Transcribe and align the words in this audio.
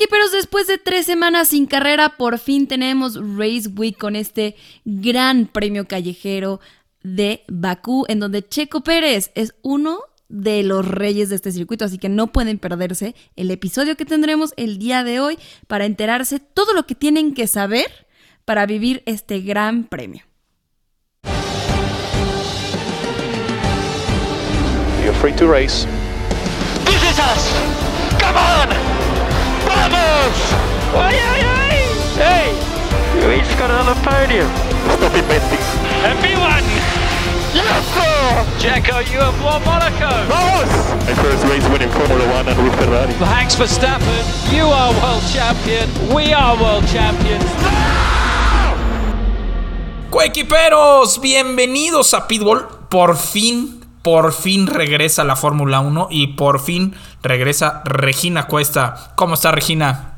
Coequiperos, 0.00 0.32
después 0.32 0.66
de 0.66 0.78
tres 0.78 1.04
semanas 1.04 1.48
sin 1.48 1.66
carrera, 1.66 2.16
por 2.16 2.38
fin 2.38 2.66
tenemos 2.66 3.16
Race 3.16 3.68
Week 3.68 3.98
con 3.98 4.16
este 4.16 4.56
gran 4.86 5.44
premio 5.44 5.86
callejero 5.86 6.58
de 7.02 7.44
Bakú, 7.48 8.06
en 8.08 8.18
donde 8.18 8.48
Checo 8.48 8.80
Pérez 8.80 9.30
es 9.34 9.52
uno 9.60 10.00
de 10.30 10.62
los 10.62 10.88
reyes 10.88 11.28
de 11.28 11.36
este 11.36 11.52
circuito, 11.52 11.84
así 11.84 11.98
que 11.98 12.08
no 12.08 12.28
pueden 12.28 12.58
perderse 12.58 13.14
el 13.36 13.50
episodio 13.50 13.94
que 13.98 14.06
tendremos 14.06 14.54
el 14.56 14.78
día 14.78 15.04
de 15.04 15.20
hoy 15.20 15.38
para 15.66 15.84
enterarse 15.84 16.40
todo 16.40 16.72
lo 16.72 16.86
que 16.86 16.94
tienen 16.94 17.34
que 17.34 17.46
saber 17.46 18.06
para 18.46 18.64
vivir 18.64 19.02
este 19.04 19.42
gran 19.42 19.84
premio. 19.84 20.22
You're 25.04 25.12
free 25.20 25.34
to 25.34 25.46
race. 25.46 25.86
This 26.86 27.02
is 27.02 27.18
us! 27.18 27.52
Come 28.18 28.38
on! 28.38 28.79
Vamos! 30.20 30.36
Ay, 31.00 31.16
ay, 31.16 31.40
ay! 31.40 31.76
Hey! 32.20 32.48
We 33.24 33.40
each 33.40 33.56
got 33.56 33.70
another 33.70 33.96
podium. 34.04 34.44
Stop 35.00 35.16
inventing. 35.16 35.64
Everyone! 36.04 36.64
Yes! 37.56 37.88
Jacko, 38.60 38.98
you 39.00 39.16
have 39.16 39.32
won 39.42 39.64
Monaco! 39.64 40.12
Vamos! 40.28 40.68
My 41.08 41.14
first 41.24 41.42
race 41.48 41.66
win 41.72 41.82
in 41.82 41.88
Formula 41.88 42.26
One 42.36 42.48
and 42.48 42.62
with 42.62 42.74
Ferrari. 42.76 43.14
Thanks 43.14 43.56
Verstappen, 43.56 44.52
you 44.52 44.64
are 44.68 44.92
world 45.00 45.24
champion, 45.32 45.88
we 46.14 46.34
are 46.34 46.54
world 46.60 46.86
champions. 46.92 47.44
Coequiperos, 50.10 51.18
bienvenidos 51.20 52.12
a 52.12 52.28
Pitbull. 52.28 52.66
Por 52.90 53.16
fin, 53.16 53.80
por 54.02 54.32
fin 54.32 54.66
regresa 54.66 55.24
la 55.24 55.36
Fórmula 55.36 55.80
1 55.80 56.08
y 56.10 56.26
por 56.34 56.60
fin 56.60 56.94
regresa 57.22 57.82
Regina 57.84 58.46
Cuesta. 58.46 59.12
¿Cómo 59.14 59.34
está 59.34 59.52
Regina? 59.52 60.09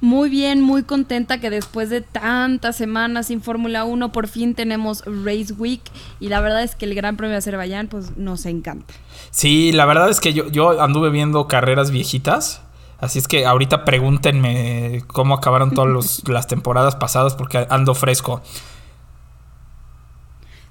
Muy 0.00 0.30
bien, 0.30 0.62
muy 0.62 0.82
contenta 0.82 1.40
que 1.40 1.50
después 1.50 1.90
de 1.90 2.00
tantas 2.00 2.76
semanas 2.76 3.26
sin 3.26 3.42
Fórmula 3.42 3.84
1 3.84 4.12
por 4.12 4.28
fin 4.28 4.54
tenemos 4.54 5.02
Race 5.04 5.52
Week 5.52 5.82
y 6.20 6.28
la 6.28 6.40
verdad 6.40 6.62
es 6.62 6.74
que 6.74 6.86
el 6.86 6.94
Gran 6.94 7.18
Premio 7.18 7.32
de 7.32 7.38
Azerbaiyán 7.38 7.88
pues 7.88 8.16
nos 8.16 8.46
encanta. 8.46 8.94
Sí, 9.30 9.72
la 9.72 9.84
verdad 9.84 10.08
es 10.08 10.20
que 10.20 10.32
yo, 10.32 10.48
yo 10.48 10.80
anduve 10.80 11.10
viendo 11.10 11.46
carreras 11.48 11.90
viejitas. 11.90 12.62
Así 12.98 13.18
es 13.18 13.28
que 13.28 13.46
ahorita 13.46 13.84
pregúntenme 13.84 15.02
cómo 15.06 15.34
acabaron 15.34 15.74
todas 15.74 16.22
las 16.28 16.46
temporadas 16.46 16.96
pasadas 16.96 17.34
porque 17.34 17.66
ando 17.68 17.94
fresco. 17.94 18.42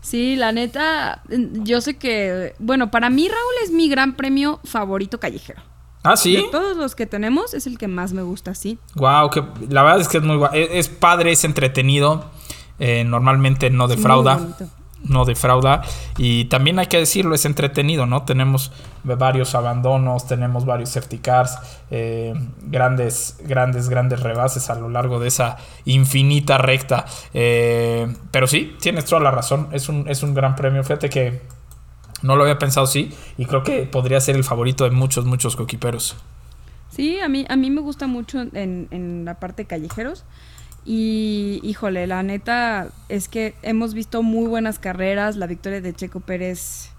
Sí, 0.02 0.36
la 0.36 0.52
neta, 0.52 1.22
yo 1.28 1.81
sé 1.81 1.98
que, 1.98 2.56
bueno, 2.58 2.90
para 2.90 3.12
mí 3.12 3.28
Raúl 3.28 3.53
es 3.64 3.72
mi 3.72 3.90
gran 3.90 4.16
premio 4.16 4.59
favorito 4.64 5.20
callejero. 5.20 5.62
Ah, 6.12 6.18
sí. 6.18 6.36
De 6.36 6.44
todos 6.52 6.76
los 6.78 6.96
que 6.96 7.06
tenemos 7.06 7.54
es 7.54 7.68
el 7.68 7.78
que 7.78 7.88
más 7.88 8.14
me 8.14 8.22
gusta, 8.24 8.56
sí. 8.56 8.78
Wow, 8.96 9.30
que 9.30 9.44
la 9.70 9.84
verdad 9.84 10.02
es 10.02 10.08
que 10.08 10.18
es 10.18 10.24
muy 10.24 10.38
guay. 10.38 10.50
Es, 10.64 10.70
es 10.72 10.90
padre, 10.90 11.32
es 11.32 11.44
entretenido. 11.44 12.26
eh, 12.80 13.04
normalmente 13.04 13.70
no 13.70 13.88
defrauda. 13.88 14.40
No 15.04 15.24
defrauda. 15.24 15.82
Y 16.18 16.46
también 16.46 16.78
hay 16.80 16.88
que 16.88 16.98
decirlo, 16.98 17.34
es 17.34 17.46
entretenido, 17.46 18.06
¿no? 18.06 18.24
Tenemos 18.24 18.72
varios 19.04 19.56
abandonos, 19.56 20.28
tenemos 20.28 20.66
varios 20.66 20.90
safety 20.90 21.20
cars, 21.20 21.58
eh, 21.90 22.34
grandes, 22.64 23.38
grandes, 23.46 23.88
grandes 23.88 24.20
rebases 24.22 24.70
a 24.70 24.76
lo 24.76 24.90
largo 24.90 25.20
de 25.20 25.30
esa 25.30 25.56
infinita 25.86 26.58
recta. 26.58 27.06
Eh, 27.34 28.14
pero 28.32 28.46
sí, 28.48 28.76
tienes 28.82 29.06
toda 29.06 29.22
la 29.22 29.32
razón. 29.32 29.70
Es 29.72 29.88
un, 29.88 30.06
es 30.10 30.22
un 30.22 30.34
gran 30.34 30.56
premio. 30.56 30.84
Fíjate 30.84 31.10
que 31.10 31.42
no 32.22 32.36
lo 32.36 32.44
había 32.44 32.58
pensado 32.59 32.86
así. 32.86 33.12
Y 33.38 33.45
creo 33.45 33.64
que 33.64 33.84
podría 33.84 34.20
ser 34.22 34.36
el 34.36 34.44
favorito 34.44 34.84
de 34.84 34.92
muchos, 34.92 35.25
muchos 35.25 35.56
coquiperos. 35.56 36.16
Sí, 36.92 37.20
a 37.20 37.28
mí, 37.30 37.45
a 37.50 37.56
mí 37.56 37.70
me 37.70 37.81
gusta 37.81 38.08
mucho 38.08 38.42
en, 38.42 38.88
en 38.92 39.25
la 39.25 39.36
parte 39.39 39.66
callejeros. 39.66 40.23
Y 40.86 41.59
híjole, 41.64 42.08
la 42.08 42.23
neta 42.23 42.88
es 43.09 43.28
que 43.30 43.53
hemos 43.62 43.94
visto 43.94 44.23
muy 44.23 44.47
buenas 44.47 44.80
carreras. 44.80 45.36
La 45.36 45.45
victoria 45.45 45.81
de 45.81 45.94
Checo 45.94 46.19
Pérez 46.19 46.90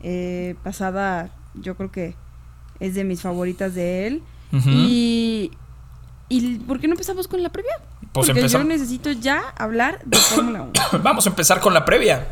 eh, 0.00 0.54
pasada, 0.62 1.30
yo 1.54 1.74
creo 1.76 1.90
que 1.90 2.14
es 2.78 2.94
de 2.94 3.04
mis 3.04 3.22
favoritas 3.22 3.74
de 3.74 4.06
él. 4.06 4.22
Y, 4.66 5.50
¿Y 6.28 6.58
por 6.60 6.80
qué 6.80 6.88
no 6.88 6.94
empezamos 6.94 7.28
con 7.28 7.42
la 7.42 7.50
previa? 7.50 7.72
Pues 8.12 8.26
Porque 8.28 8.42
empezam- 8.44 8.58
yo 8.58 8.64
necesito 8.64 9.12
ya 9.12 9.40
hablar 9.56 10.00
de 10.04 10.16
Fórmula 10.16 10.62
1. 10.62 10.72
Vamos 11.02 11.26
a 11.26 11.30
empezar 11.30 11.60
con 11.60 11.72
la 11.74 11.84
previa. 11.84 12.28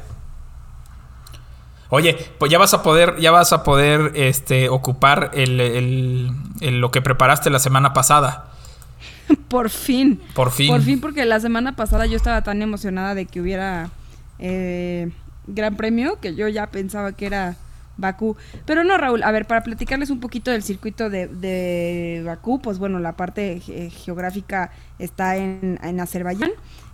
Oye, 1.91 2.17
pues 2.39 2.51
ya 2.53 2.59
vas 2.59 2.75
a 2.75 2.83
poder, 2.83 3.17
ya 3.19 3.31
vas 3.31 3.53
a 3.53 3.63
poder 3.65 4.13
este, 4.15 4.69
ocupar 4.69 5.31
el, 5.35 5.61
el- 5.61 6.31
el- 6.61 6.81
lo 6.81 6.91
que 6.91 7.01
preparaste 7.03 7.49
la 7.51 7.59
semana 7.59 7.93
pasada. 7.93 8.49
Por 9.49 9.71
fin. 9.71 10.21
Por 10.35 10.51
fin. 10.51 10.69
Por 10.69 10.83
fin, 10.83 11.01
porque 11.01 11.25
la 11.25 11.41
semana 11.41 11.77
pasada 11.77 12.07
yo 12.07 12.17
estaba 12.17 12.43
tan 12.43 12.61
emocionada 12.63 13.15
de 13.15 13.27
que 13.27 13.41
hubiera 13.41 13.91
eh, 14.39 15.11
Gran 15.47 15.77
Premio 15.77 16.19
que 16.21 16.35
yo 16.35 16.49
ya 16.49 16.67
pensaba 16.67 17.13
que 17.13 17.27
era 17.27 17.57
Bakú. 17.97 18.37
Pero 18.67 18.85
no, 18.85 18.97
Raúl, 18.99 19.23
a 19.23 19.31
ver, 19.33 19.47
para 19.47 19.63
platicarles 19.63 20.11
un 20.11 20.21
poquito 20.21 20.51
del 20.51 20.63
circuito 20.63 21.11
de, 21.11 21.27
de 21.27 22.23
Bakú, 22.25 22.61
pues 22.61 22.79
bueno, 22.79 22.99
la 23.01 23.13
parte 23.17 23.61
ge- 23.61 23.91
geográfica 23.91 24.71
está 24.99 25.37
en, 25.37 25.79
en 25.83 26.01
Azerbaiyán. 26.01 26.51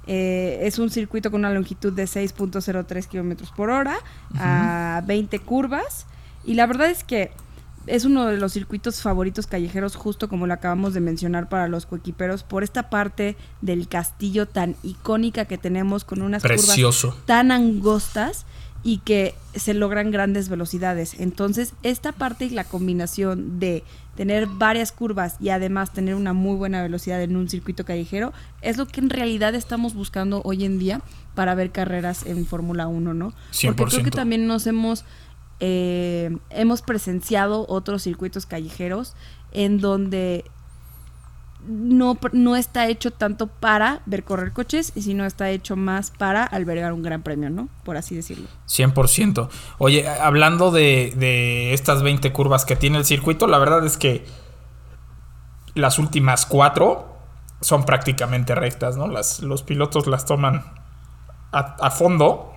Eh, 0.07 0.61
es 0.63 0.79
un 0.79 0.91
circuito 0.91 1.31
con 1.31 1.41
una 1.41 1.51
longitud 1.51 1.93
de 1.93 2.05
6.03 2.05 3.07
kilómetros 3.07 3.51
por 3.51 3.71
hora, 3.71 3.97
a 4.39 5.03
20 5.07 5.39
curvas. 5.41 6.07
Y 6.45 6.55
la 6.55 6.67
verdad 6.67 6.91
es 6.91 7.05
que 7.05 7.33
es 7.87 8.05
uno 8.05 8.27
de 8.27 8.39
los 8.39 8.53
circuitos 8.53 9.03
favoritos 9.03 9.47
callejeros, 9.47 9.97
justo 9.97 10.29
como 10.29 10.47
lo 10.47 10.55
acabamos 10.55 10.95
de 10.95 11.01
mencionar 11.01 11.49
para 11.49 11.69
los 11.69 11.87
coequiperos, 11.87 12.43
por 12.43 12.63
esta 12.63 12.89
parte 12.89 13.37
del 13.61 13.89
castillo 13.89 14.47
tan 14.47 14.77
icónica 14.83 15.45
que 15.45 15.59
tenemos 15.59 16.05
con 16.05 16.23
unas 16.23 16.43
Precioso. 16.43 17.11
curvas 17.11 17.27
tan 17.27 17.51
angostas 17.51 18.47
y 18.85 18.99
que 18.99 19.35
se 19.55 19.73
logran 19.73 20.11
grandes 20.11 20.51
velocidades. 20.51 21.19
Entonces, 21.19 21.73
esta 21.83 22.13
parte 22.13 22.45
y 22.45 22.51
la 22.51 22.65
combinación 22.65 23.59
de 23.59 23.83
tener 24.15 24.47
varias 24.47 24.93
curvas 24.93 25.37
y 25.41 25.49
además 25.49 25.93
tener 25.93 26.15
una 26.15 26.35
muy 26.35 26.57
buena 26.57 26.83
velocidad 26.83 27.21
en 27.23 27.35
un 27.35 27.49
circuito 27.49 27.85
callejero 27.85 28.33
es 28.61 28.77
lo 28.77 28.87
que 28.87 29.01
en 29.01 29.11
realidad 29.11 29.55
estamos 29.55 29.95
buscando 29.95 30.43
hoy 30.45 30.65
en 30.65 30.79
día 30.79 31.01
para 31.35 31.55
ver 31.55 31.73
carreras 31.73 32.27
en 32.27 32.47
Fórmula 32.47 32.87
1, 32.87 33.15
¿no? 33.15 33.31
Porque 33.31 33.85
creo 33.85 34.05
que 34.05 34.11
100%. 34.11 34.15
también 34.15 34.47
nos 34.47 34.67
hemos 34.67 35.05
eh, 35.61 36.37
hemos 36.51 36.83
presenciado 36.83 37.65
otros 37.69 38.03
circuitos 38.03 38.45
callejeros 38.45 39.15
en 39.53 39.79
donde 39.79 40.45
no, 41.67 42.19
no 42.33 42.57
está 42.57 42.89
hecho 42.89 43.11
tanto 43.11 43.47
para 43.47 44.01
ver 44.07 44.25
correr 44.25 44.53
coches, 44.53 44.93
y 44.95 45.03
sino 45.03 45.25
está 45.25 45.51
hecho 45.51 45.77
más 45.77 46.11
para 46.11 46.45
albergar 46.45 46.93
un 46.93 47.03
gran 47.03 47.23
premio, 47.23 47.51
¿no? 47.51 47.69
Por 47.85 47.97
así 47.97 48.15
decirlo. 48.15 48.49
100%. 48.69 49.49
Oye, 49.79 50.09
hablando 50.09 50.71
de, 50.71 51.13
de 51.17 51.75
estas 51.75 52.03
20 52.03 52.33
curvas 52.33 52.65
que 52.65 52.77
tiene 52.77 52.99
el 52.99 53.05
circuito, 53.05 53.47
la 53.47 53.59
verdad 53.59 53.85
es 53.85 53.97
que 53.97 54.25
las 55.75 55.99
últimas 55.99 56.47
cuatro 56.47 57.15
son 57.61 57.85
prácticamente 57.85 58.55
rectas, 58.55 58.97
¿no? 58.97 59.09
Las, 59.09 59.41
los 59.41 59.63
pilotos 59.63 60.07
las 60.07 60.25
toman 60.25 60.65
a, 61.53 61.91
fondo. 61.91 62.53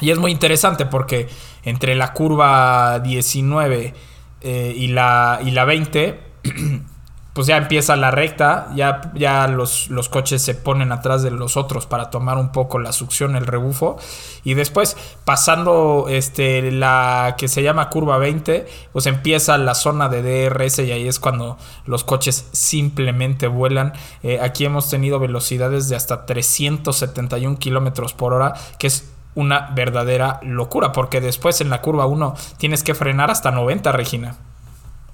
Y 0.00 0.10
es 0.10 0.18
muy 0.18 0.32
interesante 0.32 0.86
porque 0.86 1.28
entre 1.62 1.94
la 1.94 2.12
curva 2.12 2.98
19 2.98 3.94
eh, 4.40 4.74
y, 4.76 4.88
la, 4.88 5.40
y 5.44 5.52
la 5.52 5.64
20, 5.64 6.20
pues 7.34 7.48
ya 7.48 7.56
empieza 7.56 7.96
la 7.96 8.12
recta, 8.12 8.68
ya, 8.76 9.10
ya 9.12 9.48
los, 9.48 9.90
los 9.90 10.08
coches 10.08 10.40
se 10.40 10.54
ponen 10.54 10.92
atrás 10.92 11.24
de 11.24 11.32
los 11.32 11.56
otros 11.56 11.84
para 11.84 12.08
tomar 12.08 12.38
un 12.38 12.52
poco 12.52 12.78
la 12.78 12.92
succión, 12.92 13.34
el 13.34 13.44
rebufo. 13.44 13.98
Y 14.44 14.54
después, 14.54 14.96
pasando 15.24 16.06
este, 16.08 16.70
la 16.70 17.34
que 17.36 17.48
se 17.48 17.64
llama 17.64 17.90
curva 17.90 18.18
20, 18.18 18.68
pues 18.92 19.06
empieza 19.06 19.58
la 19.58 19.74
zona 19.74 20.08
de 20.08 20.22
DRS 20.22 20.78
y 20.78 20.92
ahí 20.92 21.08
es 21.08 21.18
cuando 21.18 21.58
los 21.86 22.04
coches 22.04 22.48
simplemente 22.52 23.48
vuelan. 23.48 23.94
Eh, 24.22 24.38
aquí 24.40 24.64
hemos 24.64 24.88
tenido 24.88 25.18
velocidades 25.18 25.88
de 25.88 25.96
hasta 25.96 26.26
371 26.26 27.58
kilómetros 27.58 28.12
por 28.12 28.32
hora, 28.32 28.54
que 28.78 28.86
es 28.86 29.10
una 29.34 29.72
verdadera 29.74 30.38
locura, 30.44 30.92
porque 30.92 31.20
después 31.20 31.60
en 31.60 31.70
la 31.70 31.82
curva 31.82 32.06
1 32.06 32.36
tienes 32.58 32.84
que 32.84 32.94
frenar 32.94 33.32
hasta 33.32 33.50
90, 33.50 33.90
Regina. 33.90 34.36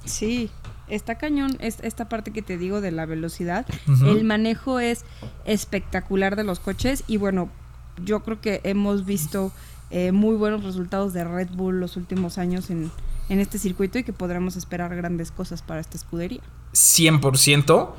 Sí, 0.05 0.51
está 0.91 1.17
cañón 1.17 1.57
es 1.61 1.79
esta 1.83 2.09
parte 2.09 2.33
que 2.33 2.43
te 2.43 2.59
digo 2.59 2.81
de 2.81 2.91
la 2.91 3.07
velocidad. 3.07 3.67
El 4.05 4.25
manejo 4.25 4.81
es 4.81 5.05
espectacular 5.45 6.37
de 6.37 6.45
los 6.45 6.61
coches 6.61 7.05
y 7.07 7.17
bueno, 7.17 7.49
yo 8.05 8.21
creo 8.21 8.41
que 8.41 8.61
hemos 8.65 9.05
visto 9.05 9.53
eh, 9.91 10.13
muy 10.13 10.37
buenos 10.37 10.65
resultados 10.65 11.13
de 11.13 11.25
Red 11.25 11.49
Bull 11.53 11.81
los 11.81 11.97
últimos 11.97 12.39
años 12.39 12.71
en, 12.71 12.91
en 13.29 13.41
este 13.41 13.59
circuito 13.59 13.99
y 13.99 14.05
que 14.05 14.13
podremos 14.13 14.57
esperar 14.57 14.95
grandes 14.95 15.31
cosas 15.31 15.63
para 15.63 15.81
esta 15.81 15.97
escudería. 15.97 16.41
100%, 16.73 17.91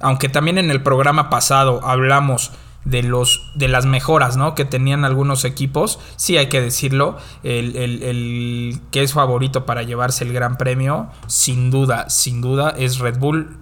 aunque 0.00 0.28
también 0.28 0.58
en 0.58 0.70
el 0.70 0.82
programa 0.82 1.30
pasado 1.30 1.84
hablamos 1.84 2.52
de 2.84 3.02
los 3.02 3.50
de 3.54 3.68
las 3.68 3.86
mejoras 3.86 4.36
¿no? 4.36 4.54
que 4.54 4.64
tenían 4.64 5.04
algunos 5.04 5.44
equipos, 5.44 5.98
sí 6.16 6.36
hay 6.36 6.48
que 6.48 6.60
decirlo, 6.60 7.16
el, 7.42 7.76
el- 7.76 8.02
el 8.02 8.80
que 8.90 9.02
es 9.02 9.12
favorito 9.12 9.64
para 9.66 9.82
llevarse 9.82 10.24
el 10.24 10.32
gran 10.32 10.56
premio, 10.58 11.08
sin 11.26 11.70
duda, 11.70 12.10
sin 12.10 12.40
duda, 12.40 12.74
es 12.78 12.98
Red 12.98 13.18
Bull. 13.18 13.56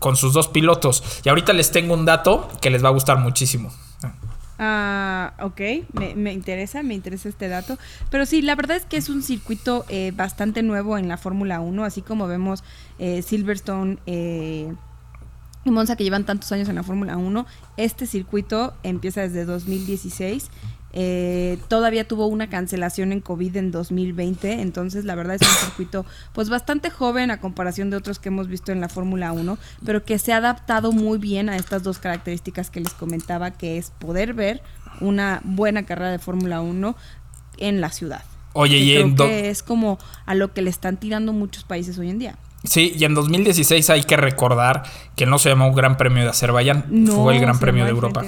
con 0.00 0.16
sus 0.16 0.32
dos 0.32 0.48
pilotos. 0.48 1.02
Y 1.24 1.28
ahorita 1.28 1.52
les 1.52 1.70
tengo 1.70 1.94
un 1.94 2.04
dato 2.04 2.48
que 2.60 2.70
les 2.70 2.82
va 2.82 2.88
a 2.88 2.92
gustar 2.92 3.18
muchísimo. 3.18 3.70
Ah, 4.58 5.34
ok, 5.42 5.60
me, 5.92 6.14
me 6.14 6.32
interesa, 6.32 6.82
me 6.82 6.94
interesa 6.94 7.28
este 7.28 7.46
dato. 7.48 7.76
Pero 8.10 8.24
sí, 8.24 8.40
la 8.40 8.54
verdad 8.54 8.78
es 8.78 8.86
que 8.86 8.96
es 8.96 9.08
un 9.10 9.22
circuito 9.22 9.84
eh, 9.88 10.12
bastante 10.16 10.62
nuevo 10.62 10.96
en 10.96 11.08
la 11.08 11.18
Fórmula 11.18 11.60
1, 11.60 11.84
así 11.84 12.00
como 12.00 12.26
vemos 12.26 12.64
eh, 12.98 13.20
Silverstone 13.22 13.98
eh, 14.06 14.72
y 15.66 15.70
Monza 15.70 15.96
que 15.96 16.04
llevan 16.04 16.24
tantos 16.24 16.50
años 16.52 16.68
en 16.68 16.76
la 16.76 16.82
Fórmula 16.82 17.16
1. 17.16 17.46
Este 17.76 18.06
circuito 18.06 18.74
empieza 18.82 19.20
desde 19.22 19.44
2016. 19.44 20.48
Eh, 20.98 21.58
todavía 21.68 22.08
tuvo 22.08 22.26
una 22.26 22.48
cancelación 22.48 23.12
en 23.12 23.20
COVID 23.20 23.54
en 23.58 23.70
2020, 23.70 24.62
entonces 24.62 25.04
la 25.04 25.14
verdad 25.14 25.36
es 25.38 25.42
un 25.42 25.54
circuito 25.66 26.06
pues 26.32 26.48
bastante 26.48 26.88
joven 26.88 27.30
a 27.30 27.38
comparación 27.38 27.90
de 27.90 27.98
otros 27.98 28.18
que 28.18 28.30
hemos 28.30 28.48
visto 28.48 28.72
en 28.72 28.80
la 28.80 28.88
Fórmula 28.88 29.32
1, 29.32 29.58
pero 29.84 30.06
que 30.06 30.18
se 30.18 30.32
ha 30.32 30.38
adaptado 30.38 30.92
muy 30.92 31.18
bien 31.18 31.50
a 31.50 31.56
estas 31.56 31.82
dos 31.82 31.98
características 31.98 32.70
que 32.70 32.80
les 32.80 32.94
comentaba, 32.94 33.50
que 33.50 33.76
es 33.76 33.90
poder 33.98 34.32
ver 34.32 34.62
una 35.02 35.42
buena 35.44 35.84
carrera 35.84 36.10
de 36.12 36.18
Fórmula 36.18 36.62
1 36.62 36.96
en 37.58 37.80
la 37.82 37.90
ciudad. 37.90 38.22
Oye, 38.54 38.78
y 38.78 38.94
creo 38.94 39.06
en, 39.06 39.16
do- 39.16 39.26
que 39.26 39.50
es 39.50 39.62
como 39.62 39.98
a 40.24 40.34
lo 40.34 40.54
que 40.54 40.62
le 40.62 40.70
están 40.70 40.96
tirando 40.96 41.34
muchos 41.34 41.64
países 41.64 41.98
hoy 41.98 42.08
en 42.08 42.18
día. 42.18 42.38
Sí, 42.66 42.94
y 42.96 43.04
en 43.04 43.14
2016 43.14 43.90
hay 43.90 44.04
que 44.04 44.16
recordar 44.16 44.82
que 45.16 45.26
no 45.26 45.38
se 45.38 45.48
llamó 45.48 45.72
Gran 45.72 45.96
Premio 45.96 46.24
de 46.24 46.30
Azerbaiyán, 46.30 46.84
No, 46.88 47.22
fue 47.22 47.34
el 47.34 47.40
Gran 47.40 47.58
Premio 47.58 47.84
de 47.84 47.90
Europa. 47.90 48.24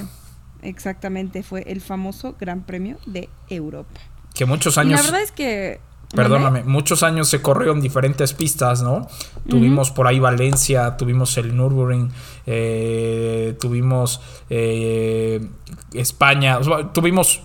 Exactamente, 0.61 1.43
fue 1.43 1.63
el 1.67 1.81
famoso 1.81 2.35
Gran 2.39 2.63
Premio 2.63 2.97
de 3.05 3.29
Europa. 3.49 3.99
Que 4.33 4.45
muchos 4.45 4.77
Y 4.77 4.81
años... 4.81 4.99
la 4.99 5.05
verdad 5.05 5.21
es 5.21 5.31
que... 5.31 5.79
Perdóname, 6.15 6.63
muchos 6.63 7.03
años 7.03 7.29
se 7.29 7.39
corrió 7.39 7.71
en 7.71 7.81
diferentes 7.81 8.33
pistas, 8.33 8.81
¿no? 8.81 9.07
Tuvimos 9.47 9.91
por 9.91 10.07
ahí 10.07 10.19
Valencia, 10.19 10.97
tuvimos 10.97 11.37
el 11.37 11.55
Nürburgring, 11.55 12.09
eh, 12.47 13.55
tuvimos 13.61 14.19
eh, 14.49 15.47
España, 15.93 16.57
o 16.57 16.63
sea, 16.63 16.91
tuvimos 16.93 17.43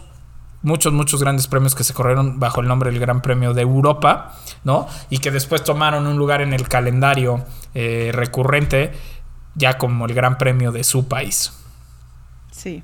muchos, 0.65 0.93
muchos 0.93 1.23
grandes 1.23 1.47
premios 1.47 1.77
que 1.77 1.85
se 1.85 1.95
corrieron 1.95 2.41
bajo 2.41 2.61
el 2.61 2.67
nombre 2.67 2.91
del 2.91 2.99
Gran 2.99 3.23
Premio 3.23 3.55
de 3.55 3.63
Europa, 3.63 4.35
¿no? 4.65 4.89
Y 5.11 5.19
que 5.19 5.31
después 5.31 5.63
tomaron 5.63 6.09
un 6.09 6.17
lugar 6.17 6.41
en 6.41 6.53
el 6.53 6.69
calendario 6.69 7.45
eh, 7.75 8.11
recurrente, 8.13 8.93
ya 9.55 9.79
como 9.79 10.07
el 10.07 10.15
Gran 10.15 10.39
Premio 10.39 10.73
de 10.73 10.83
su 10.83 11.07
país. 11.07 11.53
Sí. 12.51 12.83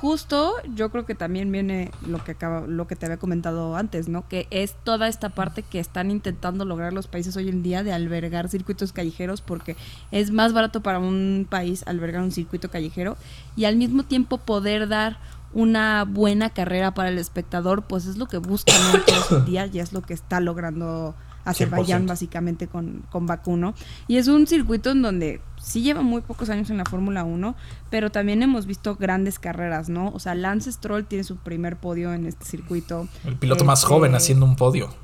Justo, 0.00 0.54
yo 0.74 0.90
creo 0.90 1.04
que 1.04 1.14
también 1.14 1.52
viene 1.52 1.90
lo 2.06 2.24
que 2.24 2.32
acaba, 2.32 2.62
lo 2.66 2.86
que 2.86 2.96
te 2.96 3.04
había 3.04 3.18
comentado 3.18 3.76
antes, 3.76 4.08
¿no? 4.08 4.26
Que 4.26 4.46
es 4.50 4.74
toda 4.82 5.08
esta 5.08 5.28
parte 5.28 5.62
que 5.62 5.78
están 5.78 6.10
intentando 6.10 6.64
lograr 6.64 6.94
los 6.94 7.06
países 7.06 7.36
hoy 7.36 7.50
en 7.50 7.62
día 7.62 7.82
de 7.82 7.92
albergar 7.92 8.48
circuitos 8.48 8.94
callejeros, 8.94 9.42
porque 9.42 9.76
es 10.10 10.30
más 10.30 10.54
barato 10.54 10.80
para 10.80 10.98
un 10.98 11.46
país 11.50 11.84
albergar 11.86 12.22
un 12.22 12.32
circuito 12.32 12.70
callejero 12.70 13.18
y 13.56 13.66
al 13.66 13.76
mismo 13.76 14.04
tiempo 14.04 14.38
poder 14.38 14.88
dar 14.88 15.18
una 15.52 16.04
buena 16.04 16.50
carrera 16.50 16.94
para 16.94 17.08
el 17.08 17.18
espectador, 17.18 17.82
pues 17.82 18.06
es 18.06 18.16
lo 18.16 18.26
que 18.26 18.38
buscan 18.38 18.76
¿no? 18.92 19.00
todos 19.02 19.32
el 19.32 19.44
día 19.44 19.66
y 19.66 19.80
es 19.80 19.92
lo 19.92 20.02
que 20.02 20.14
está 20.14 20.38
logrando 20.40 21.14
Azerbaiyán 21.44 22.04
100%. 22.04 22.08
básicamente 22.08 22.68
con, 22.68 23.02
con 23.10 23.26
Bakú, 23.26 23.56
¿no? 23.56 23.74
Y 24.06 24.18
es 24.18 24.28
un 24.28 24.46
circuito 24.46 24.90
en 24.90 25.02
donde 25.02 25.40
sí 25.60 25.82
lleva 25.82 26.02
muy 26.02 26.20
pocos 26.20 26.50
años 26.50 26.70
en 26.70 26.76
la 26.76 26.84
Fórmula 26.84 27.24
1, 27.24 27.56
pero 27.90 28.10
también 28.10 28.42
hemos 28.42 28.66
visto 28.66 28.94
grandes 28.96 29.38
carreras, 29.38 29.88
¿no? 29.88 30.10
O 30.10 30.18
sea, 30.20 30.34
Lance 30.34 30.70
Stroll 30.70 31.06
tiene 31.06 31.24
su 31.24 31.36
primer 31.36 31.76
podio 31.76 32.12
en 32.12 32.26
este 32.26 32.44
circuito. 32.44 33.08
El 33.24 33.36
piloto 33.36 33.64
más 33.64 33.80
Este, 33.80 33.88
joven 33.92 34.14
haciendo 34.14 34.44
un 34.46 34.54
podio. 34.54 34.94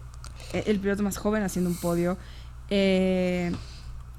eh, 0.52 0.62
El 0.66 0.78
piloto 0.78 1.02
más 1.02 1.16
joven 1.16 1.42
haciendo 1.42 1.70
un 1.70 1.76
podio. 1.76 2.18
Eh, 2.70 3.50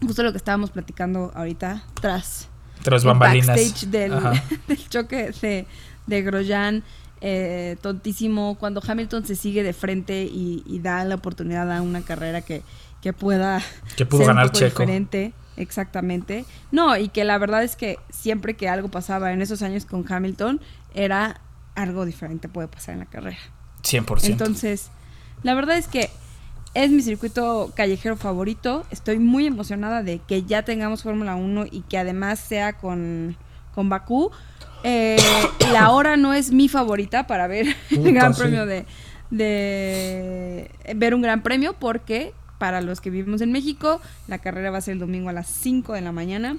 justo 0.02 0.24
lo 0.24 0.32
que 0.32 0.38
estábamos 0.38 0.72
platicando 0.72 1.32
ahorita, 1.36 1.84
tras 2.02 2.48
Tras 2.84 3.04
bambalinas. 3.04 3.48
backstage 3.48 3.88
del, 3.90 4.14
del 4.68 4.90
choque 4.90 5.32
de, 5.42 5.68
de 6.08 6.22
Grosjean. 6.24 6.84
eh, 7.22 7.78
tontísimo 7.82 8.56
cuando 8.60 8.82
Hamilton 8.86 9.26
se 9.26 9.36
sigue 9.36 9.64
de 9.64 9.74
frente 9.74 10.24
y, 10.24 10.64
y 10.68 10.80
da 10.80 11.04
la 11.04 11.16
oportunidad 11.16 11.72
a 11.72 11.82
una 11.82 12.02
carrera 12.02 12.42
que, 12.42 12.62
que 13.02 13.12
pueda 13.14 13.62
Que 13.96 14.06
pudo 14.06 14.20
ser 14.22 14.30
un 14.30 14.36
ganar 14.36 14.48
poco 14.48 14.60
Checo. 14.60 14.84
diferente 14.84 15.34
exactamente 15.58 16.46
no 16.72 16.96
y 16.98 17.10
que 17.10 17.24
la 17.24 17.40
verdad 17.40 17.64
es 17.64 17.76
que 17.76 17.98
siempre 18.12 18.56
que 18.56 18.70
algo 18.70 18.90
pasaba 18.90 19.34
en 19.34 19.42
esos 19.42 19.64
años 19.64 19.86
con 19.86 20.06
Hamilton 20.08 20.62
era 20.94 21.42
algo 21.74 22.06
diferente 22.06 22.48
puede 22.50 22.68
pasar 22.68 22.94
en 22.94 23.00
la 23.00 23.06
carrera 23.08 23.38
100%. 23.84 24.26
entonces, 24.26 24.90
la 25.44 25.56
verdad 25.56 25.78
es 25.78 25.88
que 25.88 26.10
es 26.74 26.92
mi 26.92 27.02
circuito 27.02 27.72
callejero 27.76 28.18
favorito. 28.18 28.86
Estoy 28.92 29.18
muy 29.18 29.48
emocionada 29.48 30.04
de 30.04 30.20
que 30.20 30.44
ya 30.44 30.64
tengamos 30.64 31.02
Fórmula 31.02 31.36
1 31.36 31.66
y 31.72 31.82
que 31.82 31.98
además 31.98 32.38
sea 32.40 32.74
con, 32.74 33.36
con 33.74 33.90
Bakú. 33.90 34.30
Eh, 34.84 35.18
la 35.72 35.92
hora 35.92 36.18
no 36.18 36.34
es 36.34 36.52
mi 36.52 36.70
favorita 36.70 37.28
para 37.28 37.48
ver 37.48 37.66
Puta, 37.90 38.08
el 38.10 38.14
Gran 38.14 38.34
sí. 38.34 38.42
Premio 38.42 38.66
de, 38.66 38.86
de 39.32 40.72
ver 40.96 41.14
un 41.16 41.22
Gran 41.22 41.42
Premio 41.42 41.74
porque 41.74 42.34
para 42.58 42.82
los 42.82 43.02
que 43.02 43.10
vivimos 43.10 43.42
en 43.42 43.52
México, 43.52 44.02
la 44.28 44.40
carrera 44.40 44.72
va 44.72 44.80
a 44.80 44.82
ser 44.82 44.94
el 44.94 45.00
domingo 45.00 45.30
a 45.30 45.34
las 45.34 45.48
5 45.48 45.94
de 45.94 46.02
la 46.02 46.12
mañana. 46.12 46.58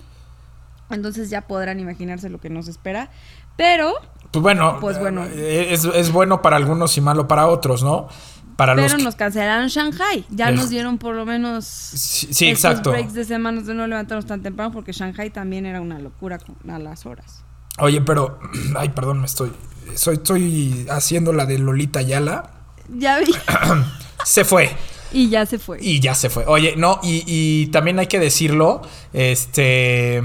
Entonces 0.91 1.29
ya 1.29 1.43
podrán 1.43 1.81
imaginarse 1.81 2.29
lo 2.31 2.39
que 2.41 2.51
nos 2.51 2.69
espera. 2.69 3.11
Pero 3.57 3.93
Pues 4.31 4.43
bueno, 4.43 4.79
Pues 4.81 4.99
bueno. 5.01 5.25
eh, 5.25 5.69
Es, 5.73 5.85
es 5.85 6.13
bueno 6.13 6.41
para 6.41 6.57
algunos 6.57 6.97
y 6.97 7.01
malo 7.01 7.27
para 7.27 7.49
otros, 7.49 7.83
¿no? 7.83 8.09
Para 8.57 8.75
los 8.75 8.85
Pero 8.87 8.97
que- 8.99 9.03
nos 9.05 9.17
cancelaron 9.17 9.67
Shanghai. 9.69 10.25
Ya 10.31 10.51
nos 10.53 10.71
dieron 10.71 10.99
por 10.99 11.15
lo 11.15 11.27
menos 11.27 11.65
Sí, 11.65 12.33
sí, 12.33 12.49
estos 12.49 12.71
exacto. 12.71 12.91
breaks 12.91 13.15
de 13.15 13.25
semanas 13.25 13.67
de 13.67 13.75
no 13.75 13.87
levantarnos 13.87 14.27
tan 14.27 14.41
temprano 14.43 14.71
porque 14.73 14.93
Shanghai 14.93 15.31
también 15.31 15.67
era 15.67 15.81
una 15.81 15.99
locura 15.99 16.39
a 16.69 16.79
las 16.79 17.07
horas. 17.07 17.45
Oye, 17.81 18.01
pero. 18.01 18.39
Ay, 18.77 18.91
perdón, 18.91 19.21
me 19.21 19.27
estoy. 19.27 19.53
Soy, 19.95 20.15
estoy 20.17 20.87
haciendo 20.91 21.33
la 21.33 21.47
de 21.47 21.59
Lolita 21.59 22.03
Yala. 22.03 22.51
Ya 22.95 23.19
vi. 23.19 23.33
Se 24.25 24.45
fue. 24.45 24.71
y 25.13 25.29
ya 25.31 25.47
se 25.47 25.59
fue. 25.59 25.79
Y 25.81 26.01
ya 26.01 26.15
se 26.15 26.29
fue. 26.29 26.45
Oye, 26.47 26.75
no, 26.77 27.01
y, 27.03 27.23
y 27.27 27.67
también 27.69 27.99
hay 27.99 28.07
que 28.09 28.19
decirlo. 28.19 28.83
Este. 29.13 30.23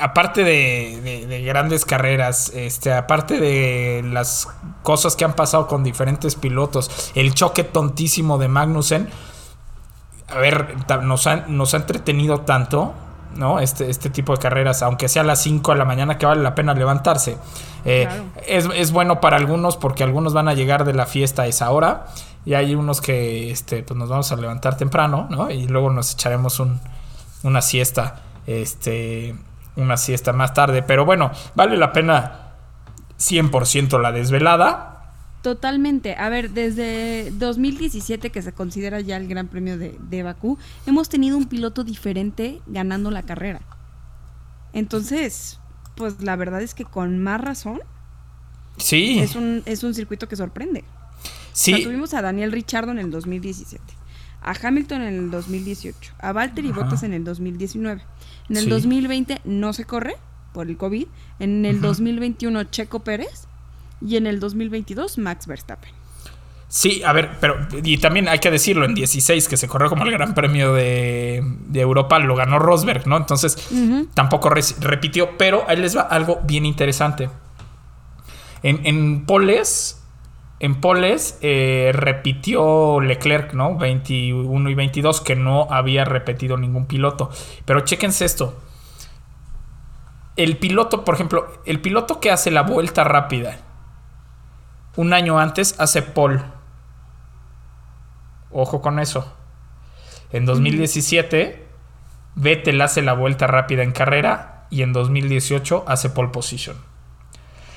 Aparte 0.00 0.44
de, 0.44 1.00
de- 1.02 1.26
de 1.26 1.42
grandes 1.42 1.84
carreras, 1.86 2.52
este, 2.54 2.92
aparte 2.92 3.40
de 3.40 4.02
las 4.04 4.46
cosas 4.82 5.16
que 5.16 5.24
han 5.24 5.34
pasado 5.34 5.66
con 5.66 5.82
diferentes 5.82 6.34
pilotos, 6.34 7.10
el 7.14 7.32
choque 7.32 7.64
tontísimo 7.64 8.36
de 8.38 8.48
Magnussen, 8.48 9.08
a 10.28 10.38
ver, 10.38 10.76
nos 11.02 11.26
ha, 11.26 11.36
nos 11.48 11.72
ha 11.72 11.78
entretenido 11.78 12.42
tanto, 12.42 12.94
¿no? 13.36 13.60
Este, 13.60 13.90
este 13.90 14.10
tipo 14.10 14.32
de 14.34 14.38
carreras, 14.40 14.82
aunque 14.82 15.08
sea 15.08 15.22
a 15.22 15.24
las 15.24 15.40
5 15.42 15.72
de 15.72 15.78
la 15.78 15.84
mañana, 15.84 16.18
que 16.18 16.26
vale 16.26 16.42
la 16.42 16.54
pena 16.54 16.74
levantarse. 16.74 17.36
Eh, 17.84 18.06
Claro. 18.08 18.24
es, 18.46 18.68
es 18.74 18.92
bueno 18.92 19.20
para 19.20 19.36
algunos 19.36 19.76
porque 19.76 20.02
algunos 20.02 20.32
van 20.32 20.48
a 20.48 20.54
llegar 20.54 20.84
de 20.84 20.94
la 20.94 21.06
fiesta 21.06 21.42
a 21.42 21.46
esa 21.46 21.70
hora 21.70 22.06
y 22.44 22.54
hay 22.54 22.74
unos 22.74 23.00
que 23.00 23.50
este, 23.50 23.82
pues 23.82 23.98
nos 23.98 24.08
vamos 24.08 24.32
a 24.32 24.36
levantar 24.36 24.76
temprano, 24.76 25.26
¿no? 25.30 25.50
Y 25.50 25.66
luego 25.68 25.90
nos 25.90 26.12
echaremos 26.14 26.60
un, 26.60 26.80
una 27.42 27.60
siesta, 27.62 28.22
este, 28.46 29.34
una 29.76 29.96
siesta 29.96 30.32
más 30.32 30.54
tarde. 30.54 30.82
Pero 30.82 31.04
bueno, 31.04 31.30
vale 31.54 31.76
la 31.76 31.92
pena 31.92 32.52
100% 33.18 34.00
la 34.00 34.12
desvelada. 34.12 34.87
Totalmente. 35.48 36.14
A 36.14 36.28
ver, 36.28 36.50
desde 36.50 37.30
2017, 37.38 38.28
que 38.28 38.42
se 38.42 38.52
considera 38.52 39.00
ya 39.00 39.16
el 39.16 39.26
Gran 39.28 39.48
Premio 39.48 39.78
de, 39.78 39.96
de 39.98 40.22
Bakú, 40.22 40.58
hemos 40.86 41.08
tenido 41.08 41.38
un 41.38 41.46
piloto 41.46 41.84
diferente 41.84 42.60
ganando 42.66 43.10
la 43.10 43.22
carrera. 43.22 43.62
Entonces, 44.74 45.58
pues 45.96 46.20
la 46.20 46.36
verdad 46.36 46.60
es 46.60 46.74
que 46.74 46.84
con 46.84 47.18
más 47.18 47.40
razón 47.40 47.80
Sí, 48.76 49.20
es 49.20 49.36
un, 49.36 49.62
es 49.64 49.82
un 49.84 49.94
circuito 49.94 50.28
que 50.28 50.36
sorprende. 50.36 50.84
sí. 51.54 51.72
O 51.72 51.76
sea, 51.78 51.84
tuvimos 51.86 52.12
a 52.12 52.20
Daniel 52.20 52.52
Richardo 52.52 52.92
en 52.92 52.98
el 52.98 53.10
2017, 53.10 53.82
a 54.42 54.52
Hamilton 54.62 55.00
en 55.00 55.14
el 55.14 55.30
2018, 55.30 56.12
a 56.18 56.32
Valtteri 56.32 56.72
Ajá. 56.72 56.82
Bottas 56.82 57.02
en 57.04 57.14
el 57.14 57.24
2019. 57.24 58.02
En 58.50 58.56
el 58.58 58.64
Sí. 58.64 58.68
2020 58.68 59.40
no 59.46 59.72
se 59.72 59.86
corre 59.86 60.14
por 60.52 60.68
el 60.68 60.76
COVID. 60.76 61.06
En 61.38 61.64
el 61.64 61.80
2021 61.80 62.64
Checo 62.64 63.00
Pérez 63.00 63.47
y 64.00 64.16
en 64.16 64.26
el 64.26 64.40
2022 64.40 65.18
Max 65.18 65.46
Verstappen. 65.46 65.90
Sí, 66.70 67.02
a 67.02 67.14
ver, 67.14 67.30
pero 67.40 67.56
y 67.82 67.96
también 67.96 68.28
hay 68.28 68.40
que 68.40 68.50
decirlo, 68.50 68.84
en 68.84 68.94
16 68.94 69.48
que 69.48 69.56
se 69.56 69.68
corrió 69.68 69.88
como 69.88 70.04
el 70.04 70.10
Gran 70.12 70.34
Premio 70.34 70.74
de, 70.74 71.42
de 71.66 71.80
Europa, 71.80 72.18
lo 72.18 72.36
ganó 72.36 72.58
Rosberg, 72.58 73.06
¿no? 73.06 73.16
Entonces 73.16 73.56
tampoco 74.12 74.50
re- 74.50 74.60
repitió, 74.80 75.38
pero 75.38 75.64
ahí 75.66 75.78
les 75.78 75.96
va 75.96 76.02
algo 76.02 76.40
bien 76.44 76.66
interesante. 76.66 77.30
En, 78.62 78.84
en 78.84 79.24
poles, 79.24 80.02
en 80.60 80.74
poles 80.80 81.38
eh, 81.40 81.90
repitió 81.94 83.00
Leclerc, 83.00 83.54
¿no? 83.54 83.78
21 83.78 84.68
y 84.68 84.74
22, 84.74 85.22
que 85.22 85.36
no 85.36 85.68
había 85.70 86.04
repetido 86.04 86.58
ningún 86.58 86.84
piloto. 86.84 87.30
Pero 87.64 87.80
chéquense 87.80 88.26
esto. 88.26 88.60
El 90.36 90.58
piloto, 90.58 91.04
por 91.04 91.14
ejemplo, 91.14 91.62
el 91.64 91.80
piloto 91.80 92.20
que 92.20 92.30
hace 92.30 92.50
la 92.50 92.62
vuelta 92.62 93.04
rápida 93.04 93.60
un 94.96 95.12
año 95.12 95.38
antes 95.38 95.74
hace 95.78 96.02
pole. 96.02 96.40
Ojo 98.50 98.80
con 98.80 98.98
eso. 98.98 99.32
En 100.32 100.46
2017, 100.46 101.66
Vettel 102.34 102.80
hace 102.80 103.02
la 103.02 103.14
vuelta 103.14 103.46
rápida 103.46 103.82
en 103.82 103.92
carrera 103.92 104.66
y 104.70 104.82
en 104.82 104.92
2018 104.92 105.84
hace 105.86 106.10
pole 106.10 106.28
position. 106.28 106.76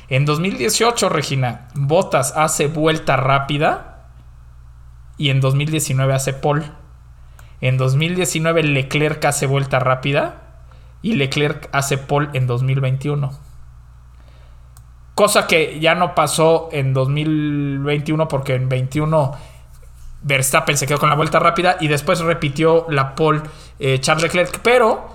En 0.10 0.25
2018, 0.25 1.10
Regina, 1.10 1.70
Bottas 1.74 2.34
hace 2.36 2.68
vuelta 2.68 3.15
rápida 3.15 4.10
y 5.18 5.30
en 5.30 5.39
2019 5.39 6.13
hace 6.13 6.34
pole. 6.34 6.65
En 7.62 7.77
2019 7.77 8.63
Leclerc 8.63 9.24
hace 9.24 9.46
vuelta 9.46 9.80
rápida 9.80 10.41
y 11.01 11.13
Leclerc 11.13 11.70
hace 11.72 11.98
pole 11.98 12.30
en 12.34 12.48
2021. 12.48 13.50
Cosa 15.15 15.46
que 15.46 15.80
ya 15.80 15.96
no 15.96 16.15
pasó 16.15 16.70
en 16.72 16.94
2021 16.94 18.27
porque 18.27 18.56
en 18.56 18.70
21 18.70 19.32
Verstappen 20.24 20.77
se 20.77 20.88
quedó 20.88 21.00
con 21.00 21.10
la 21.10 21.15
vuelta 21.15 21.39
rápida 21.39 21.77
y 21.80 21.88
después 21.88 22.20
repitió 22.20 22.86
la 22.89 23.15
pole 23.15 23.41
eh, 23.80 24.00
Charles 24.00 24.24
Leclerc. 24.24 24.60
Pero 24.62 25.10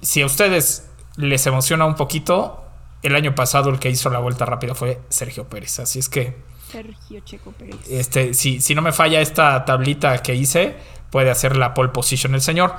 si 0.00 0.22
a 0.22 0.26
ustedes 0.26 0.88
les 1.16 1.46
emociona 1.46 1.84
un 1.84 1.94
poquito, 1.94 2.64
el 3.02 3.14
año 3.14 3.34
pasado 3.34 3.70
el 3.70 3.78
que 3.78 3.90
hizo 3.90 4.10
la 4.10 4.18
vuelta 4.18 4.44
rápida 4.44 4.74
fue 4.74 5.00
Sergio 5.08 5.48
Pérez. 5.48 5.78
Así 5.78 5.98
es 5.98 6.08
que 6.08 6.36
Sergio 6.70 7.20
Checo 7.20 7.52
Pérez. 7.52 7.76
este, 7.88 8.34
si, 8.34 8.60
si 8.60 8.74
no 8.74 8.82
me 8.82 8.92
falla 8.92 9.20
esta 9.20 9.64
tablita 9.64 10.18
que 10.18 10.34
hice, 10.34 10.76
puede 11.10 11.30
hacer 11.30 11.56
la 11.56 11.74
pole 11.74 11.90
position 11.90 12.34
el 12.34 12.40
señor. 12.40 12.74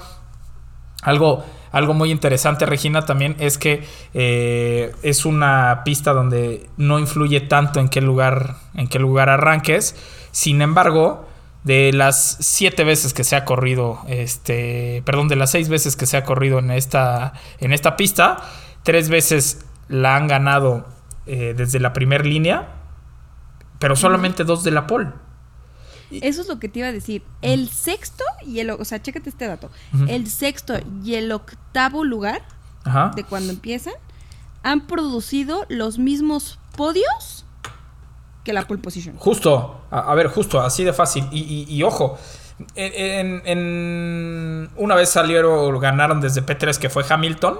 Algo, 1.01 1.45
algo 1.75 1.93
muy 1.93 2.09
interesante, 2.09 2.65
Regina, 2.65 3.05
también 3.05 3.35
es 3.37 3.57
que 3.57 3.83
eh, 4.13 4.95
es 5.03 5.25
una 5.25 5.81
pista 5.83 6.13
donde 6.13 6.69
no 6.77 6.99
influye 6.99 7.41
tanto 7.41 7.81
en 7.81 7.89
qué 7.89 7.99
lugar, 7.99 8.55
en 8.75 8.87
qué 8.87 8.97
lugar 8.97 9.27
arranques. 9.27 9.93
Sin 10.31 10.61
embargo, 10.61 11.27
de 11.65 11.91
las 11.91 12.37
siete 12.39 12.85
veces 12.85 13.13
que 13.13 13.25
se 13.25 13.35
ha 13.35 13.43
corrido, 13.43 13.99
este, 14.07 15.03
perdón, 15.05 15.27
de 15.27 15.35
las 15.35 15.51
seis 15.51 15.67
veces 15.67 15.97
que 15.97 16.05
se 16.05 16.15
ha 16.15 16.23
corrido 16.23 16.59
en 16.59 16.71
esta, 16.71 17.33
en 17.59 17.73
esta 17.73 17.97
pista, 17.97 18.37
tres 18.83 19.09
veces 19.09 19.65
la 19.89 20.15
han 20.15 20.29
ganado 20.29 20.87
eh, 21.25 21.55
desde 21.57 21.81
la 21.81 21.91
primera 21.91 22.23
línea, 22.23 22.69
pero 23.79 23.97
solamente 23.97 24.45
dos 24.45 24.63
de 24.63 24.71
la 24.71 24.87
pole. 24.87 25.09
Eso 26.23 26.41
es 26.41 26.47
lo 26.47 26.59
que 26.59 26.69
te 26.69 26.79
iba 26.79 26.87
a 26.87 26.91
decir. 26.91 27.23
El 27.41 27.69
sexto 27.69 28.23
y 28.45 28.59
el... 28.59 28.69
O 28.71 28.85
sea, 28.85 29.01
chécate 29.01 29.29
este 29.29 29.47
dato. 29.47 29.69
El 30.07 30.29
sexto 30.29 30.73
y 31.03 31.15
el 31.15 31.31
octavo 31.31 32.03
lugar 32.03 32.41
Ajá. 32.83 33.11
de 33.15 33.23
cuando 33.23 33.51
empiezan 33.53 33.93
han 34.63 34.87
producido 34.87 35.65
los 35.69 35.97
mismos 35.99 36.59
podios 36.75 37.45
que 38.43 38.53
la 38.53 38.67
pole 38.67 38.81
position. 38.81 39.15
Justo, 39.17 39.81
a, 39.91 40.11
a 40.11 40.15
ver, 40.15 40.27
justo, 40.27 40.59
así 40.61 40.83
de 40.83 40.93
fácil. 40.93 41.27
Y, 41.31 41.39
y- 41.69 41.75
y 41.75 41.83
ojo, 41.83 42.17
en, 42.75 42.93
en- 42.93 43.41
en- 43.45 44.69
una 44.75 44.95
vez 44.95 45.09
salieron, 45.09 45.77
ganaron 45.79 46.21
desde 46.21 46.43
P3 46.45 46.77
que 46.77 46.89
fue 46.89 47.03
Hamilton. 47.09 47.59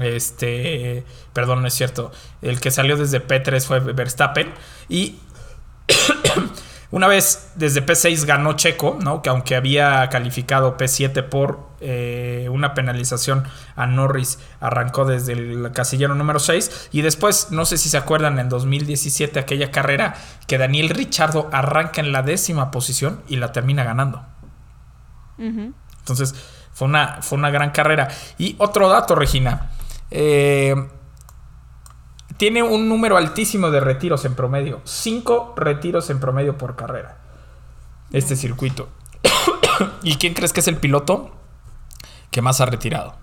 Este, 0.00 1.04
perdón, 1.34 1.60
no 1.62 1.68
es 1.68 1.74
cierto. 1.74 2.12
El 2.40 2.60
que 2.60 2.70
salió 2.70 2.96
desde 2.96 3.26
P3 3.26 3.60
fue 3.66 3.80
Verstappen. 3.80 4.52
Y 4.88 5.16
una 6.92 7.08
vez 7.08 7.50
desde 7.54 7.84
P6 7.84 8.26
ganó 8.26 8.52
Checo, 8.52 8.98
¿no? 9.00 9.22
Que 9.22 9.30
aunque 9.30 9.56
había 9.56 10.08
calificado 10.10 10.76
P7 10.76 11.26
por 11.26 11.66
eh, 11.80 12.48
una 12.52 12.74
penalización 12.74 13.44
a 13.76 13.86
Norris, 13.86 14.38
arrancó 14.60 15.06
desde 15.06 15.32
el 15.32 15.72
casillero 15.72 16.14
número 16.14 16.38
6. 16.38 16.90
Y 16.92 17.00
después, 17.00 17.50
no 17.50 17.64
sé 17.64 17.78
si 17.78 17.88
se 17.88 17.96
acuerdan, 17.96 18.38
en 18.38 18.50
2017, 18.50 19.40
aquella 19.40 19.70
carrera 19.70 20.14
que 20.46 20.58
Daniel 20.58 20.90
Richardo 20.90 21.48
arranca 21.50 22.02
en 22.02 22.12
la 22.12 22.22
décima 22.22 22.70
posición 22.70 23.22
y 23.26 23.36
la 23.36 23.52
termina 23.52 23.84
ganando. 23.84 24.26
Entonces, 25.38 26.34
fue 26.74 26.88
una, 26.88 27.22
fue 27.22 27.38
una 27.38 27.50
gran 27.50 27.70
carrera. 27.70 28.08
Y 28.36 28.54
otro 28.58 28.90
dato, 28.90 29.14
Regina. 29.14 29.70
Eh, 30.10 30.74
tiene 32.42 32.64
un 32.64 32.88
número 32.88 33.16
altísimo 33.18 33.70
de 33.70 33.78
retiros 33.78 34.24
en 34.24 34.34
promedio. 34.34 34.80
Cinco 34.82 35.54
retiros 35.56 36.10
en 36.10 36.18
promedio 36.18 36.58
por 36.58 36.74
carrera. 36.74 37.18
Este 38.10 38.34
circuito. 38.34 38.88
¿Y 40.02 40.16
quién 40.16 40.34
crees 40.34 40.52
que 40.52 40.58
es 40.58 40.66
el 40.66 40.76
piloto 40.78 41.30
que 42.32 42.42
más 42.42 42.60
ha 42.60 42.66
retirado? 42.66 43.14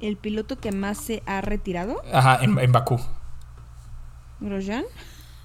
El 0.00 0.16
piloto 0.16 0.56
que 0.58 0.72
más 0.72 0.96
se 0.96 1.22
ha 1.26 1.42
retirado, 1.42 2.00
Ajá, 2.10 2.38
en, 2.40 2.58
en 2.58 2.72
Bakú. 2.72 2.98
Grosjean. 4.40 4.84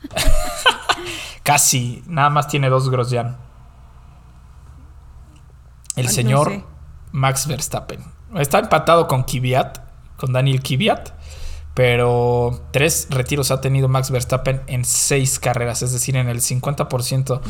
Casi. 1.43 2.01
Nada 2.07 2.29
más 2.29 2.47
tiene 2.47 2.69
dos 2.69 2.89
Grosjean. 2.89 3.35
El 5.97 6.05
Ah, 6.05 6.07
no 6.07 6.15
señor 6.15 6.49
sé. 6.49 6.63
Max 7.11 7.45
Verstappen. 7.45 8.05
Está 8.35 8.59
empatado 8.59 9.05
con 9.05 9.23
Kvyat, 9.23 9.79
con 10.15 10.31
Daniel 10.31 10.61
Kvyat. 10.61 11.14
Pero 11.75 12.61
tres 12.71 13.07
retiros 13.11 13.51
ha 13.51 13.59
tenido 13.61 13.87
Max 13.89 14.09
Verstappen 14.09 14.61
en 14.67 14.85
seis 14.85 15.39
carreras. 15.39 15.81
Es 15.81 15.91
decir, 15.91 16.15
en 16.15 16.29
el 16.29 16.39
50% 16.39 17.41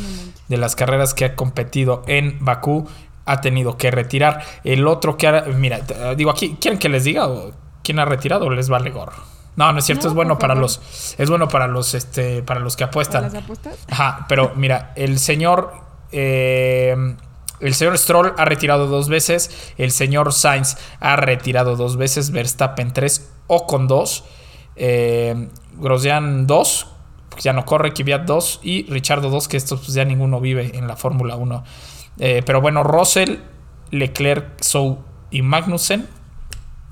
de 0.48 0.56
las 0.56 0.74
carreras 0.76 1.14
que 1.14 1.24
ha 1.24 1.36
competido 1.36 2.02
en 2.08 2.44
Bakú 2.44 2.86
ha 3.24 3.40
tenido 3.40 3.78
que 3.78 3.90
retirar. 3.90 4.42
El 4.64 4.86
otro 4.88 5.16
que 5.16 5.28
ha... 5.28 5.42
Mira, 5.56 5.78
t- 5.80 5.94
digo 6.16 6.30
aquí, 6.30 6.56
¿quieren 6.60 6.78
que 6.78 6.88
les 6.88 7.04
diga 7.04 7.28
o 7.28 7.52
quién 7.84 7.98
ha 8.00 8.04
retirado 8.04 8.46
o 8.46 8.50
les 8.50 8.68
vale 8.68 8.90
gorro? 8.90 9.22
No, 9.54 9.72
no 9.72 9.78
es 9.78 9.84
cierto, 9.86 10.04
No, 10.04 10.10
es 10.10 10.14
bueno 10.16 10.38
para 10.38 10.54
los... 10.56 10.80
Es 11.18 11.30
bueno 11.30 11.46
para 11.48 11.68
los, 11.68 11.94
este, 11.94 12.42
para 12.42 12.58
los 12.60 12.74
que 12.76 12.82
¿Para 12.84 12.90
apuestan. 12.90 13.22
las 13.22 13.34
apuestas? 13.34 13.78
Ajá, 13.88 14.26
pero 14.28 14.52
mira, 14.56 14.92
el 14.96 15.18
señor. 15.20 15.72
eh, 16.12 17.14
el 17.60 17.74
señor 17.74 17.98
Stroll 17.98 18.34
ha 18.36 18.44
retirado 18.44 18.86
dos 18.86 19.08
veces. 19.08 19.72
El 19.78 19.90
señor 19.90 20.32
Sainz 20.32 20.76
ha 21.00 21.16
retirado 21.16 21.76
dos 21.76 21.96
veces. 21.96 22.30
Verstappen 22.30 22.92
tres 22.92 23.30
o 23.46 23.66
con 23.66 23.88
dos. 23.88 24.24
Eh, 24.76 25.48
Grosjean 25.74 26.46
dos. 26.46 26.86
porque 27.28 27.42
Ya 27.42 27.52
no 27.52 27.64
corre. 27.64 27.92
Kvyat 27.92 28.22
dos. 28.22 28.60
Y 28.62 28.84
Richardo 28.90 29.30
dos. 29.30 29.48
Que 29.48 29.56
estos 29.56 29.80
pues, 29.80 29.94
ya 29.94 30.04
ninguno 30.04 30.40
vive 30.40 30.76
en 30.76 30.86
la 30.86 30.96
Fórmula 30.96 31.36
1. 31.36 31.64
Eh, 32.18 32.42
pero 32.44 32.60
bueno, 32.60 32.82
Russell, 32.82 33.36
Leclerc, 33.90 34.60
Sou 34.62 34.98
y 35.30 35.42
Magnussen 35.42 36.08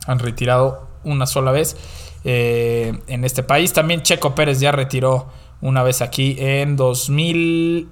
han 0.06 0.18
retirado 0.18 0.88
una 1.04 1.26
sola 1.26 1.50
vez 1.50 1.76
eh, 2.24 2.98
en 3.06 3.24
este 3.24 3.42
país. 3.42 3.72
También 3.72 4.02
Checo 4.02 4.34
Pérez 4.34 4.60
ya 4.60 4.72
retiró 4.72 5.28
una 5.60 5.82
vez 5.82 6.02
aquí 6.02 6.36
en 6.38 6.76
2000, 6.76 7.88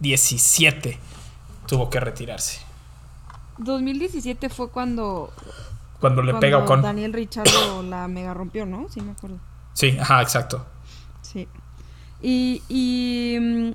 2017. 0.00 0.98
Tuvo 1.66 1.90
que 1.90 2.00
retirarse. 2.00 2.60
2017 3.58 4.48
fue 4.48 4.70
cuando, 4.70 5.32
Cuando 6.00 6.22
le 6.22 6.32
cuando 6.32 6.40
pega 6.40 6.64
con... 6.64 6.82
Daniel 6.82 7.12
Richardo 7.12 7.82
la 7.88 8.06
mega 8.08 8.32
rompió, 8.34 8.64
¿no? 8.66 8.88
Sí, 8.88 9.00
me 9.00 9.12
acuerdo. 9.12 9.38
Sí, 9.74 9.96
ajá, 10.00 10.22
exacto. 10.22 10.64
Sí. 11.22 11.48
Y, 12.22 12.62
y, 12.68 13.38
mm, 13.40 13.70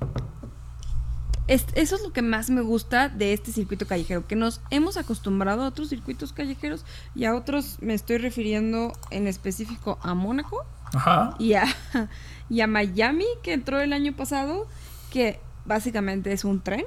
es- 1.46 1.66
eso 1.74 1.96
es 1.96 2.02
lo 2.02 2.12
que 2.12 2.22
más 2.22 2.48
me 2.50 2.62
gusta 2.62 3.08
de 3.10 3.32
este 3.34 3.52
circuito 3.52 3.86
callejero, 3.86 4.26
que 4.26 4.36
nos 4.36 4.60
hemos 4.70 4.96
acostumbrado 4.96 5.62
a 5.62 5.68
otros 5.68 5.90
circuitos 5.90 6.32
callejeros 6.32 6.84
y 7.14 7.26
a 7.26 7.34
otros 7.34 7.76
me 7.80 7.94
estoy 7.94 8.16
refiriendo 8.18 8.92
en 9.10 9.26
específico 9.28 9.98
a 10.02 10.14
Mónaco 10.14 10.64
Ajá. 10.94 11.34
y 11.38 11.52
a, 11.54 11.64
y 12.50 12.60
a 12.62 12.66
Miami, 12.66 13.26
que 13.42 13.52
entró 13.52 13.80
el 13.80 13.92
año 13.92 14.14
pasado, 14.14 14.66
que 15.10 15.38
básicamente 15.64 16.32
es 16.32 16.44
un 16.44 16.60
tren 16.60 16.84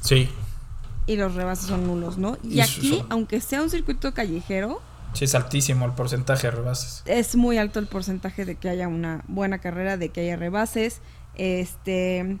Sí, 0.00 0.28
y 1.06 1.16
los 1.16 1.34
rebases 1.34 1.66
son 1.66 1.86
nulos, 1.86 2.18
¿no? 2.18 2.36
Y 2.42 2.54
Y 2.56 2.60
aquí, 2.60 2.88
son- 2.90 3.06
aunque 3.10 3.40
sea 3.40 3.62
un 3.62 3.70
circuito 3.70 4.12
callejero, 4.14 4.80
sí, 5.14 5.24
es 5.24 5.34
altísimo 5.34 5.86
el 5.86 5.92
porcentaje 5.92 6.46
de 6.48 6.50
rebases. 6.52 7.02
es 7.06 7.36
muy 7.36 7.58
alto 7.58 7.78
el 7.78 7.86
porcentaje 7.86 8.44
de 8.44 8.56
que 8.56 8.68
haya 8.68 8.88
una 8.88 9.24
buena 9.28 9.58
carrera, 9.58 9.96
de 9.96 10.08
que 10.10 10.20
haya 10.22 10.36
rebases. 10.36 11.00
Este 11.34 12.38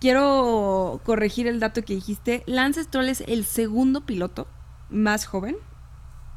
quiero 0.00 1.00
corregir 1.04 1.46
el 1.46 1.60
dato 1.60 1.82
que 1.82 1.94
dijiste. 1.94 2.42
Lance 2.46 2.84
Stroll 2.84 3.08
es 3.08 3.22
el 3.26 3.44
segundo 3.44 4.00
piloto 4.06 4.46
más 4.88 5.26
joven 5.26 5.56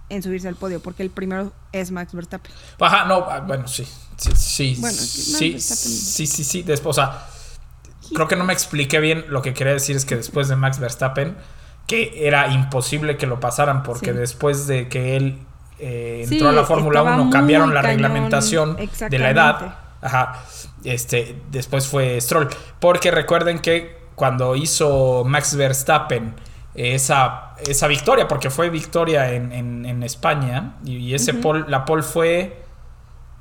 en 0.09 0.21
subirse 0.21 0.47
al 0.47 0.55
podio, 0.55 0.79
porque 0.81 1.01
el 1.01 1.09
primero 1.09 1.53
es 1.71 1.91
Max 1.91 2.13
Verstappen. 2.13 2.51
Ajá, 2.79 3.05
no, 3.05 3.25
ah, 3.29 3.39
bueno, 3.39 3.67
sí. 3.67 3.87
Sí, 4.17 4.31
sí, 4.35 4.75
Bueno, 4.79 4.97
sí, 4.97 5.59
sí, 5.59 6.27
sí, 6.27 6.43
sí. 6.43 6.61
Después, 6.63 6.97
o 6.97 7.01
sea, 7.01 7.25
creo 8.13 8.27
que 8.27 8.35
no 8.35 8.43
me 8.43 8.53
expliqué 8.53 8.99
bien. 8.99 9.25
Lo 9.29 9.41
que 9.41 9.53
quería 9.53 9.73
decir 9.73 9.95
es 9.95 10.05
que 10.05 10.15
después 10.15 10.47
de 10.47 10.55
Max 10.55 10.79
Verstappen, 10.79 11.35
que 11.87 12.27
era 12.27 12.47
imposible 12.49 13.17
que 13.17 13.27
lo 13.27 13.39
pasaran, 13.39 13.83
porque 13.83 14.11
Sí. 14.11 14.17
después 14.17 14.67
de 14.67 14.87
que 14.87 15.15
él 15.17 15.39
eh, 15.79 16.23
Sí, 16.27 16.35
entró 16.35 16.49
a 16.49 16.53
la 16.53 16.63
Fórmula 16.63 16.99
estaba 16.99 17.15
1, 17.15 17.23
muy 17.25 17.33
cambiaron 17.33 17.73
la 17.73 17.81
cañón, 17.81 17.95
reglamentación 18.03 18.77
de 19.09 19.19
la 19.19 19.29
edad. 19.31 19.75
Ajá. 20.01 20.39
Este, 20.85 21.35
después 21.51 21.87
fue 21.87 22.19
Stroll. 22.21 22.47
Porque 22.79 23.11
recuerden 23.11 23.59
que 23.59 23.97
cuando 24.15 24.55
hizo 24.55 25.23
Max 25.25 25.55
Verstappen 25.55 26.35
esa, 26.75 27.55
esa 27.67 27.87
victoria, 27.87 28.27
porque 28.27 28.49
fue 28.49 28.69
victoria 28.69 29.31
en, 29.33 29.51
en- 29.51 29.85
en 29.85 30.03
España, 30.03 30.73
y, 30.85 30.97
y 30.97 31.15
ese 31.15 31.33
pole- 31.33 31.65
la 31.67 31.83
pole 31.85 32.03
fue. 32.03 32.63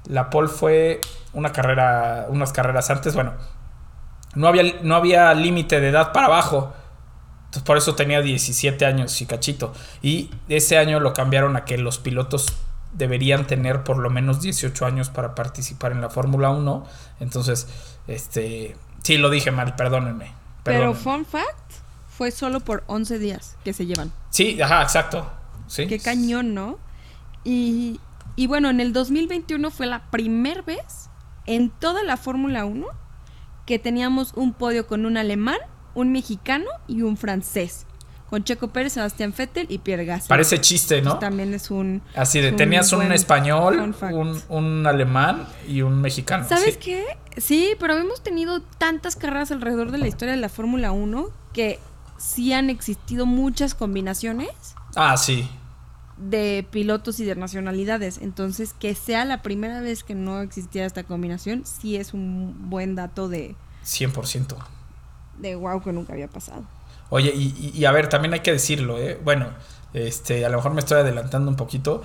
La 0.09 0.29
pole 0.31 0.49
fue 0.49 1.01
una 1.33 1.53
carrera. 1.53 2.27
unas 2.29 2.53
carreras 2.53 2.91
antes. 2.91 3.15
Bueno. 3.15 3.35
No 4.35 4.49
había, 4.49 4.81
no 4.83 4.95
había 4.95 5.33
límite 5.35 5.81
de 5.81 5.89
edad 5.89 6.13
para 6.13 6.27
abajo. 6.27 6.73
Entonces, 7.45 7.63
por 7.65 7.77
eso 7.77 7.95
tenía 7.95 8.23
17 8.23 8.85
años 8.87 9.21
y 9.21 9.27
cachito. 9.27 9.75
Y 10.01 10.31
ese 10.49 10.79
año 10.79 11.01
lo 11.01 11.13
cambiaron 11.13 11.57
a 11.57 11.65
que 11.65 11.77
los 11.77 11.99
pilotos 11.99 12.47
deberían 12.93 13.47
tener 13.47 13.85
por 13.85 13.99
lo 13.99 14.11
menos 14.11 14.41
18 14.41 14.87
años 14.87 15.11
para 15.11 15.35
participar 15.35 15.93
en 15.93 16.01
la 16.01 16.09
Fórmula 16.09 16.51
1. 16.51 16.87
Entonces, 17.21 17.69
este, 18.07 18.77
sí 19.03 19.19
lo 19.19 19.31
dije 19.31 19.51
mal, 19.51 19.77
perdónenme. 19.77 20.33
Pero 20.63 20.95
fun 20.95 21.27
fact, 21.27 21.73
fue 22.17 22.31
solo 22.31 22.61
por 22.61 22.85
11 22.87 23.19
días 23.19 23.57
que 23.65 23.73
se 23.73 23.85
llevan. 23.87 24.13
Sí, 24.31 24.61
ajá, 24.61 24.83
exacto. 24.83 25.31
Sí. 25.67 25.87
Qué 25.87 25.99
cañón, 25.99 26.55
¿no? 26.55 26.79
Y, 27.45 28.01
y 28.37 28.47
bueno, 28.47 28.71
en 28.71 28.81
el 28.81 28.93
2021 28.93 29.71
fue 29.71 29.87
la 29.87 30.11
primera 30.11 30.63
vez 30.63 31.11
en 31.47 31.71
toda 31.71 32.03
la 32.05 32.17
Fórmula 32.17 32.65
1 32.65 32.87
que 33.67 33.79
teníamos 33.79 34.33
un 34.35 34.53
podio 34.53 34.87
con 34.87 35.07
un 35.07 35.17
alemán, 35.17 35.59
un 35.95 36.13
mexicano 36.13 36.67
y 36.89 37.03
un 37.03 37.17
francés. 37.17 37.87
Con 38.29 38.45
Checo 38.45 38.69
Pérez, 38.69 38.95
Sebastián 38.95 39.35
Vettel 39.37 39.67
y 39.69 39.79
Pierre 39.79 40.07
Gasly. 40.07 40.29
Parece 40.29 40.59
chiste, 40.59 41.03
¿no? 41.03 41.19
También 41.19 41.53
es 41.53 41.71
un... 41.71 42.01
Así 42.17 42.41
de, 42.41 42.53
tenías 42.53 42.91
un 42.95 43.13
español, 43.13 43.95
un, 44.11 44.43
un 44.49 44.87
alemán 44.87 45.47
y 45.69 45.83
un 45.83 46.01
mexicano. 46.01 46.47
¿Sabes 46.49 46.75
sí. 46.75 46.81
qué? 46.81 47.05
Sí, 47.37 47.75
pero 47.79 47.95
hemos 47.99 48.23
tenido 48.23 48.63
tantas 48.79 49.17
carreras 49.17 49.51
alrededor 49.51 49.91
de 49.91 49.99
la 49.99 50.09
historia 50.09 50.35
de 50.35 50.41
la 50.41 50.49
Fórmula 50.49 50.93
1 50.93 51.29
que 51.53 51.79
sí 52.17 52.55
han 52.55 52.71
existido 52.71 53.27
muchas 53.27 53.75
combinaciones 53.75 54.49
Ah, 54.95 55.17
sí. 55.17 55.49
De 56.29 56.67
pilotos 56.71 57.21
y 57.21 57.25
de 57.25 57.35
nacionalidades. 57.35 58.19
Entonces, 58.19 58.75
que 58.79 58.95
sea 58.95 59.25
la 59.25 59.43
primera 59.43 59.81
vez 59.81 60.05
que 60.05 60.15
no 60.15 60.41
existiera 60.41 60.87
esta 60.87 61.05
combinación, 61.05 61.65
sí 61.65 61.97
es 61.97 62.15
un 62.15 62.71
buen 62.71 62.95
dato 62.95 63.29
de, 63.29 63.55
100%. 63.85 64.57
de 65.39 65.55
wow 65.57 65.83
que 65.83 65.93
nunca 65.93 66.13
había 66.13 66.29
pasado. 66.29 66.65
Oye, 67.11 67.33
y 67.35 67.85
a 67.85 67.93
ver, 67.93 68.09
también 68.09 68.33
hay 68.33 68.41
que 68.41 68.53
decirlo, 68.53 68.99
¿eh? 68.99 69.21
Bueno, 69.23 69.49
este, 69.93 70.45
a 70.47 70.49
lo 70.49 70.57
mejor 70.57 70.73
me 70.73 70.81
estoy 70.81 71.01
adelantando 71.01 71.51
un 71.51 71.57
poquito, 71.57 72.03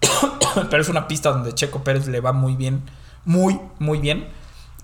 pero 0.70 0.80
es 0.80 0.88
una 0.88 1.06
pista 1.06 1.30
donde 1.30 1.54
Checo 1.54 1.84
Pérez 1.84 2.06
le 2.06 2.20
va 2.20 2.32
muy 2.32 2.56
bien, 2.56 2.82
muy, 3.24 3.60
muy 3.78 3.98
bien. 3.98 4.28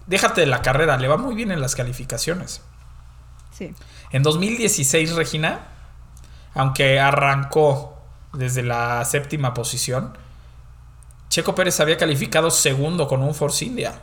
Déjate 0.06 0.42
de 0.42 0.46
la 0.46 0.62
carrera, 0.62 0.98
le 0.98 1.08
va 1.08 1.16
muy 1.16 1.34
bien 1.34 1.50
en 1.50 1.60
las 1.60 1.74
calificaciones. 1.74 2.60
Sí. 3.52 3.74
En 4.10 4.22
2016, 4.22 5.14
Regina, 5.14 5.60
aunque 6.54 7.00
arrancó 7.00 7.91
desde 8.32 8.62
la 8.62 9.04
séptima 9.04 9.54
posición, 9.54 10.16
Checo 11.28 11.54
Pérez 11.54 11.80
había 11.80 11.96
calificado 11.96 12.50
segundo 12.50 13.08
con 13.08 13.22
un 13.22 13.34
Force 13.34 13.64
India. 13.64 13.94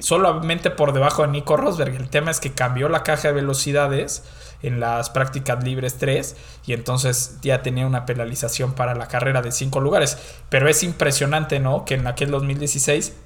Solamente 0.00 0.70
por 0.70 0.92
debajo 0.92 1.22
de 1.22 1.28
Nico 1.28 1.56
Rosberg. 1.56 1.94
El 1.94 2.08
tema 2.08 2.30
es 2.30 2.40
que 2.40 2.52
cambió 2.52 2.88
la 2.88 3.02
caja 3.02 3.28
de 3.28 3.34
velocidades 3.34 4.24
en 4.62 4.80
las 4.80 5.10
prácticas 5.10 5.62
libres 5.64 5.98
3 5.98 6.36
y 6.66 6.72
entonces 6.72 7.38
ya 7.42 7.62
tenía 7.62 7.86
una 7.86 8.06
penalización 8.06 8.74
para 8.74 8.94
la 8.94 9.08
carrera 9.08 9.42
de 9.42 9.52
5 9.52 9.80
lugares. 9.80 10.18
Pero 10.48 10.68
es 10.68 10.82
impresionante, 10.82 11.58
¿no? 11.60 11.84
Que 11.84 11.94
en 11.94 12.06
aquel 12.06 12.30
2016 12.30 13.16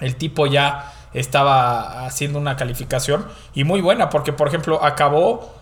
el 0.00 0.16
tipo 0.16 0.46
ya 0.46 0.92
estaba 1.14 2.06
haciendo 2.06 2.38
una 2.38 2.56
calificación 2.56 3.26
y 3.54 3.64
muy 3.64 3.80
buena 3.80 4.08
porque 4.10 4.32
por 4.32 4.48
ejemplo 4.48 4.82
acabó 4.82 5.61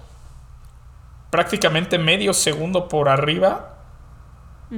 prácticamente 1.31 1.99
medio 1.99 2.35
segundo 2.35 2.89
por 2.89 3.09
arriba 3.09 3.77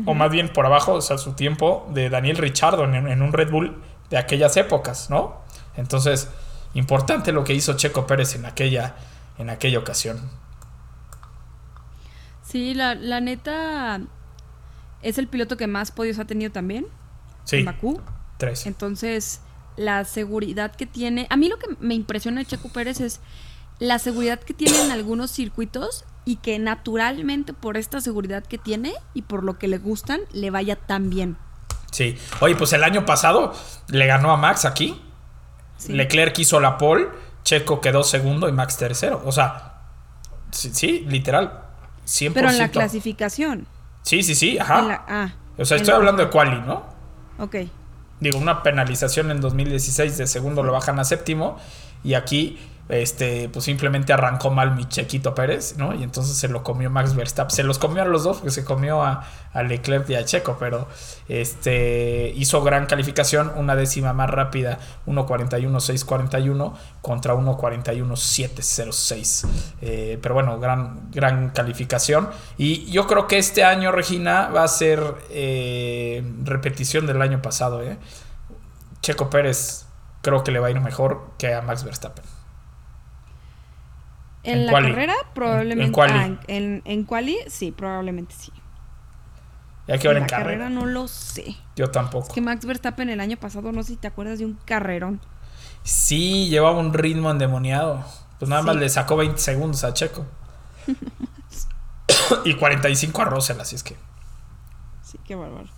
o 0.06 0.14
más 0.14 0.30
bien 0.30 0.50
por 0.50 0.64
abajo, 0.64 0.94
o 0.94 1.00
sea, 1.02 1.18
su 1.18 1.34
tiempo 1.34 1.86
de 1.92 2.08
Daniel 2.08 2.38
Richardo 2.38 2.84
en, 2.84 2.94
en 3.06 3.20
un 3.20 3.32
Red 3.34 3.50
Bull 3.50 3.76
de 4.08 4.16
aquellas 4.16 4.56
épocas, 4.56 5.10
¿no? 5.10 5.42
Entonces, 5.76 6.30
importante 6.72 7.30
lo 7.30 7.44
que 7.44 7.52
hizo 7.52 7.74
Checo 7.74 8.06
Pérez 8.06 8.34
en 8.34 8.46
aquella, 8.46 8.94
en 9.36 9.50
aquella 9.50 9.78
ocasión. 9.78 10.30
Sí, 12.42 12.74
la, 12.74 12.94
la 12.94 13.20
neta 13.20 14.00
es 15.02 15.18
el 15.18 15.26
piloto 15.28 15.56
que 15.56 15.66
más 15.66 15.90
podios 15.90 16.18
ha 16.18 16.24
tenido 16.24 16.50
también 16.52 16.86
Sí, 17.44 17.56
en 17.56 17.66
Bakú. 17.66 18.00
tres. 18.38 18.66
Entonces, 18.66 19.40
la 19.76 20.04
seguridad 20.04 20.74
que 20.74 20.86
tiene. 20.86 21.26
A 21.30 21.36
mí 21.36 21.48
lo 21.48 21.58
que 21.58 21.66
me 21.80 21.94
impresiona 21.94 22.40
de 22.40 22.46
Checo 22.46 22.68
Pérez 22.70 23.00
es 23.00 23.20
la 23.78 23.98
seguridad 23.98 24.40
que 24.40 24.54
tiene 24.54 24.80
en 24.82 24.90
algunos 24.90 25.30
circuitos 25.30 26.04
y 26.24 26.36
que 26.36 26.58
naturalmente 26.58 27.52
por 27.52 27.76
esta 27.76 28.00
seguridad 28.00 28.44
que 28.44 28.58
tiene 28.58 28.92
y 29.14 29.22
por 29.22 29.42
lo 29.44 29.58
que 29.58 29.68
le 29.68 29.78
gustan, 29.78 30.20
le 30.32 30.50
vaya 30.50 30.76
tan 30.76 31.10
bien. 31.10 31.36
Sí. 31.90 32.16
Oye, 32.40 32.54
pues 32.56 32.72
el 32.72 32.84
año 32.84 33.04
pasado 33.04 33.52
le 33.88 34.06
ganó 34.06 34.30
a 34.32 34.36
Max 34.36 34.64
aquí. 34.64 35.00
Sí. 35.76 35.92
Leclerc 35.92 36.38
hizo 36.38 36.60
la 36.60 36.78
pole, 36.78 37.08
Checo 37.44 37.80
quedó 37.80 38.02
segundo 38.04 38.48
y 38.48 38.52
Max 38.52 38.76
tercero. 38.76 39.20
O 39.24 39.32
sea, 39.32 39.74
sí, 40.52 40.70
sí, 40.72 41.04
literal. 41.08 41.60
100%. 42.06 42.32
Pero 42.34 42.50
en 42.50 42.58
la 42.58 42.68
clasificación. 42.70 43.66
Sí, 44.02 44.22
sí, 44.22 44.34
sí, 44.34 44.58
ajá. 44.58 44.82
la- 44.82 45.04
ah, 45.08 45.34
o 45.58 45.64
sea, 45.64 45.76
estoy 45.76 45.90
la- 45.90 45.96
hablando 45.96 46.24
de 46.24 46.30
quali, 46.30 46.60
¿no? 46.62 46.84
Ok. 47.38 47.56
Digo, 48.20 48.38
una 48.38 48.62
penalización 48.62 49.30
en 49.32 49.40
2016 49.40 50.16
de 50.16 50.26
segundo 50.28 50.62
lo 50.62 50.72
bajan 50.72 50.98
a 51.00 51.04
séptimo 51.04 51.58
y 52.04 52.14
aquí 52.14 52.58
este 52.88 53.48
pues 53.48 53.64
simplemente 53.64 54.12
arrancó 54.12 54.50
mal 54.50 54.74
mi 54.74 54.86
Chequito 54.86 55.34
Pérez, 55.34 55.76
¿no? 55.78 55.94
Y 55.94 56.02
entonces 56.02 56.36
se 56.36 56.48
lo 56.48 56.62
comió 56.62 56.90
Max 56.90 57.14
Verstappen. 57.14 57.54
Se 57.54 57.62
los 57.62 57.78
comió 57.78 58.02
a 58.02 58.04
los 58.04 58.24
dos 58.24 58.38
porque 58.38 58.50
se 58.50 58.64
comió 58.64 59.02
a, 59.02 59.24
a 59.52 59.62
Leclerc 59.62 60.08
y 60.10 60.14
a 60.14 60.24
Checo, 60.24 60.56
pero 60.58 60.88
este 61.28 62.32
hizo 62.36 62.62
gran 62.62 62.86
calificación, 62.86 63.52
una 63.56 63.76
décima 63.76 64.12
más 64.12 64.30
rápida, 64.30 64.78
1.41.641 65.06 66.74
contra 67.00 67.34
1.41.706. 67.34 69.46
Eh, 69.80 70.18
pero 70.20 70.34
bueno, 70.34 70.58
gran, 70.58 71.10
gran 71.10 71.50
calificación. 71.50 72.28
Y 72.58 72.90
yo 72.90 73.06
creo 73.06 73.26
que 73.26 73.38
este 73.38 73.64
año, 73.64 73.92
Regina, 73.92 74.48
va 74.48 74.64
a 74.64 74.68
ser 74.68 75.00
eh, 75.30 76.22
repetición 76.44 77.06
del 77.06 77.22
año 77.22 77.40
pasado, 77.42 77.82
¿eh? 77.82 77.96
Checo 79.00 79.30
Pérez 79.30 79.86
creo 80.22 80.44
que 80.44 80.52
le 80.52 80.60
va 80.60 80.68
a 80.68 80.70
ir 80.70 80.80
mejor 80.80 81.32
que 81.36 81.52
a 81.52 81.60
Max 81.60 81.84
Verstappen. 81.84 82.24
En, 84.44 84.58
En 84.58 84.66
la 84.66 84.72
quali. 84.72 84.88
carrera, 84.90 85.14
probablemente. 85.34 85.84
En 85.86 85.92
quali. 85.92 86.12
ah, 86.14 86.40
en, 86.48 86.82
en, 86.84 87.04
quali, 87.04 87.38
sí, 87.48 87.70
probablemente 87.72 88.34
sí. 88.36 88.52
Y 89.86 89.92
hay 89.92 89.98
que 89.98 90.08
en 90.08 90.16
en 90.16 90.22
la 90.22 90.26
carrera. 90.26 90.64
carrera 90.64 90.68
no 90.68 90.86
lo 90.86 91.08
sé. 91.08 91.56
Yo 91.76 91.90
tampoco. 91.90 92.28
Es 92.28 92.32
que 92.34 92.40
Max 92.40 92.64
Verstappen 92.64 93.08
el 93.10 93.20
año 93.20 93.36
pasado, 93.36 93.72
no 93.72 93.82
sé 93.82 93.90
si 93.90 93.96
te 93.96 94.08
acuerdas 94.08 94.38
de 94.38 94.46
un 94.46 94.58
carrerón. 94.64 95.20
Sí, 95.84 96.48
llevaba 96.48 96.78
un 96.78 96.92
ritmo 96.92 97.30
endemoniado. 97.30 98.04
Pues 98.38 98.48
nada 98.48 98.62
más 98.62 98.76
le 98.76 98.88
sacó 98.88 99.16
20 99.16 99.38
segundos 99.38 99.84
a 99.84 99.92
Checo. 99.94 100.26
y 102.44 102.54
45 102.54 103.22
a 103.22 103.24
Russell, 103.26 103.60
así 103.60 103.76
es 103.76 103.82
que. 103.82 103.96
Sí, 105.02 105.18
qué 105.24 105.34
bárbaro. 105.34 105.68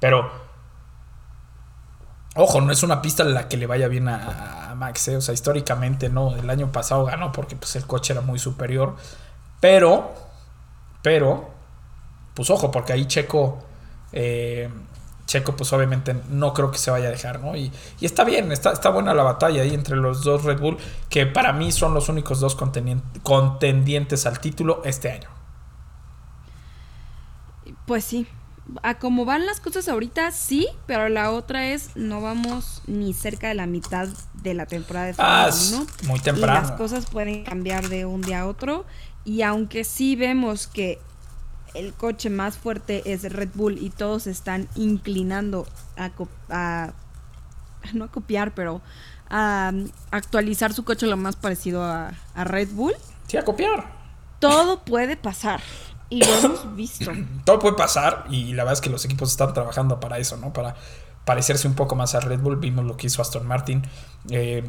Pero, 0.00 0.30
ojo, 2.36 2.60
no 2.60 2.72
es 2.72 2.82
una 2.82 3.00
pista 3.02 3.22
en 3.22 3.34
la 3.34 3.48
que 3.48 3.56
le 3.56 3.66
vaya 3.66 3.88
bien 3.88 4.08
a, 4.08 4.53
Max, 4.74 5.08
¿eh? 5.08 5.16
o 5.16 5.20
sea, 5.20 5.34
históricamente 5.34 6.08
no. 6.08 6.34
El 6.36 6.48
año 6.50 6.70
pasado 6.72 7.04
ganó 7.04 7.32
porque 7.32 7.56
pues, 7.56 7.76
el 7.76 7.86
coche 7.86 8.12
era 8.12 8.22
muy 8.22 8.38
superior. 8.38 8.96
Pero, 9.60 10.12
pero, 11.02 11.50
pues 12.34 12.50
ojo, 12.50 12.70
porque 12.70 12.92
ahí 12.92 13.06
Checo, 13.06 13.58
eh, 14.12 14.68
Checo, 15.26 15.56
pues 15.56 15.72
obviamente 15.72 16.14
no 16.28 16.52
creo 16.52 16.70
que 16.70 16.78
se 16.78 16.90
vaya 16.90 17.08
a 17.08 17.10
dejar, 17.10 17.40
¿no? 17.40 17.56
Y, 17.56 17.72
y 18.00 18.06
está 18.06 18.24
bien, 18.24 18.52
está, 18.52 18.72
está 18.72 18.90
buena 18.90 19.14
la 19.14 19.22
batalla 19.22 19.62
ahí 19.62 19.72
entre 19.72 19.96
los 19.96 20.22
dos 20.22 20.44
Red 20.44 20.60
Bull, 20.60 20.76
que 21.08 21.26
para 21.26 21.52
mí 21.52 21.72
son 21.72 21.94
los 21.94 22.08
únicos 22.08 22.40
dos 22.40 22.56
contendientes 23.22 24.26
al 24.26 24.40
título 24.40 24.82
este 24.84 25.10
año. 25.10 25.28
Pues 27.86 28.04
sí. 28.04 28.26
A 28.82 28.94
como 28.98 29.24
van 29.26 29.44
las 29.44 29.60
cosas 29.60 29.88
ahorita, 29.88 30.30
sí, 30.30 30.66
pero 30.86 31.08
la 31.10 31.30
otra 31.30 31.66
es 31.68 31.90
no 31.96 32.22
vamos 32.22 32.80
ni 32.86 33.12
cerca 33.12 33.48
de 33.48 33.54
la 33.54 33.66
mitad 33.66 34.08
de 34.42 34.54
la 34.54 34.64
temporada 34.66 35.06
de 35.06 35.14
Ah, 35.18 35.48
Fórmula 35.48 35.48
es 35.48 35.72
1. 35.72 35.86
muy 36.08 36.18
Y 36.18 36.22
temprano. 36.22 36.60
las 36.60 36.70
cosas 36.72 37.04
pueden 37.06 37.44
cambiar 37.44 37.88
de 37.90 38.06
un 38.06 38.22
día 38.22 38.40
a 38.40 38.46
otro. 38.46 38.86
Y 39.26 39.42
aunque 39.42 39.84
sí 39.84 40.16
vemos 40.16 40.66
que 40.66 40.98
el 41.74 41.92
coche 41.92 42.30
más 42.30 42.56
fuerte 42.56 43.12
es 43.12 43.30
Red 43.30 43.50
Bull 43.54 43.78
y 43.78 43.90
todos 43.90 44.26
están 44.26 44.68
inclinando 44.76 45.66
a, 45.98 46.10
a- 46.48 46.92
no 47.92 48.04
a 48.04 48.08
copiar, 48.08 48.54
pero 48.54 48.80
a 49.28 49.72
um, 49.74 49.88
actualizar 50.10 50.72
su 50.72 50.84
coche 50.84 51.06
lo 51.06 51.16
más 51.18 51.36
parecido 51.36 51.82
a, 51.84 52.12
a 52.34 52.44
Red 52.44 52.68
Bull, 52.72 52.94
Sí, 53.26 53.36
a 53.36 53.44
copiar. 53.44 53.92
todo 54.38 54.84
puede 54.84 55.16
pasar. 55.18 55.60
Y 56.14 56.20
lo 56.20 56.32
hemos 56.32 56.76
visto. 56.76 57.10
todo 57.44 57.58
puede 57.58 57.76
pasar 57.76 58.24
y 58.30 58.52
la 58.52 58.62
verdad 58.62 58.74
es 58.74 58.80
que 58.80 58.90
los 58.90 59.04
equipos 59.04 59.30
están 59.30 59.52
trabajando 59.52 59.98
para 59.98 60.18
eso, 60.18 60.36
¿no? 60.36 60.52
Para 60.52 60.76
parecerse 61.24 61.66
un 61.66 61.74
poco 61.74 61.96
más 61.96 62.14
a 62.14 62.20
Red 62.20 62.38
Bull. 62.38 62.56
Vimos 62.56 62.84
lo 62.84 62.96
que 62.96 63.08
hizo 63.08 63.20
Aston 63.20 63.46
Martin. 63.46 63.82
Eh, 64.30 64.62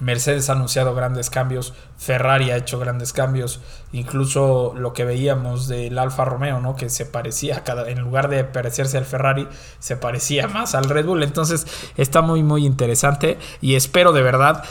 Mercedes 0.00 0.48
ha 0.48 0.52
anunciado 0.52 0.94
grandes 0.94 1.28
cambios, 1.28 1.74
Ferrari 1.96 2.52
ha 2.52 2.56
hecho 2.56 2.78
grandes 2.78 3.12
cambios, 3.12 3.60
incluso 3.90 4.72
lo 4.76 4.92
que 4.92 5.04
veíamos 5.04 5.66
del 5.66 5.98
Alfa 5.98 6.24
Romeo, 6.24 6.60
¿no? 6.60 6.76
Que 6.76 6.88
se 6.88 7.04
parecía, 7.04 7.64
cada, 7.64 7.88
en 7.88 7.98
lugar 8.00 8.28
de 8.28 8.44
parecerse 8.44 8.96
al 8.96 9.06
Ferrari, 9.06 9.48
se 9.80 9.96
parecía 9.96 10.46
más 10.46 10.76
al 10.76 10.84
Red 10.84 11.06
Bull. 11.06 11.24
Entonces 11.24 11.66
está 11.96 12.20
muy, 12.20 12.44
muy 12.44 12.64
interesante 12.64 13.38
y 13.60 13.74
espero 13.74 14.12
de 14.12 14.22
verdad 14.22 14.62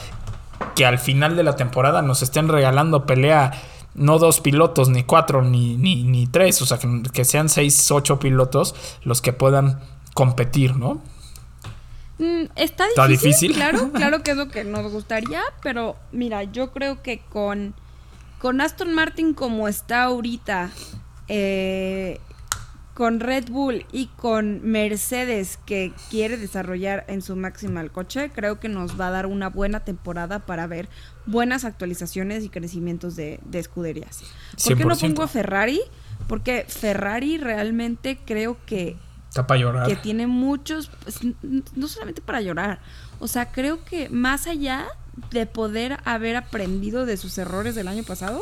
que 0.75 0.85
al 0.85 0.99
final 0.99 1.35
de 1.35 1.43
la 1.43 1.55
temporada 1.55 2.01
nos 2.01 2.21
estén 2.21 2.47
regalando 2.47 3.05
pelea 3.05 3.51
no 3.97 4.19
dos 4.19 4.39
pilotos, 4.39 4.89
ni 4.89 5.03
cuatro, 5.03 5.41
ni, 5.41 5.75
ni, 5.75 6.03
ni 6.03 6.27
tres, 6.27 6.61
o 6.61 6.65
sea, 6.65 6.77
que, 6.77 7.03
que 7.11 7.25
sean 7.25 7.49
seis, 7.49 7.91
ocho 7.91 8.19
pilotos 8.19 8.75
los 9.03 9.21
que 9.21 9.33
puedan 9.33 9.81
competir, 10.13 10.75
¿no? 10.75 11.01
Mm, 12.19 12.45
está 12.55 12.85
difícil, 12.85 12.89
¿Está 12.89 13.07
difícil? 13.07 13.53
claro, 13.53 13.91
claro 13.93 14.23
que 14.23 14.31
es 14.31 14.37
lo 14.37 14.47
que 14.49 14.63
nos 14.63 14.91
gustaría, 14.91 15.41
pero 15.61 15.95
mira, 16.11 16.43
yo 16.43 16.71
creo 16.71 17.01
que 17.01 17.19
con, 17.19 17.73
con 18.39 18.61
Aston 18.61 18.93
Martin 18.93 19.33
como 19.33 19.67
está 19.67 20.03
ahorita, 20.03 20.71
eh, 21.27 22.19
con 22.97 23.19
Red 23.19 23.49
Bull 23.51 23.85
y 23.91 24.07
con 24.07 24.63
Mercedes 24.63 25.59
que 25.67 25.93
quiere 26.09 26.35
desarrollar 26.35 27.05
en 27.07 27.21
su 27.21 27.35
máxima 27.35 27.79
el 27.81 27.91
coche, 27.91 28.31
creo 28.33 28.59
que 28.59 28.69
nos 28.69 28.99
va 28.99 29.09
a 29.09 29.11
dar 29.11 29.27
una 29.27 29.49
buena 29.49 29.81
temporada 29.81 30.39
para 30.47 30.65
ver 30.65 30.89
buenas 31.27 31.63
actualizaciones 31.63 32.43
y 32.43 32.49
crecimientos 32.49 33.15
de, 33.15 33.39
de 33.45 33.59
escuderías. 33.59 34.23
¿Por 34.65 34.75
qué 34.77 34.83
no 34.83 34.95
100%. 34.95 34.99
pongo 35.01 35.21
a 35.21 35.27
Ferrari? 35.27 35.79
Porque 36.27 36.65
Ferrari 36.67 37.37
realmente 37.37 38.17
creo 38.25 38.57
que 38.65 38.97
Está 39.29 39.45
para 39.45 39.59
llorar. 39.61 39.87
que 39.87 39.95
tiene 39.95 40.25
muchos, 40.25 40.89
pues, 41.03 41.19
no 41.75 41.87
solamente 41.87 42.23
para 42.23 42.41
llorar, 42.41 42.79
o 43.19 43.27
sea, 43.27 43.51
creo 43.51 43.85
que 43.85 44.09
más 44.09 44.47
allá 44.47 44.87
de 45.29 45.45
poder 45.45 45.97
haber 46.03 46.35
aprendido 46.35 47.05
de 47.05 47.17
sus 47.17 47.37
errores 47.37 47.75
del 47.75 47.89
año 47.89 48.01
pasado, 48.01 48.41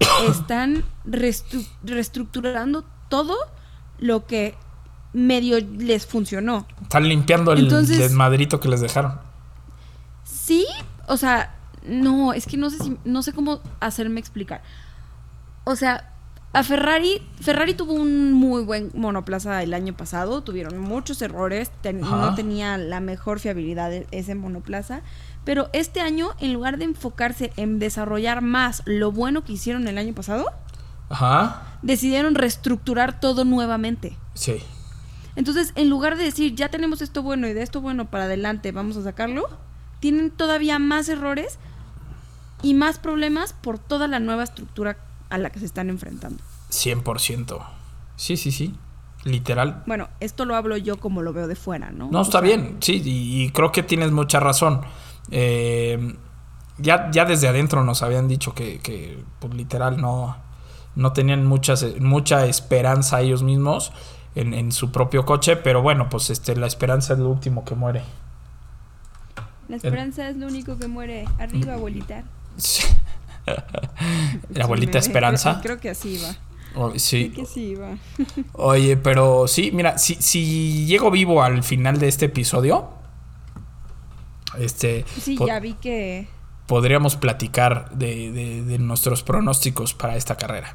están 0.28 0.82
restru- 1.06 1.68
reestructurando 1.84 2.84
todo 3.08 3.36
lo 3.98 4.26
que 4.26 4.54
medio 5.12 5.58
les 5.60 6.06
funcionó. 6.06 6.66
Están 6.82 7.08
limpiando 7.08 7.52
el 7.52 7.60
Entonces- 7.60 7.98
desmadrito 7.98 8.60
que 8.60 8.68
les 8.68 8.80
dejaron. 8.80 9.18
Sí, 10.24 10.66
o 11.06 11.16
sea, 11.16 11.54
no, 11.86 12.32
es 12.32 12.46
que 12.46 12.56
no 12.56 12.70
sé 12.70 12.78
si, 12.78 12.96
no 13.04 13.22
sé 13.22 13.32
cómo 13.32 13.60
hacerme 13.80 14.20
explicar. 14.20 14.62
O 15.64 15.76
sea, 15.76 16.12
a 16.52 16.62
Ferrari, 16.62 17.22
Ferrari 17.40 17.74
tuvo 17.74 17.92
un 17.92 18.32
muy 18.32 18.62
buen 18.64 18.90
monoplaza 18.94 19.62
el 19.62 19.74
año 19.74 19.94
pasado, 19.94 20.42
tuvieron 20.42 20.78
muchos 20.78 21.20
errores, 21.22 21.70
ten- 21.82 22.00
no 22.00 22.34
tenía 22.34 22.78
la 22.78 23.00
mejor 23.00 23.38
fiabilidad 23.38 23.90
de 23.90 24.06
ese 24.12 24.34
monoplaza, 24.34 25.02
pero 25.44 25.68
este 25.72 26.00
año, 26.00 26.30
en 26.40 26.52
lugar 26.54 26.78
de 26.78 26.84
enfocarse 26.84 27.52
en 27.56 27.78
desarrollar 27.78 28.40
más 28.40 28.82
lo 28.86 29.12
bueno 29.12 29.44
que 29.44 29.52
hicieron 29.52 29.86
el 29.88 29.98
año 29.98 30.14
pasado, 30.14 30.46
Ajá. 31.10 31.62
Decidieron 31.82 32.34
reestructurar 32.34 33.20
todo 33.20 33.44
nuevamente. 33.44 34.16
Sí. 34.34 34.56
Entonces, 35.36 35.72
en 35.76 35.88
lugar 35.88 36.16
de 36.16 36.24
decir, 36.24 36.54
ya 36.54 36.68
tenemos 36.68 37.00
esto 37.00 37.22
bueno 37.22 37.46
y 37.46 37.52
de 37.52 37.62
esto 37.62 37.80
bueno 37.80 38.10
para 38.10 38.24
adelante, 38.24 38.72
vamos 38.72 38.96
a 38.96 39.02
sacarlo, 39.04 39.48
tienen 40.00 40.30
todavía 40.30 40.78
más 40.78 41.08
errores 41.08 41.58
y 42.62 42.74
más 42.74 42.98
problemas 42.98 43.52
por 43.52 43.78
toda 43.78 44.08
la 44.08 44.18
nueva 44.18 44.42
estructura 44.44 44.98
a 45.30 45.38
la 45.38 45.50
que 45.50 45.60
se 45.60 45.66
están 45.66 45.90
enfrentando. 45.90 46.42
100%. 46.70 47.60
Sí, 48.16 48.36
sí, 48.36 48.50
sí. 48.50 48.74
Literal. 49.24 49.82
Bueno, 49.86 50.08
esto 50.20 50.44
lo 50.44 50.56
hablo 50.56 50.76
yo 50.76 50.98
como 50.98 51.22
lo 51.22 51.32
veo 51.32 51.46
de 51.48 51.56
fuera, 51.56 51.90
¿no? 51.90 52.08
No, 52.10 52.20
O 52.20 52.22
está 52.22 52.38
sea, 52.38 52.40
bien, 52.40 52.76
sí, 52.80 53.02
y, 53.04 53.44
y 53.44 53.50
creo 53.50 53.72
que 53.72 53.82
tienes 53.82 54.10
mucha 54.10 54.40
razón. 54.40 54.80
Eh, 55.30 56.16
ya, 56.78 57.10
ya 57.10 57.24
desde 57.24 57.48
adentro 57.48 57.84
nos 57.84 58.02
habían 58.02 58.28
dicho 58.28 58.54
que, 58.54 58.78
que, 58.80 59.22
pues, 59.40 59.54
literal 59.54 60.00
no, 60.00 60.36
no 60.98 61.12
tenían 61.12 61.46
muchas, 61.46 61.84
mucha 62.00 62.44
esperanza 62.46 63.20
ellos 63.22 63.42
mismos 63.42 63.92
en, 64.34 64.52
en 64.52 64.72
su 64.72 64.92
propio 64.92 65.24
coche, 65.24 65.56
pero 65.56 65.80
bueno, 65.80 66.08
pues 66.10 66.28
este, 66.30 66.54
la 66.56 66.66
esperanza 66.66 67.14
es 67.14 67.18
lo 67.20 67.28
último 67.30 67.64
que 67.64 67.74
muere. 67.74 68.02
La 69.68 69.76
esperanza 69.76 70.28
es 70.28 70.36
lo 70.36 70.46
único 70.46 70.78
que 70.78 70.88
muere. 70.88 71.26
Arriba, 71.38 71.74
abuelita. 71.74 72.24
La 74.54 74.64
abuelita 74.64 74.98
Esperanza. 74.98 75.52
Creo, 75.62 75.62
creo 75.62 75.80
que 75.80 75.90
así 75.90 76.18
va. 76.18 76.34
Oh, 76.74 76.92
sí. 76.98 77.30
Creo 77.30 77.44
que 77.46 77.50
sí 77.50 77.74
va. 77.74 77.96
Oye, 78.52 78.96
pero 78.96 79.46
sí, 79.48 79.70
mira, 79.72 79.96
si, 79.98 80.14
si 80.16 80.86
llego 80.86 81.10
vivo 81.10 81.42
al 81.42 81.62
final 81.62 81.98
de 81.98 82.08
este 82.08 82.26
episodio, 82.26 82.88
este, 84.58 85.04
Sí, 85.20 85.38
ya 85.46 85.60
vi 85.60 85.74
que... 85.74 86.28
podríamos 86.66 87.16
platicar 87.16 87.90
de, 87.92 88.32
de- 88.32 88.62
de 88.64 88.78
nuestros 88.78 89.22
pronósticos 89.22 89.94
para 89.94 90.16
esta 90.16 90.36
carrera. 90.36 90.74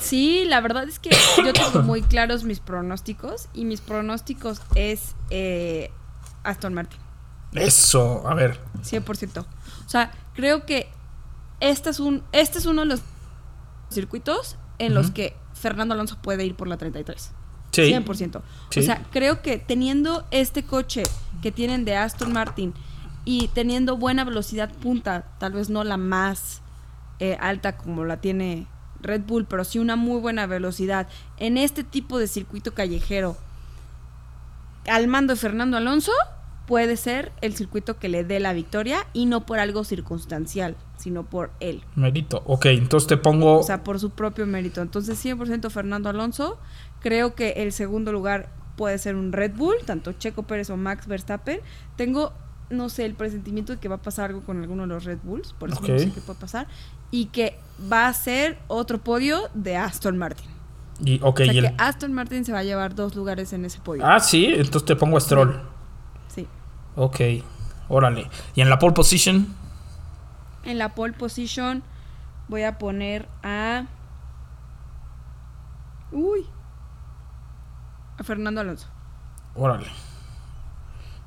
Sí, 0.00 0.44
la 0.44 0.60
verdad 0.60 0.84
es 0.84 0.98
que 0.98 1.10
yo 1.44 1.52
tengo 1.52 1.82
muy 1.82 2.02
claros 2.02 2.44
mis 2.44 2.60
pronósticos 2.60 3.48
y 3.54 3.64
mis 3.64 3.80
pronósticos 3.80 4.60
es 4.74 5.14
eh, 5.30 5.90
Aston 6.44 6.74
Martin. 6.74 7.00
Eso, 7.52 8.28
a 8.28 8.34
ver. 8.34 8.60
100%. 8.82 9.40
O 9.40 9.88
sea, 9.88 10.12
creo 10.34 10.66
que 10.66 10.88
este 11.60 11.90
es, 11.90 12.00
un, 12.00 12.22
este 12.32 12.58
es 12.58 12.66
uno 12.66 12.82
de 12.82 12.88
los 12.88 13.00
circuitos 13.90 14.56
en 14.78 14.94
los 14.94 15.10
que 15.10 15.34
Fernando 15.54 15.94
Alonso 15.94 16.18
puede 16.22 16.44
ir 16.44 16.54
por 16.54 16.68
la 16.68 16.76
33. 16.76 17.32
Sí. 17.72 17.82
100%. 17.82 18.42
Sí. 18.70 18.80
O 18.80 18.82
sea, 18.82 19.02
creo 19.10 19.42
que 19.42 19.58
teniendo 19.58 20.26
este 20.30 20.62
coche 20.62 21.02
que 21.42 21.52
tienen 21.52 21.84
de 21.84 21.96
Aston 21.96 22.32
Martin 22.32 22.74
y 23.24 23.48
teniendo 23.48 23.96
buena 23.96 24.24
velocidad 24.24 24.70
punta, 24.72 25.26
tal 25.38 25.52
vez 25.52 25.70
no 25.70 25.84
la 25.84 25.96
más 25.96 26.60
eh, 27.18 27.36
alta 27.40 27.76
como 27.76 28.04
la 28.04 28.20
tiene 28.20 28.66
Red 29.00 29.22
Bull, 29.22 29.46
pero 29.46 29.64
sí 29.64 29.78
una 29.78 29.96
muy 29.96 30.20
buena 30.20 30.46
velocidad 30.46 31.08
en 31.36 31.56
este 31.56 31.84
tipo 31.84 32.18
de 32.18 32.26
circuito 32.26 32.74
callejero, 32.74 33.36
al 34.86 35.06
mando 35.06 35.34
de 35.34 35.40
Fernando 35.40 35.76
Alonso, 35.76 36.12
puede 36.66 36.96
ser 36.96 37.32
el 37.40 37.54
circuito 37.54 37.98
que 37.98 38.10
le 38.10 38.24
dé 38.24 38.40
la 38.40 38.52
victoria 38.52 39.06
y 39.14 39.26
no 39.26 39.46
por 39.46 39.58
algo 39.58 39.84
circunstancial, 39.84 40.76
sino 40.98 41.24
por 41.24 41.50
él. 41.60 41.82
Merito. 41.96 42.42
Ok, 42.46 42.66
entonces 42.66 43.06
te 43.06 43.16
pongo. 43.16 43.58
O 43.58 43.62
sea, 43.62 43.82
por 43.82 43.98
su 43.98 44.10
propio 44.10 44.46
mérito. 44.46 44.82
Entonces, 44.82 45.24
100% 45.24 45.70
Fernando 45.70 46.10
Alonso. 46.10 46.58
Creo 47.00 47.34
que 47.34 47.50
el 47.56 47.72
segundo 47.72 48.12
lugar 48.12 48.50
puede 48.76 48.98
ser 48.98 49.16
un 49.16 49.32
Red 49.32 49.54
Bull, 49.56 49.76
tanto 49.86 50.12
Checo 50.12 50.42
Pérez 50.42 50.68
o 50.68 50.76
Max 50.76 51.06
Verstappen. 51.06 51.60
Tengo, 51.96 52.34
no 52.70 52.88
sé, 52.88 53.04
el 53.06 53.14
presentimiento 53.14 53.72
de 53.72 53.78
que 53.78 53.88
va 53.88 53.96
a 53.96 54.02
pasar 54.02 54.26
algo 54.30 54.42
con 54.42 54.60
alguno 54.60 54.82
de 54.82 54.88
los 54.88 55.04
Red 55.04 55.18
Bulls, 55.22 55.52
por 55.54 55.70
eso 55.70 55.80
no 55.80 55.86
sé 55.86 56.12
qué 56.12 56.20
puede 56.20 56.38
pasar. 56.38 56.66
Y 57.10 57.26
que 57.26 57.58
va 57.90 58.08
a 58.08 58.12
ser 58.12 58.58
otro 58.68 58.98
podio 58.98 59.48
de 59.54 59.76
Aston 59.76 60.18
Martin. 60.18 60.46
y, 61.00 61.20
ok, 61.22 61.40
o 61.40 61.44
sea, 61.44 61.52
y 61.54 61.58
el- 61.58 61.64
que 61.68 61.74
Aston 61.78 62.12
Martin 62.12 62.44
se 62.44 62.52
va 62.52 62.58
a 62.58 62.64
llevar 62.64 62.94
dos 62.94 63.14
lugares 63.14 63.52
en 63.52 63.64
ese 63.64 63.78
podio. 63.80 64.04
Ah, 64.04 64.18
sí, 64.20 64.46
entonces 64.46 64.84
te 64.84 64.96
pongo 64.96 65.18
Stroll. 65.20 65.60
Sí. 66.34 66.46
Ok, 66.96 67.20
órale. 67.88 68.28
Y 68.56 68.60
en 68.62 68.68
la 68.68 68.78
pole 68.80 68.92
position, 68.94 69.54
En 70.64 70.76
la 70.76 70.94
pole 70.96 71.12
position 71.14 71.82
voy 72.48 72.64
a 72.64 72.76
poner 72.78 73.28
a. 73.44 73.84
Uy. 76.12 76.44
A 78.18 78.24
Fernando 78.24 78.60
Alonso. 78.60 78.88
órale. 79.54 79.86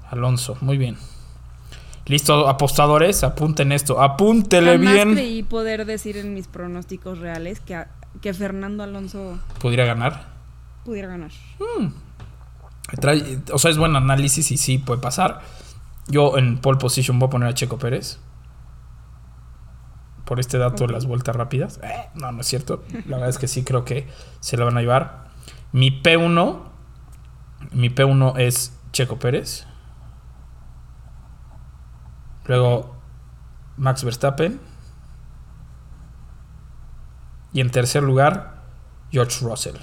Alonso, 0.09 0.57
muy 0.61 0.77
bien. 0.77 0.97
Listo, 2.11 2.49
apostadores, 2.49 3.23
apunten 3.23 3.71
esto. 3.71 4.01
Apúntele 4.01 4.73
Jamás 4.77 4.93
bien. 4.93 5.13
creí 5.13 5.43
poder 5.43 5.85
decir 5.85 6.17
en 6.17 6.33
mis 6.33 6.47
pronósticos 6.47 7.19
reales 7.19 7.61
que, 7.61 7.75
a- 7.75 7.87
que 8.21 8.33
Fernando 8.33 8.83
Alonso 8.83 9.39
Podría 9.61 9.85
ganar. 9.85 10.25
pudiera 10.83 11.07
ganar. 11.07 11.31
Trae- 12.99 13.41
o 13.53 13.57
sea, 13.57 13.71
es 13.71 13.77
buen 13.77 13.95
análisis 13.95 14.51
y 14.51 14.57
sí 14.57 14.77
puede 14.77 14.99
pasar. 14.99 15.39
Yo 16.09 16.37
en 16.37 16.57
pole 16.57 16.77
position 16.79 17.17
voy 17.17 17.27
a 17.27 17.29
poner 17.29 17.47
a 17.47 17.53
Checo 17.53 17.77
Pérez. 17.77 18.19
Por 20.25 20.39
este 20.41 20.57
dato 20.57 20.87
de 20.87 20.93
las 20.93 21.05
vueltas 21.05 21.35
rápidas. 21.35 21.79
Eh, 21.83 22.09
no, 22.15 22.31
no 22.33 22.41
es 22.41 22.47
cierto. 22.47 22.83
La 23.07 23.17
verdad 23.17 23.29
es 23.29 23.37
que 23.37 23.47
sí 23.47 23.63
creo 23.63 23.85
que 23.85 24.07
se 24.41 24.57
la 24.57 24.65
van 24.65 24.77
a 24.77 24.81
llevar. 24.81 25.29
Mi 25.71 25.91
P1. 26.01 26.59
Mi 27.71 27.89
P1 27.89 28.37
es 28.39 28.73
Checo 28.91 29.17
Pérez. 29.19 29.65
Luego 32.51 32.93
Max 33.77 34.03
Verstappen. 34.03 34.59
Y 37.53 37.61
en 37.61 37.71
tercer 37.71 38.03
lugar, 38.03 38.55
George 39.09 39.37
Russell. 39.45 39.77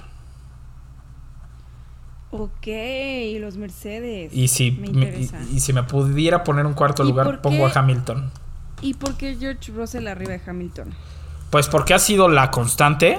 Ok, 2.31 2.67
los 3.41 3.57
Mercedes. 3.57 4.35
Y 4.35 4.49
si 4.49 4.73
me 4.73 4.91
me, 4.91 5.29
y, 5.51 5.61
si 5.61 5.73
me 5.73 5.83
pudiera 5.85 6.45
poner 6.45 6.67
un 6.67 6.75
cuarto 6.75 7.05
¿Y 7.05 7.09
lugar, 7.09 7.41
pongo 7.41 7.67
a? 7.67 7.71
Hamilton. 7.71 8.31
¿Y 8.83 8.93
por 8.93 9.17
qué 9.17 9.39
George 9.41 9.73
Russell 9.73 10.07
arriba 10.07 10.33
de 10.33 10.43
Hamilton? 10.47 10.93
Pues 11.49 11.69
porque 11.69 11.95
ha 11.95 11.99
sido 11.99 12.29
la 12.29 12.51
constante. 12.51 13.19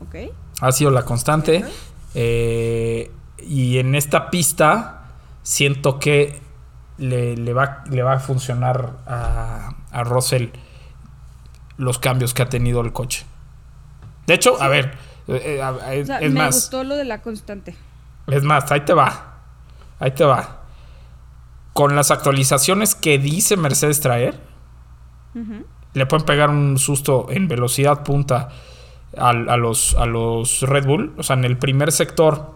Ok. 0.00 0.32
Ha 0.58 0.72
sido 0.72 0.90
la 0.90 1.04
constante. 1.04 1.66
Eh, 2.14 3.10
y 3.46 3.76
en 3.76 3.94
esta 3.94 4.30
pista 4.30 5.02
siento 5.42 5.98
que 5.98 6.40
le, 7.02 7.36
le 7.36 7.52
va, 7.52 7.84
le 7.90 8.02
va 8.02 8.14
a 8.14 8.18
funcionar 8.20 8.90
a, 9.06 9.70
a 9.90 10.04
Russell 10.04 10.48
los 11.76 11.98
cambios 11.98 12.32
que 12.34 12.42
ha 12.42 12.48
tenido 12.48 12.80
el 12.80 12.92
coche. 12.92 13.24
De 14.26 14.34
hecho, 14.34 14.60
a 14.62 14.68
ver, 14.68 14.94
eh, 15.28 15.56
eh, 15.58 15.62
a- 15.62 15.70
O 15.72 16.04
sea, 16.06 16.20
es 16.20 16.32
me 16.32 16.40
más, 16.40 16.54
gustó 16.54 16.84
lo 16.84 16.94
de 16.96 17.04
la 17.04 17.20
constante. 17.22 17.74
es 18.28 18.42
más, 18.44 18.70
ahí 18.70 18.80
te 18.82 18.94
va. 18.94 19.34
Ahí 19.98 20.10
te 20.12 20.24
va. 20.24 20.58
con 21.72 21.96
las 21.96 22.10
actualizaciones 22.10 22.94
que 22.94 23.18
dice 23.18 23.56
Mercedes 23.56 24.00
traer, 24.00 24.38
le 25.94 26.04
pueden 26.06 26.26
pegar 26.26 26.50
un 26.50 26.78
susto 26.78 27.26
en 27.30 27.48
velocidad 27.48 28.02
punta 28.02 28.50
al- 29.16 29.48
a, 29.48 29.56
los, 29.56 29.94
a 29.94 30.04
los 30.06 30.60
Red 30.62 30.86
Bull. 30.86 31.14
O 31.16 31.22
sea, 31.22 31.34
en 31.36 31.44
el 31.44 31.56
primer 31.58 31.90
sector 31.92 32.54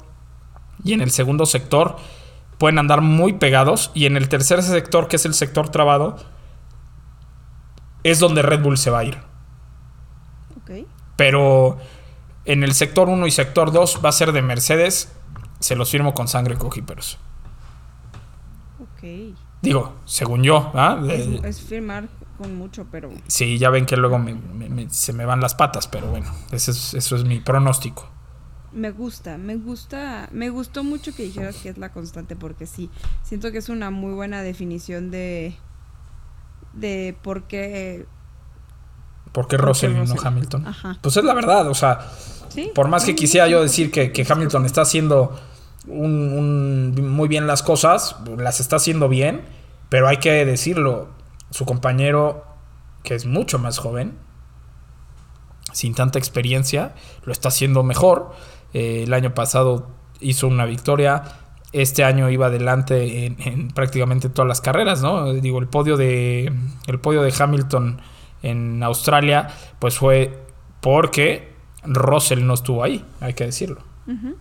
y 0.85 0.93
en 0.93 1.01
el 1.01 1.11
segundo 1.11 1.47
sector 1.47 1.97
pueden 2.59 2.79
andar 2.79 3.01
muy 3.03 3.35
pegados. 3.35 3.91
Y 3.95 4.07
en 4.07 4.17
el 4.17 4.29
tercer 4.29 4.63
sector, 4.63 5.09
que 5.09 5.17
es 5.17 5.27
el 5.27 5.35
sector 5.35 5.69
trabado, 5.69 6.17
es 8.03 8.19
donde 8.21 8.43
Red 8.43 8.63
Bull 8.63 8.79
se 8.79 8.91
va 8.91 9.01
a 9.01 9.05
ir. 9.05 9.19
Pero 11.17 11.79
en 12.45 12.63
el 12.63 12.75
sector 12.75 13.09
1 13.09 13.27
y 13.27 13.31
sector 13.31 13.73
2 13.73 14.01
va 14.05 14.11
a 14.11 14.13
ser 14.13 14.33
de 14.33 14.43
Mercedes. 14.43 15.13
Se 15.61 15.75
los 15.77 15.91
firmo 15.91 16.13
con 16.15 16.29
sangre 16.29 16.57
cojíperos. 16.57 17.19
Ok. 18.81 19.35
Digo, 19.63 19.95
según 20.05 20.43
yo, 20.43 20.71
¿ah? 20.75 21.01
Es, 21.09 21.43
es 21.45 21.61
firmar 21.63 22.09
con 22.37 22.55
mucho, 22.57 22.87
pero 22.91 23.11
Sí, 23.27 23.57
ya 23.59 23.71
ven 23.71 23.87
que 23.87 23.97
luego 23.97 24.19
me- 24.19 24.35
me- 24.35 24.69
me- 24.69 24.91
se 24.91 25.13
me 25.15 25.25
van 25.25 25.41
las 25.41 25.55
patas, 25.55 25.89
pero 25.89 26.09
bueno, 26.09 26.31
ese 26.53 26.73
es- 26.73 26.93
eso 26.93 27.17
es 27.17 27.25
mi 27.25 27.41
pronóstico. 27.41 28.07
Me 28.77 28.91
gusta, 28.91 29.39
me 29.39 29.57
gusta, 29.57 30.29
me 30.33 30.51
gustó 30.51 30.85
mucho 30.85 31.15
que 31.15 31.23
dijeras 31.25 31.57
que 31.57 31.71
es 31.71 31.79
la 31.79 31.91
constante 31.93 32.37
porque 32.37 32.67
sí, 32.67 32.91
siento 33.25 33.51
que 33.51 33.59
es 33.59 33.69
una 33.69 33.91
muy 33.91 34.13
buena 34.13 34.43
definición 34.43 35.11
de 35.11 35.57
de 36.75 37.17
por 37.23 37.45
qué 37.45 38.07
¿Por 39.33 39.49
qué 39.49 39.57
¿Por 39.57 39.67
qué 39.67 39.67
Russell 39.67 39.93
y 39.97 40.07
no? 40.09 40.15
Hamilton? 40.23 40.67
Ajá. 40.67 40.99
Pues 41.03 41.17
es 41.17 41.25
la 41.25 41.35
verdad, 41.35 41.69
o 41.69 41.75
sea, 41.75 42.01
sí. 42.49 42.71
por 42.75 42.89
más 42.89 43.05
que 43.05 43.15
quisiera 43.15 43.49
yo 43.49 43.61
decir 43.63 43.91
que, 43.91 44.13
que 44.13 44.27
Hamilton 44.29 44.65
está 44.67 44.83
haciendo 44.83 45.39
un- 45.87 46.93
un- 46.95 47.11
muy 47.11 47.29
bien 47.29 47.47
las 47.47 47.63
cosas, 47.63 48.17
las 48.39 48.61
está 48.61 48.77
haciendo 48.77 49.09
bien, 49.09 49.43
pero 49.89 50.09
hay 50.09 50.19
que 50.19 50.45
decirlo, 50.45 51.09
su 51.51 51.65
compañero, 51.67 52.45
que 53.03 53.15
es 53.15 53.25
mucho 53.27 53.59
más 53.59 53.79
joven, 53.79 54.17
sin 55.73 55.95
tanta 55.95 56.19
experiencia, 56.19 56.95
lo 57.25 57.33
está 57.33 57.49
haciendo 57.49 57.83
mejor. 57.83 58.33
Eh, 58.75 59.05
el 59.05 59.15
año 59.15 59.35
pasado 59.35 59.89
hizo 60.21 60.47
una 60.49 60.65
victoria. 60.65 61.23
Este 61.73 62.05
año 62.05 62.31
iba 62.31 62.47
adelante 62.47 63.27
en, 63.27 63.37
en 63.41 63.69
prácticamente 63.69 64.29
todas 64.29 64.49
las 64.49 64.61
carreras, 64.61 65.03
¿no? 65.03 65.33
Digo, 65.35 65.59
el 65.59 65.69
podio 65.69 65.97
de. 65.97 66.53
El 66.87 67.01
podio 67.01 67.23
de 67.23 67.35
Hamilton 67.39 68.01
en 68.43 68.83
Australia, 68.83 69.49
pues 69.79 69.99
fue 69.99 70.47
porque 70.81 71.55
Russell 71.85 72.45
no 72.45 72.55
estuvo 72.55 72.83
ahí, 72.83 73.05
hay 73.21 73.35
que 73.35 73.45
decirlo. 73.45 73.81
Ujú. 74.07 74.37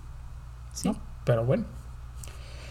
Sí, 0.74 0.90
¿no? 0.90 0.96
Pero 1.24 1.46
bueno. 1.46 1.66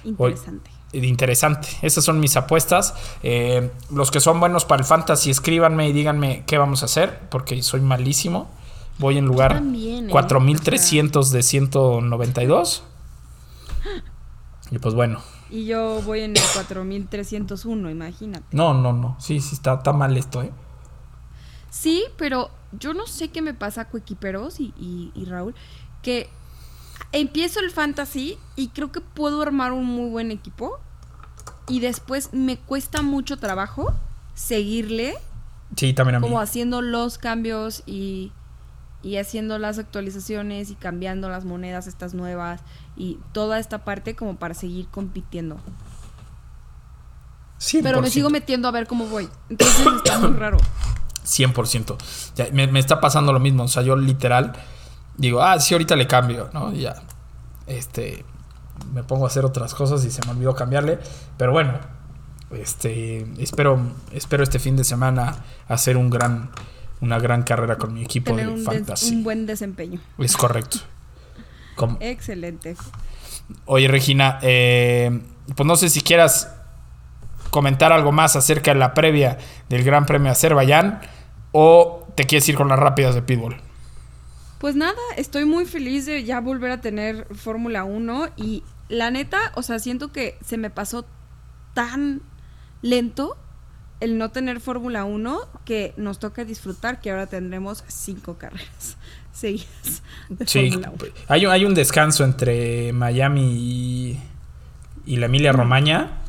interesante. 0.05 0.71
Interesante. 0.93 1.69
Esas 1.83 2.05
son 2.05 2.21
mis 2.21 2.37
apuestas. 2.37 2.95
Eh, 3.23 3.71
los 3.91 4.11
que 4.13 4.21
son 4.21 4.39
buenos 4.39 4.65
para 4.65 4.81
el 4.81 4.87
fantasy, 4.87 5.31
escríbanme 5.31 5.89
y 5.89 5.93
díganme 5.93 6.45
qué 6.47 6.57
vamos 6.57 6.83
a 6.83 6.85
hacer, 6.85 7.21
porque 7.31 7.61
soy 7.63 7.81
malísimo. 7.81 8.51
Voy 8.99 9.19
en 9.19 9.27
lugar 9.27 9.55
también, 9.55 10.07
¿eh? 10.09 10.11
4300 10.11 11.31
de 11.31 11.43
192. 11.43 12.83
Y 14.71 14.79
pues 14.79 14.95
bueno, 14.95 15.21
Y 15.51 15.67
yo 15.67 16.01
voy 16.03 16.21
en 16.21 16.37
el 16.37 16.43
4301, 16.55 17.91
imagínate. 17.91 18.45
no, 18.53 18.75
no, 18.75 18.93
no. 18.93 19.17
Sí, 19.21 19.41
sí, 19.41 19.55
está, 19.55 19.75
está 19.75 19.93
mal 19.93 20.17
esto, 20.17 20.43
¿eh? 20.43 20.51
Sí, 21.71 22.05
pero 22.17 22.51
yo 22.79 22.95
no 22.95 23.07
sé 23.07 23.29
qué 23.29 23.43
me 23.43 23.53
pasa, 23.53 23.87
coequiperos 23.89 24.61
y, 24.61 24.73
y, 24.79 25.11
y 25.15 25.25
Raúl, 25.27 25.55
que 26.03 26.29
empiezo 27.13 27.61
el 27.61 27.71
fantasy 27.71 28.39
y 28.57 28.69
creo 28.69 28.91
que 28.93 29.01
puedo 29.01 29.43
armar 29.43 29.73
un 29.73 29.85
muy 29.85 30.09
buen 30.11 30.31
equipo 30.31 30.79
y 31.69 31.81
después 31.81 32.33
me 32.33 32.57
cuesta 32.57 33.03
mucho 33.03 33.37
trabajo 33.39 33.93
seguirle 34.35 35.15
Sí, 35.77 35.93
también 35.93 36.17
a 36.17 36.21
mí. 36.21 36.23
como 36.27 36.41
haciendo 36.41 36.81
los 36.83 37.19
cambios 37.19 37.83
y, 37.87 38.33
y 39.05 39.19
haciendo 39.19 39.59
las 39.59 39.79
actualizaciones 39.79 40.71
y 40.71 40.75
cambiando 40.75 41.29
las 41.29 41.45
monedas 41.45 41.87
estas 41.87 42.15
nuevas 42.15 42.63
y 42.97 43.19
toda 43.33 43.59
esta 43.59 43.85
parte 43.85 44.17
como 44.17 44.37
para 44.37 44.55
seguir 44.55 44.89
compitiendo. 44.89 45.59
Pero 47.83 48.01
me 48.01 48.09
100%. 48.09 48.11
sigo 48.11 48.31
metiendo 48.31 48.67
a 48.67 48.71
ver 48.71 48.87
cómo 48.87 49.07
voy. 49.07 49.29
Entonces 49.49 49.87
está 49.97 50.19
muy 50.19 50.33
raro. 50.39 50.59
100%. 51.25 51.97
Ya, 52.35 52.49
me, 52.53 52.67
me 52.67 52.81
está 52.81 53.01
pasando 53.01 53.33
lo 53.33 53.41
mismo. 53.41 53.65
O 53.65 53.69
sea, 53.69 53.83
yo 53.83 53.97
literal 53.97 54.53
digo, 55.17 55.43
ah, 55.43 55.59
sí, 55.61 55.75
ahorita 55.75 55.97
le 55.97 56.07
cambio, 56.07 56.51
¿no? 56.53 56.73
Y 56.73 56.81
ya. 56.81 56.97
Este. 57.67 58.25
Me 58.93 59.05
pongo 59.05 59.25
a 59.25 59.29
hacer 59.29 59.45
otras 59.45 59.75
cosas 59.75 60.05
y 60.05 60.11
se 60.11 60.25
me 60.27 60.33
olvidó 60.33 60.55
cambiarle. 60.55 60.99
Pero 61.37 61.53
bueno. 61.53 61.79
Este. 62.51 63.27
Espero. 63.39 63.79
Espero 64.13 64.43
este 64.43 64.59
fin 64.59 64.77
de 64.77 64.85
semana 64.85 65.37
hacer 65.69 65.97
un 65.97 66.11
gran. 66.11 66.51
Una 67.05 67.19
gran 67.19 67.43
carrera 67.43 67.77
con 67.77 67.93
mi 67.93 68.03
equipo 68.03 68.31
Tener 68.35 68.47
de 68.47 68.53
un, 68.55 68.65
fantasy. 68.65 69.15
un 69.15 69.25
buen 69.25 69.45
desempeño. 69.45 70.01
Es 70.17 70.39
correcto. 70.39 70.79
Como- 71.77 71.99
Excelente. 72.01 72.77
Oye, 73.67 73.89
Regina, 73.89 74.39
eh, 74.41 75.21
pues 75.55 75.67
no 75.67 75.77
sé 75.77 75.91
si 75.91 76.01
quieras 76.01 76.51
comentar 77.51 77.93
algo 77.93 78.11
más 78.11 78.37
acerca 78.37 78.73
de 78.73 78.79
la 78.81 78.95
previa 78.95 79.37
del 79.69 79.85
Gran 79.85 80.07
Premio 80.07 80.33
Azerbaiyán 80.33 81.03
o 81.53 82.09
te 82.15 82.25
quieres 82.25 82.49
ir 82.49 82.55
con 82.57 82.69
las 82.69 82.79
rápidas 82.79 83.15
de 83.15 83.21
Pitbull. 83.21 83.57
Pues 84.59 84.75
nada, 84.75 84.97
estoy 85.19 85.45
muy 85.45 85.67
feliz 85.67 86.07
de 86.07 86.25
ya 86.25 86.41
volver 86.41 86.71
a 86.71 86.81
tener 86.81 87.27
Fórmula 87.35 87.85
1 87.85 88.29
y 88.37 88.63
la 88.89 89.11
neta, 89.11 89.53
o 89.57 89.63
sea, 89.63 89.79
siento 89.79 90.11
que 90.11 90.39
se 90.43 90.57
me 90.57 90.71
pasó 90.71 91.05
tan 91.75 92.23
lento 92.81 93.37
el 94.05 94.19
no 94.19 94.31
tener 94.31 94.61
Fórmula 94.61 95.05
1 95.05 95.41
que 95.65 95.95
nos 95.97 96.19
toca 96.19 96.45
disfrutar 96.45 97.01
que 97.01 97.11
ahora 97.11 97.27
tendremos 97.27 97.85
cinco 97.89 98.35
carreras 98.39 98.97
seguidas 99.33 100.03
de 100.29 100.47
Sí, 100.47 100.71
Fórmula 100.71 100.93
1. 101.01 101.13
hay, 101.29 101.47
un- 101.47 101.53
hay 101.53 101.65
un 101.65 101.75
descanso 101.75 102.25
entre 102.25 102.93
Miami 102.93 103.53
y, 103.53 104.21
y 105.07 105.17
la 105.17 105.27
Emilia 105.27 105.53
Romagna, 105.53 106.21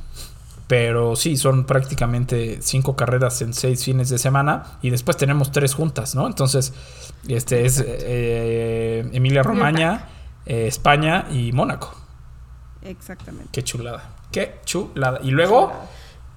pero 0.67 1.15
sí, 1.15 1.37
son 1.37 1.65
prácticamente 1.65 2.57
cinco 2.61 2.95
carreras 2.95 3.41
en 3.43 3.53
seis 3.53 3.83
fines 3.85 4.09
de 4.09 4.17
semana 4.17 4.79
y 4.81 4.89
después 4.89 5.15
tenemos 5.17 5.51
tres 5.51 5.75
juntas, 5.75 6.15
¿no? 6.15 6.25
Entonces, 6.25 6.73
este 7.27 7.65
es 7.65 7.83
eh, 7.85 9.07
Emilia 9.13 9.43
Romagna, 9.43 10.07
eh, 10.47 10.65
España 10.67 11.25
y 11.31 11.51
Mónaco. 11.51 11.93
Exactamente. 12.81 13.49
Qué 13.51 13.63
chulada. 13.63 14.09
Qué 14.31 14.55
chulada. 14.65 15.19
Y 15.23 15.31
luego, 15.31 15.71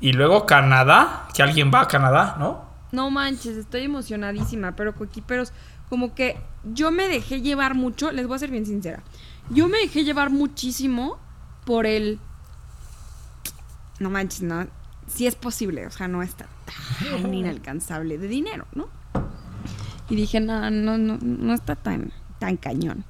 y 0.00 0.12
luego 0.12 0.46
Canadá, 0.46 1.28
que 1.34 1.42
alguien 1.42 1.70
va 1.72 1.82
a 1.82 1.88
Canadá, 1.88 2.37
¿no? 2.38 2.66
No 2.92 3.11
manches, 3.11 3.56
estoy 3.56 3.82
emocionadísima, 3.82 4.72
pero 4.72 4.94
coequiperos, 4.94 5.52
como 5.88 6.14
que 6.14 6.38
yo 6.64 6.90
me 6.90 7.08
dejé 7.08 7.42
llevar 7.42 7.74
mucho, 7.74 8.12
les 8.12 8.26
voy 8.26 8.37
a 8.37 8.38
ser 8.38 8.50
bien 8.50 8.66
sincera. 8.66 9.02
Yo 9.50 9.68
me 9.68 9.78
dejé 9.78 10.04
llevar 10.04 10.30
muchísimo 10.30 11.18
por 11.64 11.87
el 11.87 12.18
no 13.98 14.11
manches, 14.11 14.42
no, 14.42 14.66
sí 15.06 15.26
es 15.26 15.34
posible, 15.34 15.87
o 15.87 15.90
sea, 15.90 16.08
no 16.08 16.22
está 16.22 16.46
tan 17.11 17.34
inalcanzable 17.34 18.18
de 18.18 18.28
dinero, 18.28 18.66
¿no? 18.74 18.88
Y 20.08 20.16
dije, 20.16 20.40
no, 20.40 20.70
no, 20.70 20.96
no, 20.96 21.18
no 21.20 21.54
está 21.54 21.76
tan, 21.76 22.12
tan 22.38 22.56
cañón. 22.56 23.04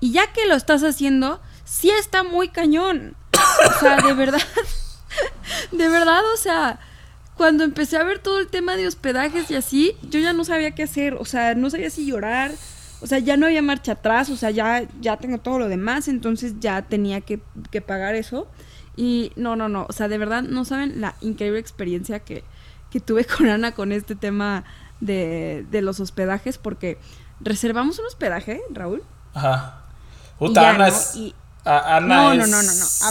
Y 0.00 0.12
ya 0.12 0.32
que 0.32 0.46
lo 0.46 0.54
estás 0.54 0.82
haciendo, 0.82 1.40
sí 1.64 1.90
está 1.90 2.22
muy 2.22 2.48
cañón. 2.48 3.16
O 3.32 3.80
sea, 3.80 3.96
de 4.02 4.12
verdad, 4.12 4.42
de 5.76 5.88
verdad, 5.88 6.20
o 6.32 6.36
sea, 6.36 6.78
cuando 7.36 7.64
empecé 7.64 7.96
a 7.96 8.04
ver 8.04 8.18
todo 8.20 8.38
el 8.38 8.46
tema 8.48 8.76
de 8.76 8.86
hospedajes 8.86 9.50
y 9.50 9.56
así, 9.56 9.96
yo 10.02 10.20
ya 10.20 10.32
no 10.32 10.44
sabía 10.44 10.70
qué 10.72 10.84
hacer, 10.84 11.14
o 11.14 11.24
sea, 11.24 11.54
no 11.54 11.68
sabía 11.70 11.90
si 11.90 12.06
llorar, 12.06 12.52
o 13.00 13.06
sea, 13.06 13.18
ya 13.18 13.36
no 13.36 13.46
había 13.46 13.60
marcha 13.62 13.92
atrás, 13.92 14.30
o 14.30 14.36
sea, 14.36 14.50
ya, 14.50 14.84
ya 15.00 15.16
tengo 15.18 15.38
todo 15.38 15.58
lo 15.58 15.68
demás, 15.68 16.08
entonces 16.08 16.54
ya 16.60 16.82
tenía 16.82 17.20
que, 17.20 17.40
que 17.70 17.80
pagar 17.80 18.14
eso. 18.14 18.48
Y 18.96 19.32
no, 19.36 19.56
no, 19.56 19.68
no, 19.68 19.86
o 19.88 19.92
sea, 19.92 20.06
de 20.08 20.18
verdad 20.18 20.42
no 20.42 20.64
saben 20.64 21.00
la 21.00 21.16
increíble 21.20 21.58
experiencia 21.58 22.20
que, 22.20 22.44
que 22.90 23.00
tuve 23.00 23.24
con 23.38 23.48
Ana 23.48 23.72
con 23.72 23.90
este 23.92 24.14
tema 24.14 24.64
de, 25.00 25.66
de 25.70 25.82
los 25.82 25.98
hospedajes, 26.00 26.56
porque 26.58 26.98
reservamos 27.40 27.98
un 27.98 28.06
hospedaje, 28.06 28.62
Raúl. 28.70 29.02
Ajá. 29.34 29.82
Puta, 30.38 30.70
Ana 30.70 30.78
¿no? 30.78 30.86
es. 30.86 31.16
Y- 31.16 31.34
a- 31.64 31.96
Ana 31.96 32.34
No, 32.36 32.46
no, 32.46 32.60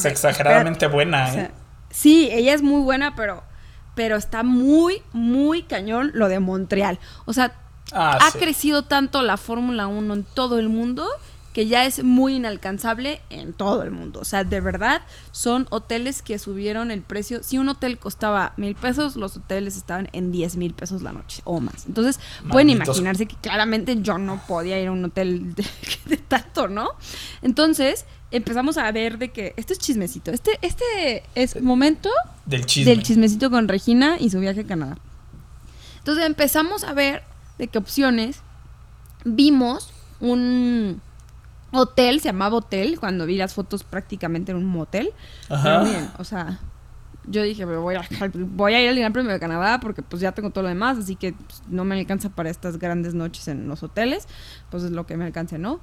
exageradamente 0.06 0.88
buena, 0.88 1.26
O 1.26 1.28
¿eh? 1.28 1.32
sea, 1.34 1.52
sí, 1.93 2.27
ella 2.32 2.53
es 2.53 2.62
muy 2.62 2.82
buena, 2.82 3.15
pero, 3.15 3.43
pero 3.95 4.15
está 4.17 4.43
muy, 4.43 5.01
muy 5.13 5.63
cañón 5.63 6.12
lo 6.13 6.27
de 6.27 6.39
Montreal. 6.39 6.99
O 7.25 7.32
sea, 7.34 7.53
Ah, 7.91 8.17
ha 8.21 8.32
sí. 8.32 8.39
crecido 8.39 8.84
tanto 8.86 9.21
la 9.21 9.38
Fórmula 9.38 9.86
1 9.88 10.13
en 10.13 10.23
todo 10.23 10.58
el 10.58 10.67
mundo 10.69 11.06
que 11.54 11.68
ya 11.68 11.86
es 11.86 12.04
muy 12.04 12.36
inalcanzable 12.36 13.22
en 13.30 13.54
todo 13.54 13.84
el 13.84 13.92
mundo. 13.92 14.20
O 14.20 14.26
sea, 14.26 14.44
de 14.44 14.60
verdad, 14.60 15.04
son 15.32 15.68
hoteles 15.70 16.22
que 16.22 16.39
subieron 16.39 16.89
el 16.92 17.02
precio. 17.02 17.44
Si 17.44 17.58
un 17.58 17.70
hotel 17.70 18.00
costaba 18.00 18.54
mil 18.58 18.76
pesos, 18.76 19.16
los 19.16 19.38
hoteles 19.38 19.78
estaban 19.78 20.10
en 20.13 20.32
diez 20.32 20.56
mil 20.56 20.74
pesos 20.74 21.04
la 21.04 21.13
noche 21.13 21.42
o 21.46 21.60
más. 21.60 21.86
Entonces, 21.86 22.20
pueden 22.50 22.70
imaginarse 22.72 23.28
que 23.28 23.36
claramente 23.36 23.98
yo 24.02 24.18
no 24.18 24.42
podía 24.48 24.80
ir 24.80 24.88
a 24.88 24.92
un 24.92 25.06
hotel 25.06 25.54
de, 25.54 25.66
de 26.08 26.18
tanto, 26.18 26.68
¿no? 26.68 26.89
Entonces, 27.44 28.06
empezamos 28.32 28.78
a 28.78 28.92
ver 28.92 29.20
de 29.20 29.32
que 29.32 29.54
esto 29.58 29.74
es 29.74 29.80
chismecito. 29.80 30.32
Este, 30.32 30.58
este 30.63 31.24
es 31.36 31.62
momento 31.62 32.10
Del 32.48 32.66
chisme. 32.66 32.89
del 32.92 33.04
chismecito 33.04 33.52
con 33.52 33.68
Regina 33.68 34.18
y 34.20 34.32
su 34.32 34.39
viaje 34.39 34.62
a 34.62 34.66
Canadá. 34.66 34.98
Entonces 36.00 36.26
empezamos 36.26 36.84
a 36.84 36.94
ver 36.94 37.24
de 37.60 37.68
qué 37.68 37.78
opciones. 37.78 38.42
Vimos 39.24 39.94
un 40.20 41.00
hotel, 41.73 42.19
se 42.21 42.29
llamaba 42.29 42.57
hotel, 42.57 42.99
cuando 42.99 43.25
vi 43.25 43.36
las 43.38 43.53
fotos 43.53 43.83
prácticamente 43.83 44.51
en 44.51 44.57
un 44.57 44.65
motel. 44.65 45.12
Ajá. 45.49 45.63
Pero 45.63 45.83
miren, 45.86 46.09
o 46.17 46.23
sea, 46.23 46.59
yo 47.27 47.41
dije, 47.43 47.65
me 47.65 47.77
voy 47.77 47.95
a, 47.95 48.01
voy 48.33 48.73
a 48.73 48.81
ir 48.81 48.89
al 48.89 48.95
Gran 48.99 49.13
Premio 49.13 49.31
de 49.31 49.39
Canadá 49.39 49.79
porque 49.79 50.01
pues 50.01 50.21
ya 50.21 50.31
tengo 50.33 50.49
todo 50.49 50.63
lo 50.63 50.69
demás, 50.69 50.97
así 50.97 51.15
que 51.15 51.33
pues, 51.33 51.63
no 51.69 51.83
me 51.86 51.97
alcanza 51.99 52.29
para 52.29 52.49
estas 52.49 52.77
grandes 52.79 53.13
noches 53.13 53.47
en 53.47 53.67
los 53.67 53.81
hoteles, 53.83 54.27
pues 54.69 54.83
es 54.83 54.91
lo 54.91 55.05
que 55.05 55.15
me 55.17 55.25
alcance, 55.25 55.57
¿no? 55.57 55.79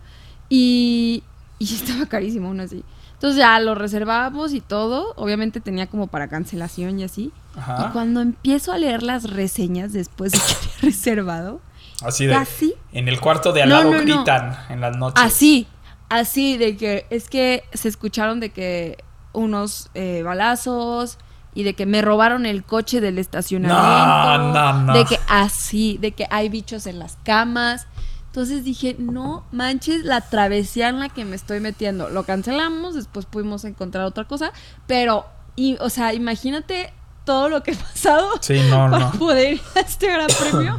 Y, 0.48 1.22
y 1.59 1.64
estaba 1.74 2.07
carísimo 2.07 2.48
aún 2.48 2.61
así. 2.61 2.85
Entonces 3.14 3.37
ya 3.38 3.61
lo 3.61 3.74
reservamos 3.74 4.55
y 4.55 4.62
todo, 4.62 5.12
obviamente 5.16 5.61
tenía 5.61 5.87
como 5.88 6.07
para 6.07 6.29
cancelación 6.29 6.98
y 7.00 7.05
así. 7.05 7.33
Ajá. 7.55 7.87
Y 7.88 7.92
cuando 7.92 8.22
empiezo 8.22 8.72
a 8.72 8.79
leer 8.79 9.03
las 9.03 9.29
reseñas 9.31 9.92
después 9.92 10.33
de 10.33 10.38
que 10.38 10.44
había 10.44 10.70
reservado, 10.83 11.61
Así 12.03 12.24
de. 12.24 12.33
casi 12.33 12.74
En 12.92 13.09
el 13.09 13.20
cuarto 13.20 13.53
de 13.53 13.61
al 13.62 13.68
No, 13.68 13.74
lado 13.76 13.90
no, 13.92 13.98
no. 13.98 14.05
gritan 14.05 14.57
en 14.70 14.81
las 14.81 14.96
noches. 14.96 15.22
Así, 15.22 15.66
así 16.11 16.59
de 16.59 16.77
que 16.77 17.07
es 17.09 17.29
que 17.31 17.64
se 17.73 17.88
escucharon 17.88 18.40
de 18.40 18.51
que 18.51 19.03
unos 19.33 19.88
eh, 19.94 20.23
balazos 20.23 21.16
y 21.55 21.62
de 21.62 21.75
que 21.75 21.87
me 21.87 22.03
robaron 22.03 22.44
el 22.46 22.62
coche 22.64 23.01
del 23.01 23.18
estacionamiento. 23.18 23.83
No, 23.83 24.53
no, 24.53 24.73
no. 24.83 24.92
De 24.92 25.05
que 25.07 25.18
así, 25.29 25.96
de 26.01 26.12
que 26.12 26.27
hay 26.31 26.49
bichos 26.49 26.87
en 26.87 26.99
las 26.99 27.16
camas. 27.25 27.87
Entonces 28.27 28.62
dije, 28.62 28.94
no 28.99 29.44
manches 29.51 30.05
la 30.05 30.20
travesía 30.20 30.88
en 30.88 31.01
la 31.01 31.09
que 31.09 31.25
me 31.25 31.35
estoy 31.35 31.59
metiendo. 31.59 32.09
Lo 32.11 32.23
cancelamos, 32.25 32.94
después 32.94 33.27
pudimos 33.27 33.64
encontrar 33.64 34.05
otra 34.05 34.25
cosa, 34.25 34.53
pero, 34.87 35.27
y, 35.57 35.77
o 35.81 35.90
sea, 35.90 36.14
imagínate 36.14 36.92
todo 37.25 37.49
lo 37.49 37.62
que 37.64 37.73
he 37.73 37.77
pasado 37.77 38.31
Sí, 38.40 38.61
no, 38.70 38.77
para 38.90 39.11
no. 39.11 39.12
poder 39.12 39.55
ir 39.55 39.61
a 39.75 39.81
este 39.81 40.07
gran 40.12 40.29
premio. 40.51 40.79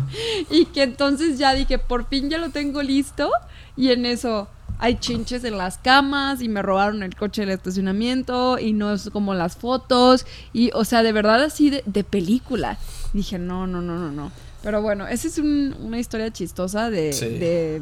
y 0.50 0.66
que 0.66 0.84
entonces 0.84 1.38
ya 1.38 1.54
dije, 1.54 1.78
por 1.78 2.08
fin 2.08 2.30
ya 2.30 2.38
lo 2.38 2.50
tengo 2.52 2.82
listo. 2.82 3.30
Y 3.76 3.92
en 3.92 4.06
eso 4.06 4.48
hay 4.82 4.96
chinches 4.96 5.44
en 5.46 5.58
las 5.58 5.78
camas 5.78 6.42
y 6.42 6.50
me 6.50 6.62
robaron 6.62 7.02
el 7.04 7.16
coche 7.16 7.42
del 7.44 7.52
estacionamiento 7.52 8.60
y 8.60 8.74
no 8.74 8.92
es 8.94 9.10
como 9.12 9.34
las 9.34 9.56
fotos. 9.56 10.26
Y, 10.52 10.72
o 10.74 10.84
sea, 10.84 11.04
de 11.04 11.14
verdad 11.14 11.42
así 11.44 11.70
de, 11.70 11.84
de 11.86 12.04
película. 12.04 12.78
Dije, 13.14 13.40
no, 13.40 13.68
no, 13.68 13.80
no, 13.82 13.98
no, 13.98 14.12
no. 14.12 14.32
Pero 14.64 14.82
bueno, 14.82 15.08
esa 15.08 15.28
es 15.28 15.38
un- 15.38 15.76
una 15.80 16.00
historia 16.00 16.32
chistosa 16.32 16.90
de, 16.90 17.14
Sí. 17.14 17.26
de, 17.30 17.82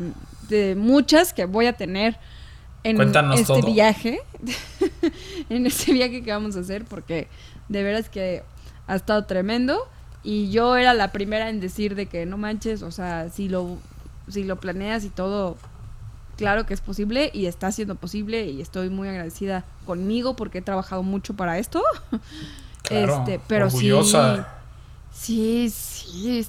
de 0.49 0.75
muchas 0.75 1.33
que 1.33 1.45
voy 1.45 1.65
a 1.65 1.73
tener 1.73 2.17
en 2.83 2.95
Cuéntanos 2.95 3.39
este 3.39 3.53
todo. 3.61 3.73
viaje. 3.73 4.19
en 5.49 5.65
este 5.65 5.93
viaje 5.93 6.21
que 6.23 6.31
vamos 6.31 6.55
a 6.55 6.59
hacer 6.61 6.85
porque 6.85 7.27
de 7.67 7.83
veras 7.83 8.09
que 8.09 8.43
ha 8.87 8.95
estado 8.95 9.25
tremendo 9.25 9.87
y 10.23 10.49
yo 10.51 10.75
era 10.75 10.93
la 10.93 11.11
primera 11.11 11.49
en 11.49 11.59
decir 11.59 11.95
de 11.95 12.07
que 12.07 12.25
no 12.25 12.37
manches, 12.37 12.81
o 12.81 12.91
sea, 12.91 13.29
si 13.29 13.47
lo 13.49 13.77
si 14.29 14.43
lo 14.43 14.57
planeas 14.59 15.03
y 15.05 15.09
todo 15.09 15.57
claro 16.39 16.65
que 16.65 16.73
es 16.73 16.81
posible 16.81 17.29
y 17.33 17.45
está 17.45 17.71
siendo 17.71 17.95
posible 17.95 18.45
y 18.47 18.61
estoy 18.61 18.89
muy 18.89 19.07
agradecida 19.07 19.63
conmigo 19.85 20.35
porque 20.35 20.57
he 20.59 20.61
trabajado 20.61 21.03
mucho 21.03 21.35
para 21.35 21.57
esto. 21.59 21.83
Claro, 22.81 23.19
este, 23.19 23.39
pero 23.47 23.65
orgullosa. 23.67 24.47
sí 25.11 25.69
sí, 25.69 26.43
sí, 26.43 26.47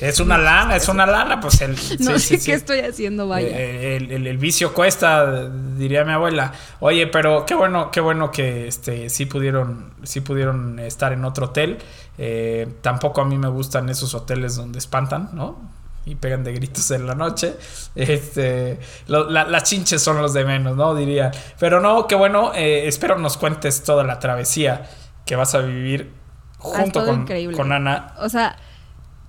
Es 0.00 0.18
una 0.18 0.38
lana, 0.38 0.74
es 0.76 0.88
una 0.88 1.06
lana, 1.06 1.40
pues 1.40 1.60
el. 1.60 1.72
no 2.00 2.18
sí, 2.18 2.18
sé 2.18 2.18
sí, 2.18 2.38
sí. 2.38 2.46
qué 2.46 2.54
estoy 2.54 2.80
haciendo, 2.80 3.28
vaya. 3.28 3.48
Eh, 3.48 3.96
El, 3.96 4.10
el- 4.10 4.26
el 4.26 4.38
vicio 4.38 4.72
cuesta, 4.74 5.48
diría 5.76 6.04
mi 6.04 6.12
abuela. 6.12 6.52
Oye, 6.80 7.06
pero 7.06 7.44
qué 7.46 7.54
bueno, 7.54 7.90
qué 7.92 8.00
bueno 8.00 8.30
que 8.30 8.66
este 8.66 9.08
sí 9.10 9.26
pudieron, 9.26 9.92
sí 10.02 10.20
pudieron 10.20 10.78
estar 10.80 11.12
en 11.12 11.24
otro 11.24 11.46
hotel. 11.46 11.78
Eh, 12.18 12.66
tampoco 12.80 13.20
a 13.20 13.24
mí 13.24 13.36
me 13.38 13.48
gustan 13.48 13.88
esos 13.88 14.14
hoteles 14.14 14.56
donde 14.56 14.78
espantan, 14.78 15.30
¿no? 15.34 15.58
Y 16.06 16.16
pegan 16.16 16.44
de 16.44 16.52
gritos 16.52 16.90
en 16.90 17.06
la 17.06 17.14
noche. 17.14 17.56
Este, 17.94 18.78
lo- 19.06 19.30
la- 19.30 19.44
las 19.44 19.62
chinches 19.64 20.02
son 20.02 20.20
los 20.20 20.34
de 20.34 20.44
menos, 20.44 20.76
¿no? 20.76 20.94
Diría. 20.94 21.30
Pero 21.58 21.80
no, 21.80 22.06
qué 22.06 22.14
bueno. 22.14 22.52
eh, 22.54 22.86
espero 22.86 23.16
nos 23.18 23.36
cuentes 23.38 23.82
toda 23.82 24.04
la 24.04 24.18
travesía 24.18 24.88
que 25.24 25.36
vas 25.36 25.54
a 25.54 25.60
vivir 25.60 26.12
junto 26.58 27.00
con, 27.06 27.26
con 27.56 27.72
Ana. 27.72 28.12
O 28.18 28.28
sea, 28.28 28.56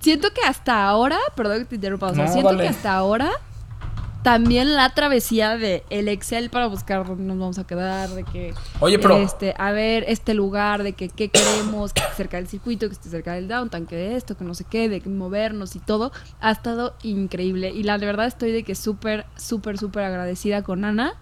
siento 0.00 0.28
que 0.34 0.42
hasta 0.46 0.84
ahora, 0.86 1.18
perdón 1.34 1.60
que 1.60 1.64
te 1.64 1.74
interrumpa, 1.76 2.08
o 2.08 2.14
sea, 2.14 2.24
No, 2.26 2.32
siento 2.32 2.50
que 2.50 2.68
hasta 2.68 2.94
ahora 2.94 3.30
también 4.26 4.74
la 4.74 4.90
travesía 4.90 5.56
de 5.56 5.84
el 5.88 6.08
Excel 6.08 6.50
para 6.50 6.66
buscar 6.66 7.06
dónde 7.06 7.22
nos 7.22 7.38
vamos 7.38 7.58
a 7.60 7.64
quedar, 7.64 8.08
de 8.08 8.24
que 8.24 8.54
Oye, 8.80 8.98
pero- 8.98 9.18
este, 9.18 9.54
a 9.56 9.70
ver, 9.70 10.04
este 10.08 10.34
lugar, 10.34 10.82
de 10.82 10.94
que 10.94 11.08
qué 11.08 11.28
queremos, 11.28 11.92
que 11.92 12.00
esté 12.00 12.14
cerca 12.16 12.36
del 12.38 12.48
circuito, 12.48 12.88
que 12.88 12.94
esté 12.94 13.08
cerca 13.08 13.34
del 13.34 13.46
downtown, 13.46 13.86
que 13.86 13.94
de 13.94 14.16
esto, 14.16 14.36
que 14.36 14.42
no 14.42 14.54
sé 14.54 14.64
qué, 14.68 14.88
de 14.88 15.00
que 15.00 15.08
movernos 15.10 15.76
y 15.76 15.78
todo, 15.78 16.10
ha 16.40 16.50
estado 16.50 16.96
increíble. 17.04 17.70
Y 17.70 17.84
la 17.84 17.98
de 17.98 18.06
verdad 18.06 18.26
estoy 18.26 18.50
de 18.50 18.64
que 18.64 18.74
súper, 18.74 19.26
súper, 19.36 19.78
súper 19.78 20.02
agradecida 20.02 20.64
con 20.64 20.84
Ana 20.84 21.14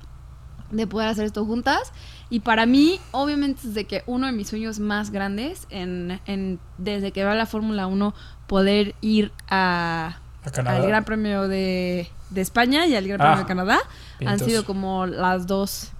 de 0.70 0.86
poder 0.86 1.10
hacer 1.10 1.26
esto 1.26 1.44
juntas. 1.44 1.92
Y 2.30 2.40
para 2.40 2.64
mí, 2.64 2.98
obviamente, 3.10 3.60
es 3.68 3.74
de 3.74 3.84
que 3.84 4.02
uno 4.06 4.24
de 4.28 4.32
mis 4.32 4.48
sueños 4.48 4.78
más 4.78 5.10
grandes, 5.10 5.66
en, 5.68 6.22
en- 6.24 6.58
desde 6.78 7.12
que 7.12 7.22
va 7.22 7.34
la 7.34 7.44
Fórmula 7.44 7.86
1, 7.86 8.14
poder 8.46 8.94
ir 9.02 9.30
a. 9.50 10.20
al 10.66 10.86
Gran 10.86 11.04
Premio 11.04 11.48
de, 11.48 12.08
de 12.30 12.40
España 12.40 12.86
y 12.86 12.96
al 12.96 13.06
Gran 13.06 13.20
Ah, 13.20 13.24
Premio 13.24 13.42
de 13.42 13.48
Canadá, 13.48 13.78
han 14.26 14.38
sido 14.38 14.64
como 14.64 15.06
las 15.06 15.46
dos 15.46 15.90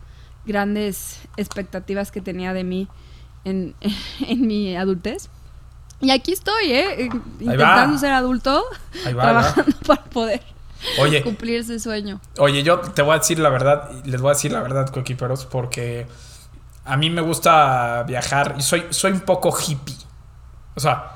grandes 0.46 1.20
expectativas 1.36 2.10
que 2.10 2.20
tenía 2.20 2.52
de 2.52 2.64
mí 2.64 2.88
en, 3.44 3.74
en 4.28 4.46
mi 4.46 4.76
adultez. 4.76 5.28
Y 6.00 6.10
aquí 6.10 6.32
estoy, 6.32 6.72
¿eh? 6.72 7.08
Intentando 7.40 7.98
ser 7.98 8.12
adulto, 8.12 8.64
va, 9.06 9.22
trabajando 9.22 9.76
para 9.86 10.04
poder 10.04 10.42
Oye, 10.98 11.22
cumplir 11.22 11.60
ese 11.60 11.78
sueño. 11.78 12.20
Oye, 12.38 12.62
yo 12.62 12.78
te 12.80 13.02
voy 13.02 13.14
a 13.14 13.18
decir 13.18 13.38
la 13.38 13.48
verdad, 13.48 13.90
les 14.04 14.20
voy 14.20 14.30
a 14.30 14.34
decir 14.34 14.52
la 14.52 14.60
verdad, 14.60 14.88
coequiperos, 14.90 15.46
porque 15.46 16.06
a 16.84 16.96
mí 16.96 17.08
me 17.10 17.22
gusta 17.22 18.02
viajar 18.02 18.56
y 18.58 18.62
soy, 18.62 18.84
soy 18.90 19.12
un 19.12 19.20
poco 19.20 19.56
hippie. 19.56 19.96
O 20.74 20.80
sea, 20.80 21.12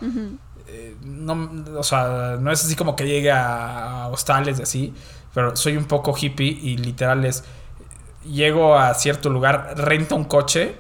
no, 1.03 1.79
o 1.79 1.83
sea, 1.83 2.37
no 2.41 2.53
es 2.53 2.65
así 2.65 2.77
como 2.77 2.97
que 2.97 3.07
llegue 3.07 3.31
a, 3.31 4.09
hostales 4.11 4.59
y 4.59 4.63
así, 4.63 4.95
pero 5.35 5.57
soy 5.57 5.77
un 5.77 5.85
poco 5.85 6.15
hippie 6.19 6.47
y 6.47 6.77
literal 6.77 7.25
es, 7.25 7.45
llego 8.25 8.77
a 8.77 8.93
cierto 8.95 9.31
lugar, 9.31 9.75
rento 9.77 10.17
un 10.17 10.25
coche 10.25 10.77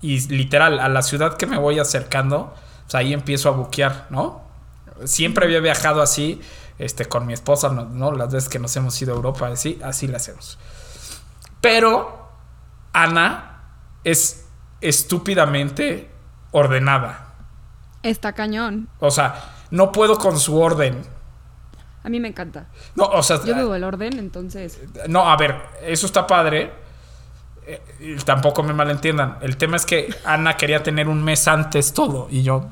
y 0.00 0.20
literal 0.28 0.80
a 0.80 0.88
la 0.88 1.02
ciudad 1.02 1.36
que 1.36 1.46
me 1.46 1.58
voy 1.58 1.78
acercando, 1.78 2.54
pues 2.82 2.94
ahí 2.94 3.12
empiezo 3.12 3.48
a 3.48 3.52
buquear, 3.52 4.06
¿no? 4.10 4.42
Siempre 5.04 5.44
había 5.44 5.60
viajado 5.60 6.02
así, 6.02 6.40
este, 6.78 7.06
con 7.06 7.26
mi 7.26 7.32
esposa, 7.32 7.70
¿no? 7.70 8.12
Las 8.12 8.32
veces 8.32 8.48
que 8.48 8.58
nos 8.58 8.74
hemos 8.76 9.00
ido 9.02 9.12
a 9.12 9.16
Europa, 9.16 9.48
así, 9.48 9.78
así 9.82 10.06
lo 10.06 10.16
hacemos. 10.16 10.58
Pero 11.60 12.28
Ana 12.92 13.62
es 14.04 14.46
estúpidamente 14.80 16.10
ordenada. 16.52 17.27
Está 18.08 18.32
cañón. 18.32 18.88
O 19.00 19.10
sea, 19.10 19.52
no 19.70 19.92
puedo 19.92 20.18
con 20.18 20.38
su 20.38 20.58
orden. 20.60 21.02
A 22.04 22.08
mí 22.08 22.20
me 22.20 22.28
encanta. 22.28 22.66
No, 22.94 23.04
o 23.04 23.22
sea, 23.22 23.42
Yo 23.44 23.54
vivo 23.54 23.74
el 23.74 23.84
orden, 23.84 24.18
entonces. 24.18 24.78
no, 25.08 25.28
a 25.28 25.36
ver, 25.36 25.56
eso 25.82 26.06
está 26.06 26.26
padre. 26.26 26.72
Eh, 27.66 28.16
tampoco 28.24 28.62
me 28.62 28.72
malentiendan. 28.72 29.36
El 29.42 29.56
tema 29.58 29.76
es 29.76 29.84
que 29.84 30.08
Ana 30.24 30.56
quería 30.56 30.82
tener 30.82 31.06
un 31.08 31.22
mes 31.22 31.46
antes 31.48 31.92
todo. 31.92 32.28
Y 32.30 32.42
yo. 32.42 32.66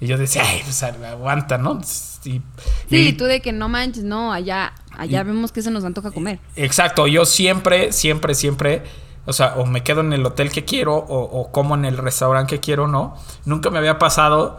Y 0.00 0.06
yo 0.06 0.16
decía, 0.16 0.42
ay, 0.46 0.60
pues 0.64 0.82
aguanta, 0.82 1.58
¿no? 1.58 1.78
Y- 2.24 2.40
Sí, 2.88 3.08
y- 3.08 3.12
tú 3.14 3.24
de 3.24 3.40
que 3.40 3.52
no 3.52 3.68
manches, 3.68 4.04
no, 4.04 4.32
allá, 4.32 4.72
allá 4.96 5.20
Y- 5.20 5.24
vemos 5.24 5.52
que 5.52 5.60
se 5.60 5.70
nos 5.70 5.84
antoja 5.84 6.10
comer. 6.10 6.38
Exacto, 6.56 7.06
yo 7.06 7.24
siempre, 7.26 7.92
siempre, 7.92 8.34
siempre, 8.34 8.82
o 9.28 9.32
sea, 9.34 9.54
o 9.56 9.66
me 9.66 9.82
quedo 9.82 10.00
en 10.00 10.14
el 10.14 10.24
hotel 10.24 10.50
que 10.50 10.64
quiero 10.64 10.96
o, 10.96 11.20
o 11.22 11.52
como 11.52 11.74
en 11.74 11.84
el 11.84 11.98
restaurante 11.98 12.54
que 12.54 12.60
quiero, 12.60 12.88
¿no? 12.88 13.14
Nunca 13.44 13.68
me 13.68 13.76
había 13.76 13.98
pasado 13.98 14.56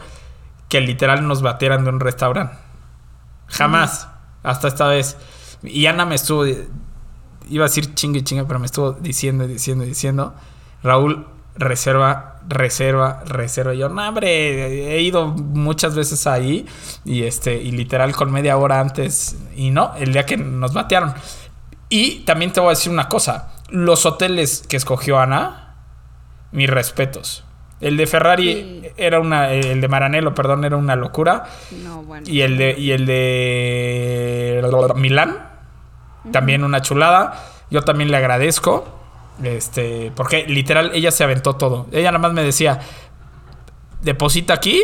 que 0.68 0.80
literal 0.80 1.26
nos 1.26 1.42
batieran 1.42 1.82
de 1.82 1.90
un 1.90 1.98
restaurante. 1.98 2.54
Jamás, 3.48 4.06
hasta 4.44 4.68
esta 4.68 4.86
vez. 4.86 5.16
Y 5.64 5.86
Ana 5.86 6.06
me 6.06 6.14
estuvo, 6.14 6.46
iba 6.46 7.64
a 7.64 7.68
decir 7.68 7.94
chingue 7.94 8.22
chingue, 8.22 8.44
pero 8.44 8.60
me 8.60 8.66
estuvo 8.66 8.92
diciendo, 8.92 9.48
diciendo, 9.48 9.84
diciendo, 9.84 10.34
Raúl, 10.84 11.26
reserva, 11.56 12.38
reserva, 12.48 13.24
reserva. 13.26 13.74
Y 13.74 13.78
yo, 13.78 13.88
no, 13.88 14.08
hombre, 14.08 14.94
he 14.94 15.02
ido 15.02 15.26
muchas 15.26 15.96
veces 15.96 16.28
ahí 16.28 16.64
y 17.04 17.24
este, 17.24 17.56
y 17.56 17.72
literal 17.72 18.14
con 18.14 18.30
media 18.30 18.56
hora 18.56 18.78
antes, 18.78 19.36
y 19.56 19.72
no, 19.72 19.94
el 19.96 20.12
día 20.12 20.24
que 20.24 20.36
nos 20.36 20.72
batearon. 20.72 21.12
Y 21.88 22.20
también 22.20 22.52
te 22.52 22.60
voy 22.60 22.68
a 22.68 22.70
decir 22.70 22.92
una 22.92 23.08
cosa, 23.08 23.52
los 23.70 24.06
hoteles 24.06 24.64
que 24.68 24.76
escogió 24.76 25.18
Ana, 25.18 25.74
mis 26.52 26.68
respetos. 26.68 27.44
El 27.80 27.96
de 27.96 28.06
Ferrari 28.06 28.52
Sí. 28.52 28.82
era 28.98 29.20
una, 29.20 29.52
el 29.52 29.80
de 29.80 29.88
Maranello, 29.88 30.34
perdón, 30.34 30.64
era 30.64 30.76
una 30.76 30.96
locura. 30.96 31.44
No, 31.82 32.02
bueno. 32.02 32.26
Y 32.28 32.42
el 32.42 32.58
de, 32.58 32.78
y 32.78 32.90
el 32.92 33.06
de 33.06 34.62
Milán, 34.96 35.48
también 36.30 36.62
una 36.64 36.82
chulada. 36.82 37.42
Yo 37.70 37.82
también 37.82 38.10
le 38.10 38.16
agradezco. 38.16 38.96
Este, 39.42 40.12
porque 40.14 40.44
literal 40.46 40.90
ella 40.92 41.10
se 41.10 41.24
aventó 41.24 41.56
todo. 41.56 41.86
Ella 41.92 42.10
nada 42.10 42.18
más 42.20 42.32
me 42.34 42.42
decía, 42.42 42.80
deposita 44.02 44.52
aquí, 44.54 44.82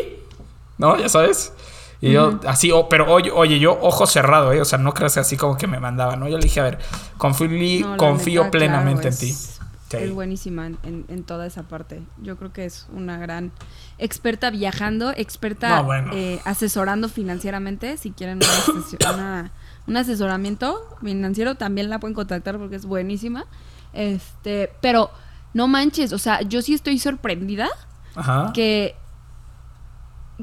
¿no? 0.79 0.97
Ya 0.97 1.09
sabes. 1.11 1.53
Y 2.01 2.13
yo, 2.13 2.41
así, 2.47 2.71
oh, 2.73 2.89
pero 2.89 3.11
oye, 3.13 3.31
oye, 3.31 3.59
yo 3.59 3.79
ojo 3.81 4.07
cerrado, 4.07 4.53
¿eh? 4.53 4.61
O 4.61 4.65
sea, 4.65 4.79
no 4.79 4.93
creas 4.93 5.17
así 5.17 5.37
como 5.37 5.57
que 5.57 5.67
me 5.67 5.81
mandaba, 5.81 6.17
¿no? 6.17 6.29
Yo 6.29 6.37
le 6.37 6.43
dije, 6.45 6.61
a 6.61 6.65
ver, 6.65 6.79
confío, 7.17 7.49
No, 7.87 7.97
confío 7.97 8.43
neta, 8.43 8.51
plenamente 8.51 9.03
claro, 9.03 9.15
en 9.15 9.19
ti. 9.21 9.31
es- 9.31 9.53
Sí. 9.89 9.99
Es 9.99 10.13
buenísima 10.13 10.67
en, 10.67 11.23
toda 11.23 11.47
esa 11.47 11.63
parte. 11.63 12.03
Yo 12.21 12.37
creo 12.37 12.53
que 12.53 12.65
es 12.65 12.89
una 12.93 13.19
gran 13.19 13.53
experta 13.99 14.51
viajando, 14.51 15.13
experta 15.17 15.77
No, 15.77 15.85
bueno. 15.85 16.11
eh, 16.13 16.41
asesorando 16.45 17.09
financieramente. 17.09 17.97
Si 17.97 18.11
quieren 18.11 18.39
una 18.39 18.47
asesor- 18.67 19.15
una- 19.15 19.53
un 19.87 19.97
asesoramiento 19.97 20.83
financiero, 21.01 21.55
también 21.55 21.89
la 21.89 22.01
pueden 22.01 22.15
contactar 22.15 22.59
porque 22.59 22.75
es 22.75 22.85
buenísima. 22.85 23.47
Este, 23.93 24.73
pero 24.81 25.11
no 25.55 25.69
manches, 25.69 26.13
o 26.13 26.19
sea, 26.19 26.43
yo 26.43 26.63
sí 26.63 26.75
estoy 26.75 26.99
sorprendida 26.99 27.69
Ajá. 28.17 28.51
que 28.53 28.97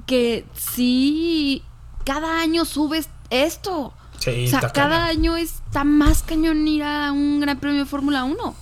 que 0.05 0.45
sí 0.53 1.63
cada 2.05 2.41
año 2.41 2.65
subes 2.65 3.09
esto. 3.29 3.93
Sí, 4.19 4.45
o 4.45 4.49
sea, 4.49 4.61
cada 4.71 5.07
cañón. 5.07 5.09
año 5.17 5.37
está 5.37 5.83
más 5.83 6.23
cañón 6.23 6.67
ir 6.67 6.83
a 6.83 7.11
un 7.11 7.39
Gran 7.39 7.59
Premio 7.59 7.79
de 7.79 7.85
Fórmula 7.85 8.23
1. 8.23 8.55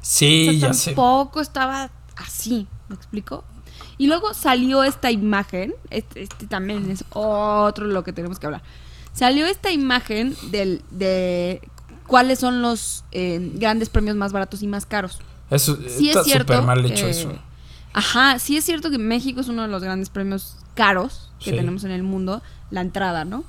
Sí, 0.00 0.48
O 0.48 0.52
sea, 0.52 0.60
ya 0.68 0.74
sé. 0.74 0.90
tampoco 0.90 1.40
estaba 1.40 1.90
así, 2.16 2.66
¿me 2.88 2.94
explico? 2.96 3.44
Y 3.96 4.06
luego 4.06 4.32
salió 4.34 4.84
esta 4.84 5.10
imagen, 5.10 5.74
este, 5.90 6.22
este 6.22 6.46
también 6.46 6.90
es 6.90 7.04
otro 7.10 7.86
de 7.86 7.92
lo 7.94 8.04
que 8.04 8.12
tenemos 8.12 8.38
que 8.38 8.46
hablar. 8.46 8.62
Salió 9.12 9.46
esta 9.46 9.70
imagen 9.72 10.36
del, 10.50 10.82
de 10.90 11.60
cuáles 12.06 12.38
son 12.38 12.62
los 12.62 13.04
eh, 13.12 13.50
grandes 13.54 13.88
premios 13.88 14.16
más 14.16 14.32
baratos 14.32 14.62
y 14.62 14.66
más 14.68 14.86
caros. 14.86 15.18
Eso 15.50 15.76
Sí 15.88 16.08
está 16.08 16.20
es 16.20 16.26
cierto. 16.26 16.52
súper 16.54 16.66
mal 16.66 16.84
hecho 16.86 17.06
eso. 17.06 17.32
Ajá, 17.92 18.38
sí 18.38 18.56
es 18.56 18.64
cierto 18.64 18.90
que 18.90 18.98
México 18.98 19.40
es 19.40 19.48
uno 19.48 19.62
de 19.62 19.68
los 19.68 19.82
grandes 19.82 20.10
premios 20.10 20.56
caros 20.74 21.30
que 21.38 21.50
Sí. 21.50 21.56
tenemos 21.56 21.84
en 21.84 21.90
el 21.90 22.02
mundo, 22.02 22.42
la 22.70 22.80
entrada, 22.80 23.24
¿no? 23.24 23.44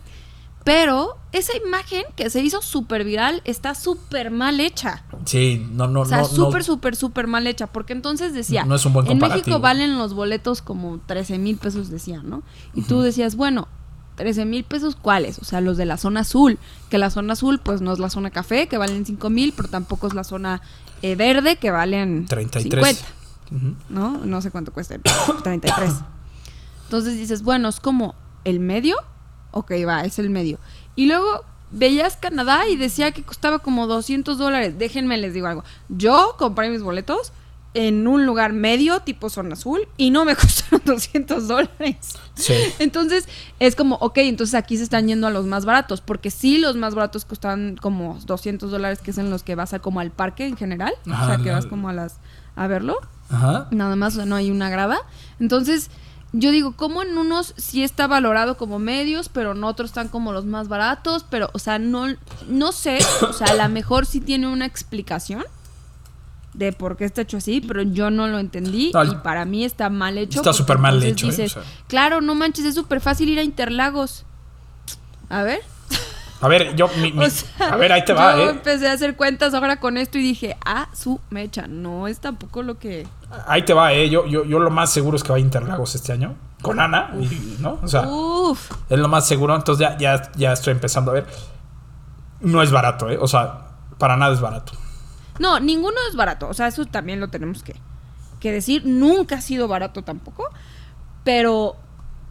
Pero 0.63 1.17
esa 1.31 1.53
imagen 1.65 2.03
que 2.15 2.29
se 2.29 2.41
hizo 2.41 2.61
súper 2.61 3.03
viral 3.03 3.41
está 3.45 3.73
súper 3.75 4.29
mal 4.29 4.59
hecha. 4.59 5.03
Sí, 5.25 5.65
no, 5.71 5.87
no, 5.87 6.01
O 6.01 6.05
sea, 6.05 6.19
no. 6.19 6.25
súper, 6.25 6.59
no, 6.61 6.63
súper, 6.65 6.95
súper 6.95 7.27
mal 7.27 7.47
hecha. 7.47 7.67
Porque 7.67 7.93
entonces 7.93 8.33
decía, 8.33 8.65
No 8.65 8.75
es 8.75 8.85
un 8.85 8.93
buen 8.93 9.07
en. 9.07 9.17
México 9.19 9.59
valen 9.59 9.97
los 9.97 10.13
boletos 10.13 10.61
como 10.61 10.99
13 11.05 11.37
mil 11.39 11.57
pesos, 11.57 11.89
decían, 11.89 12.29
¿no? 12.29 12.43
Y 12.75 12.83
tú 12.83 13.01
decías, 13.01 13.35
bueno, 13.35 13.67
13 14.15 14.45
mil 14.45 14.63
pesos, 14.65 14.95
¿cuáles? 14.95 15.39
O 15.39 15.45
sea, 15.45 15.61
los 15.61 15.77
de 15.77 15.85
la 15.85 15.97
zona 15.97 16.19
azul. 16.21 16.59
Que 16.89 16.97
la 16.97 17.09
zona 17.09 17.33
azul, 17.33 17.59
pues 17.59 17.81
no 17.81 17.93
es 17.93 17.99
la 17.99 18.09
zona 18.09 18.29
café, 18.29 18.67
que 18.67 18.77
valen 18.77 19.05
5 19.05 19.29
mil, 19.29 19.53
pero 19.55 19.69
tampoco 19.69 20.07
es 20.07 20.13
la 20.13 20.23
zona 20.25 20.61
eh, 21.01 21.15
verde, 21.15 21.55
que 21.55 21.71
valen 21.71 22.25
33. 22.27 22.97
50. 22.97 23.18
¿No? 23.89 24.25
No 24.25 24.41
sé 24.41 24.51
cuánto 24.51 24.73
cuesta, 24.73 24.97
33. 25.43 25.91
Entonces 26.85 27.17
dices, 27.17 27.43
bueno, 27.43 27.69
es 27.69 27.79
como 27.79 28.15
el 28.45 28.59
medio. 28.59 28.95
Ok, 29.51 29.71
va, 29.87 30.01
es 30.01 30.19
el 30.19 30.29
medio. 30.29 30.59
Y 30.95 31.05
luego 31.05 31.45
veías 31.71 32.17
Canadá 32.17 32.67
y 32.67 32.75
decía 32.77 33.11
que 33.11 33.23
costaba 33.23 33.59
como 33.59 33.87
200 33.87 34.37
dólares. 34.37 34.77
Déjenme 34.77 35.17
les 35.17 35.33
digo 35.33 35.47
algo. 35.47 35.63
Yo 35.87 36.35
compré 36.37 36.69
mis 36.69 36.81
boletos 36.81 37.31
en 37.75 38.07
un 38.07 38.25
lugar 38.25 38.53
medio, 38.53 39.01
tipo 39.01 39.29
zona 39.29 39.53
azul, 39.53 39.87
y 39.97 40.09
no 40.09 40.25
me 40.25 40.35
costaron 40.35 40.81
200 40.85 41.47
dólares. 41.47 42.17
Sí. 42.33 42.55
Entonces 42.79 43.27
es 43.59 43.75
como, 43.75 43.95
ok, 43.95 44.17
entonces 44.19 44.55
aquí 44.55 44.77
se 44.77 44.83
están 44.83 45.07
yendo 45.07 45.27
a 45.27 45.29
los 45.29 45.45
más 45.45 45.65
baratos, 45.65 46.01
porque 46.01 46.31
sí 46.31 46.57
los 46.57 46.75
más 46.75 46.95
baratos 46.95 47.25
costaban 47.25 47.77
como 47.79 48.17
200 48.25 48.71
dólares, 48.71 48.99
que 48.99 49.11
es 49.11 49.17
en 49.17 49.29
los 49.29 49.43
que 49.43 49.55
vas 49.55 49.73
a 49.73 49.79
como 49.79 49.99
al 49.99 50.11
parque 50.11 50.47
en 50.47 50.57
general, 50.57 50.93
o 51.05 51.25
sea, 51.25 51.37
que 51.37 51.51
vas 51.51 51.67
como 51.67 51.89
a 51.89 51.93
las 51.93 52.17
a 52.55 52.67
verlo 52.67 52.99
Ajá. 53.29 53.67
nada 53.71 53.95
más 53.95 54.15
no 54.15 54.35
hay 54.35 54.51
una 54.51 54.69
grada. 54.69 54.97
Entonces, 55.39 55.89
yo 56.31 56.51
digo, 56.51 56.73
como 56.73 57.01
en 57.01 57.17
unos 57.17 57.53
sí 57.57 57.83
está 57.83 58.07
valorado 58.07 58.57
como 58.57 58.79
medios, 58.79 59.29
pero 59.29 59.53
en 59.53 59.63
otros 59.63 59.89
están 59.89 60.09
como 60.09 60.31
los 60.31 60.45
más 60.45 60.67
baratos, 60.67 61.25
pero, 61.29 61.49
o 61.53 61.59
sea, 61.59 61.79
no, 61.79 62.05
no 62.47 62.71
sé, 62.71 62.99
o 63.21 63.33
sea, 63.33 63.47
a 63.47 63.53
lo 63.55 63.69
mejor 63.69 64.05
sí 64.05 64.21
tiene 64.21 64.47
una 64.47 64.65
explicación 64.65 65.43
de 66.53 66.73
por 66.73 66.97
qué 66.97 67.05
está 67.05 67.21
hecho 67.21 67.37
así, 67.37 67.61
pero 67.61 67.81
yo 67.83 68.09
no 68.09 68.27
lo 68.27 68.39
entendí 68.39 68.91
y 68.91 69.15
para 69.23 69.45
mí 69.45 69.63
está 69.63 69.89
mal 69.89 70.17
hecho. 70.17 70.39
está 70.39 70.53
súper 70.53 70.77
mal 70.77 71.01
entonces 71.03 71.11
hecho, 71.11 71.27
¿eh? 71.27 71.29
dices, 71.29 71.57
O 71.57 71.63
sea. 71.63 71.71
claro, 71.87 72.21
no 72.21 72.35
manches, 72.35 72.65
es 72.65 72.75
súper 72.75 73.01
fácil 73.01 73.29
ir 73.29 73.39
a 73.39 73.43
Interlagos. 73.43 74.25
A 75.29 75.43
ver. 75.43 75.61
A 76.41 76.47
ver, 76.47 76.75
yo. 76.75 76.87
mi- 77.01 77.11
mi- 77.11 77.25
O 77.25 77.29
sea, 77.29 77.69
a 77.73 77.75
ver, 77.75 77.91
ahí 77.91 78.05
te 78.05 78.13
va, 78.13 78.35
yo 78.37 78.43
¿eh? 78.43 78.49
empecé 78.51 78.87
a 78.87 78.93
hacer 78.93 79.15
cuentas 79.15 79.53
ahora 79.53 79.79
con 79.79 79.97
esto 79.97 80.17
y 80.17 80.21
dije, 80.21 80.57
ah, 80.65 80.87
su 80.93 81.19
mecha, 81.29 81.67
no 81.67 82.07
es 82.07 82.19
tampoco 82.19 82.63
lo 82.63 82.79
que... 82.79 83.07
Ahí 83.47 83.63
te 83.63 83.73
va, 83.73 83.93
¿eh? 83.93 84.09
Yo, 84.09 84.25
yo, 84.25 84.45
yo 84.45 84.59
lo 84.59 84.69
más 84.69 84.91
seguro 84.91 85.17
es 85.17 85.23
que 85.23 85.29
va 85.29 85.35
a 85.35 85.39
Interlagos 85.39 85.95
este 85.95 86.11
año. 86.13 86.35
Con 86.61 86.79
Ana, 86.79 87.11
y- 87.19 87.57
¿no? 87.59 87.79
O 87.83 87.87
sea, 87.87 88.01
Uf. 88.07 88.71
es 88.89 88.99
lo 88.99 89.07
más 89.07 89.27
seguro. 89.27 89.55
Entonces 89.55 89.87
ya, 89.87 89.97
ya, 89.97 90.31
ya 90.35 90.53
estoy 90.53 90.71
empezando 90.71 91.11
a 91.11 91.15
ver. 91.15 91.27
No 92.41 92.61
es 92.61 92.71
barato, 92.71 93.09
¿eh? 93.09 93.17
O 93.19 93.27
sea, 93.27 93.65
para 93.97 94.15
nada 94.17 94.33
es 94.33 94.39
barato. 94.41 94.73
No, 95.39 95.59
ninguno 95.59 95.95
es 96.09 96.15
barato. 96.15 96.47
O 96.47 96.53
sea, 96.53 96.67
eso 96.67 96.85
también 96.85 97.19
lo 97.19 97.27
tenemos 97.29 97.63
que, 97.63 97.75
que 98.39 98.51
decir. 98.51 98.83
Nunca 98.85 99.35
ha 99.35 99.41
sido 99.41 99.67
barato 99.67 100.03
tampoco. 100.03 100.49
Pero, 101.23 101.75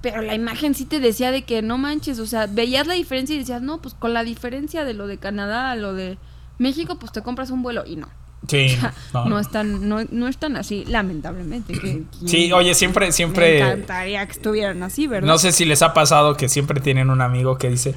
pero 0.00 0.22
la 0.22 0.34
imagen 0.34 0.74
sí 0.74 0.84
te 0.84 1.00
decía 1.00 1.30
de 1.30 1.42
que 1.42 1.62
no 1.62 1.78
manches. 1.78 2.18
O 2.18 2.26
sea, 2.26 2.46
veías 2.46 2.86
la 2.86 2.94
diferencia 2.94 3.34
y 3.34 3.38
decías, 3.38 3.62
no, 3.62 3.78
pues 3.82 3.94
con 3.94 4.14
la 4.14 4.24
diferencia 4.24 4.84
de 4.84 4.94
lo 4.94 5.06
de 5.06 5.18
Canadá 5.18 5.70
a 5.70 5.76
lo 5.76 5.94
de 5.94 6.18
México, 6.58 6.98
pues 6.98 7.12
te 7.12 7.22
compras 7.22 7.50
un 7.50 7.62
vuelo. 7.62 7.84
Y 7.86 7.96
no. 7.96 8.08
Sí. 8.46 8.78
No, 9.12 9.24
no, 9.24 9.30
no. 9.30 9.38
es 9.40 9.50
tan, 9.50 9.88
no, 9.88 9.98
no 10.10 10.28
es 10.28 10.38
tan 10.38 10.56
así, 10.56 10.84
lamentablemente. 10.86 11.72
Que, 11.72 12.04
que 12.20 12.28
Sí, 12.28 12.52
oye, 12.52 12.74
siempre, 12.74 13.06
Me 13.06 13.12
siempre. 13.12 13.58
encantaría 13.60 14.24
que 14.26 14.32
estuvieran 14.32 14.82
así, 14.84 15.06
¿verdad? 15.06 15.26
No 15.26 15.38
sé 15.38 15.50
si 15.52 15.64
les 15.64 15.82
ha 15.82 15.92
pasado 15.92 16.36
que 16.36 16.48
siempre 16.48 16.80
tienen 16.80 17.10
un 17.10 17.20
amigo 17.20 17.58
que 17.58 17.68
dice 17.68 17.94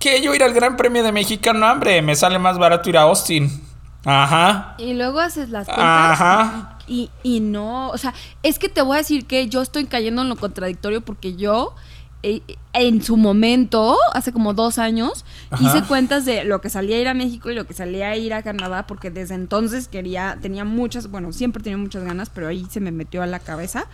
que 0.00 0.20
yo 0.20 0.34
ir 0.34 0.42
al 0.42 0.52
Gran 0.52 0.76
Premio 0.76 1.02
de 1.04 1.12
Mexicano, 1.12 1.70
hombre, 1.70 2.02
me 2.02 2.16
sale 2.16 2.38
más 2.38 2.58
barato 2.58 2.90
ir 2.90 2.98
a 2.98 3.02
Austin. 3.02 3.62
Ajá. 4.04 4.74
Y 4.78 4.94
luego 4.94 5.20
haces 5.20 5.48
las 5.50 5.66
cuentas 5.66 5.84
Ajá. 5.86 6.73
Y, 6.86 7.10
y 7.22 7.40
no, 7.40 7.90
o 7.90 7.98
sea, 7.98 8.14
es 8.42 8.58
que 8.58 8.68
te 8.68 8.82
voy 8.82 8.96
a 8.96 8.98
decir 8.98 9.26
que 9.26 9.48
yo 9.48 9.62
estoy 9.62 9.86
cayendo 9.86 10.22
en 10.22 10.28
lo 10.28 10.36
contradictorio 10.36 11.00
porque 11.00 11.34
yo 11.36 11.74
eh, 12.22 12.40
en 12.72 13.02
su 13.02 13.16
momento, 13.18 13.96
hace 14.14 14.32
como 14.32 14.54
dos 14.54 14.78
años, 14.78 15.24
Ajá. 15.50 15.62
hice 15.62 15.82
cuentas 15.86 16.24
de 16.24 16.44
lo 16.44 16.60
que 16.62 16.70
salía 16.70 16.96
a 16.96 17.00
ir 17.00 17.08
a 17.08 17.14
México 17.14 17.50
y 17.50 17.54
lo 17.54 17.66
que 17.66 17.74
salía 17.74 18.08
a 18.08 18.16
ir 18.16 18.32
a 18.32 18.42
Canadá 18.42 18.86
porque 18.86 19.10
desde 19.10 19.34
entonces 19.34 19.88
quería, 19.88 20.38
tenía 20.40 20.64
muchas, 20.64 21.10
bueno, 21.10 21.32
siempre 21.32 21.62
tenía 21.62 21.76
muchas 21.76 22.02
ganas, 22.02 22.30
pero 22.30 22.48
ahí 22.48 22.66
se 22.70 22.80
me 22.80 22.92
metió 22.92 23.22
a 23.22 23.26
la 23.26 23.40
cabeza 23.40 23.86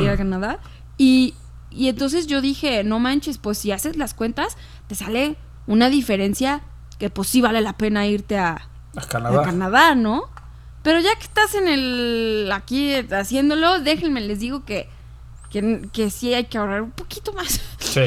ir 0.00 0.08
a 0.10 0.16
Canadá 0.16 0.58
y, 0.96 1.34
y 1.70 1.88
entonces 1.88 2.26
yo 2.26 2.40
dije, 2.40 2.82
no 2.82 2.98
manches, 2.98 3.38
pues 3.38 3.58
si 3.58 3.70
haces 3.70 3.96
las 3.96 4.12
cuentas, 4.12 4.56
te 4.88 4.96
sale 4.96 5.36
una 5.68 5.88
diferencia 5.88 6.62
que 6.98 7.10
pues 7.10 7.28
sí 7.28 7.40
vale 7.40 7.60
la 7.60 7.74
pena 7.76 8.06
irte 8.08 8.38
a, 8.38 8.68
A 8.96 9.00
a 9.02 9.06
Canadá. 9.06 9.42
Canadá, 9.44 9.94
¿no? 9.94 10.24
Pero 10.88 11.00
ya 11.00 11.14
que 11.16 11.24
estás 11.24 11.54
en 11.54 11.68
el 11.68 12.50
aquí 12.50 12.94
haciéndolo, 12.94 13.78
déjenme 13.78 14.22
les 14.22 14.40
digo 14.40 14.64
que 14.64 14.88
que, 15.50 15.82
que 15.92 16.08
sí 16.08 16.32
hay 16.32 16.44
que 16.44 16.56
ahorrar 16.56 16.80
un 16.80 16.92
poquito 16.92 17.34
más. 17.34 17.60
Sí. 17.78 18.02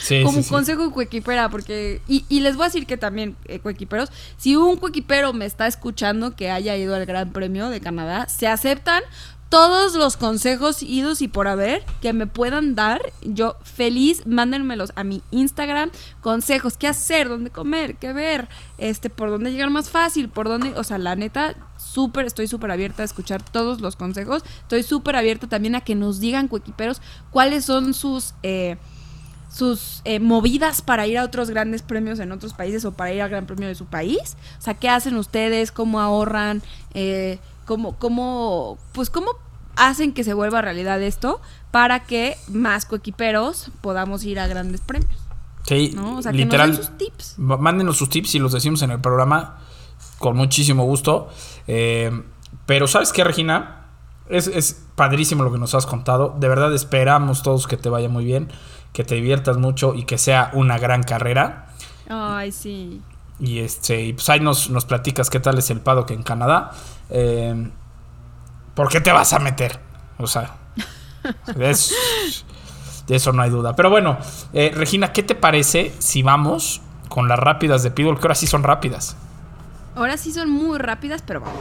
Sí, 0.00 0.22
Como 0.24 0.38
sí, 0.38 0.42
sí. 0.42 0.50
consejo 0.50 0.90
cuequipera, 0.90 1.48
porque. 1.48 2.00
Y, 2.08 2.24
y 2.28 2.40
les 2.40 2.56
voy 2.56 2.64
a 2.64 2.66
decir 2.66 2.84
que 2.84 2.96
también, 2.96 3.36
eh, 3.44 3.60
cuequiperos, 3.60 4.10
si 4.38 4.56
un 4.56 4.76
cuequipero 4.76 5.32
me 5.34 5.46
está 5.46 5.68
escuchando 5.68 6.34
que 6.34 6.50
haya 6.50 6.76
ido 6.76 6.96
al 6.96 7.06
Gran 7.06 7.30
Premio 7.32 7.68
de 7.68 7.80
Canadá, 7.80 8.28
se 8.28 8.48
aceptan 8.48 9.04
todos 9.48 9.94
los 9.94 10.16
consejos 10.16 10.82
idos 10.82 11.22
y 11.22 11.28
por 11.28 11.46
haber 11.46 11.84
que 12.00 12.12
me 12.12 12.26
puedan 12.26 12.74
dar. 12.74 13.00
Yo 13.22 13.56
feliz, 13.62 14.26
mándenmelos 14.26 14.92
a 14.96 15.04
mi 15.04 15.22
Instagram. 15.30 15.90
Consejos, 16.20 16.76
qué 16.76 16.88
hacer, 16.88 17.28
dónde 17.28 17.50
comer, 17.50 17.96
qué 17.96 18.12
ver, 18.12 18.48
este, 18.78 19.08
por 19.08 19.30
dónde 19.30 19.52
llegar 19.52 19.70
más 19.70 19.88
fácil, 19.90 20.28
por 20.28 20.48
dónde. 20.48 20.74
O 20.76 20.84
sea, 20.84 20.98
la 20.98 21.14
neta, 21.14 21.54
súper, 21.78 22.26
estoy 22.26 22.48
súper 22.48 22.70
abierta 22.70 23.02
a 23.02 23.04
escuchar 23.04 23.42
todos 23.42 23.80
los 23.80 23.96
consejos. 23.96 24.42
Estoy 24.62 24.82
súper 24.82 25.16
abierta 25.16 25.46
también 25.46 25.74
a 25.76 25.80
que 25.80 25.94
nos 25.94 26.18
digan, 26.18 26.48
cuequiperos, 26.48 27.00
cuáles 27.30 27.64
son 27.64 27.94
sus. 27.94 28.34
eh, 28.42 28.76
sus 29.48 30.02
eh, 30.04 30.20
movidas 30.20 30.82
para 30.82 31.06
ir 31.06 31.16
a 31.16 31.24
otros 31.24 31.48
grandes 31.48 31.80
premios 31.80 32.18
en 32.18 32.30
otros 32.30 32.52
países 32.52 32.84
o 32.84 32.92
para 32.92 33.14
ir 33.14 33.22
al 33.22 33.30
gran 33.30 33.46
premio 33.46 33.66
de 33.66 33.74
su 33.74 33.86
país. 33.86 34.36
O 34.58 34.60
sea, 34.60 34.74
¿qué 34.74 34.90
hacen 34.90 35.16
ustedes? 35.16 35.72
¿Cómo 35.72 35.98
ahorran? 36.00 36.62
Eh, 36.92 37.38
¿cómo, 37.66 37.96
cómo, 37.98 38.78
pues, 38.92 39.10
cómo 39.10 39.32
hacen 39.76 40.12
que 40.14 40.24
se 40.24 40.32
vuelva 40.32 40.62
realidad 40.62 41.02
esto 41.02 41.40
para 41.70 42.04
que 42.04 42.36
más 42.48 42.86
coequiperos 42.86 43.70
podamos 43.82 44.24
ir 44.24 44.40
a 44.40 44.46
grandes 44.46 44.80
premios? 44.80 45.18
Sí, 45.64 45.92
¿no? 45.94 46.16
O 46.18 46.22
sea, 46.22 46.32
literal. 46.32 46.70
que 46.70 46.76
nos 46.78 46.86
den 46.88 46.98
sus 46.98 46.98
tips. 46.98 47.34
Ma- 47.38 47.56
Mándenos 47.56 47.96
sus 47.96 48.08
tips 48.08 48.34
y 48.36 48.38
los 48.38 48.52
decimos 48.52 48.80
en 48.82 48.92
el 48.92 49.00
programa 49.00 49.58
con 50.18 50.36
muchísimo 50.36 50.84
gusto. 50.84 51.28
Eh, 51.66 52.22
pero 52.64 52.86
¿sabes 52.86 53.12
qué, 53.12 53.24
Regina? 53.24 53.82
Es, 54.28 54.46
es 54.46 54.82
padrísimo 54.94 55.44
lo 55.44 55.52
que 55.52 55.58
nos 55.58 55.74
has 55.74 55.84
contado. 55.86 56.34
De 56.38 56.48
verdad 56.48 56.72
esperamos 56.74 57.42
todos 57.42 57.66
que 57.66 57.76
te 57.76 57.88
vaya 57.88 58.08
muy 58.08 58.24
bien, 58.24 58.48
que 58.92 59.04
te 59.04 59.16
diviertas 59.16 59.56
mucho 59.58 59.94
y 59.94 60.04
que 60.04 60.18
sea 60.18 60.50
una 60.54 60.78
gran 60.78 61.02
carrera. 61.02 61.68
Ay, 62.08 62.52
sí. 62.52 63.02
Y 63.38 63.58
este, 63.58 64.00
y 64.02 64.12
pues 64.14 64.28
ahí 64.30 64.40
nos, 64.40 64.70
nos 64.70 64.84
platicas 64.86 65.28
qué 65.30 65.40
tal 65.40 65.58
es 65.58 65.68
el 65.70 65.80
paddock 65.80 66.10
en 66.12 66.22
Canadá. 66.22 66.72
Eh, 67.10 67.70
¿Por 68.74 68.88
qué 68.88 69.00
te 69.00 69.12
vas 69.12 69.32
a 69.32 69.38
meter? 69.38 69.80
O 70.18 70.26
sea, 70.26 70.56
de 71.54 73.16
eso 73.16 73.32
no 73.32 73.42
hay 73.42 73.50
duda. 73.50 73.74
Pero 73.74 73.90
bueno, 73.90 74.18
eh, 74.52 74.72
Regina, 74.74 75.12
¿qué 75.12 75.22
te 75.22 75.34
parece 75.34 75.94
si 75.98 76.22
vamos 76.22 76.82
con 77.08 77.28
las 77.28 77.38
rápidas 77.38 77.82
de 77.82 77.90
Pitbull? 77.90 78.18
Que 78.18 78.22
ahora 78.22 78.34
sí 78.34 78.46
son 78.46 78.62
rápidas. 78.62 79.16
Ahora 79.94 80.16
sí 80.18 80.32
son 80.32 80.50
muy 80.50 80.78
rápidas, 80.78 81.22
pero 81.26 81.40
vamos. 81.40 81.56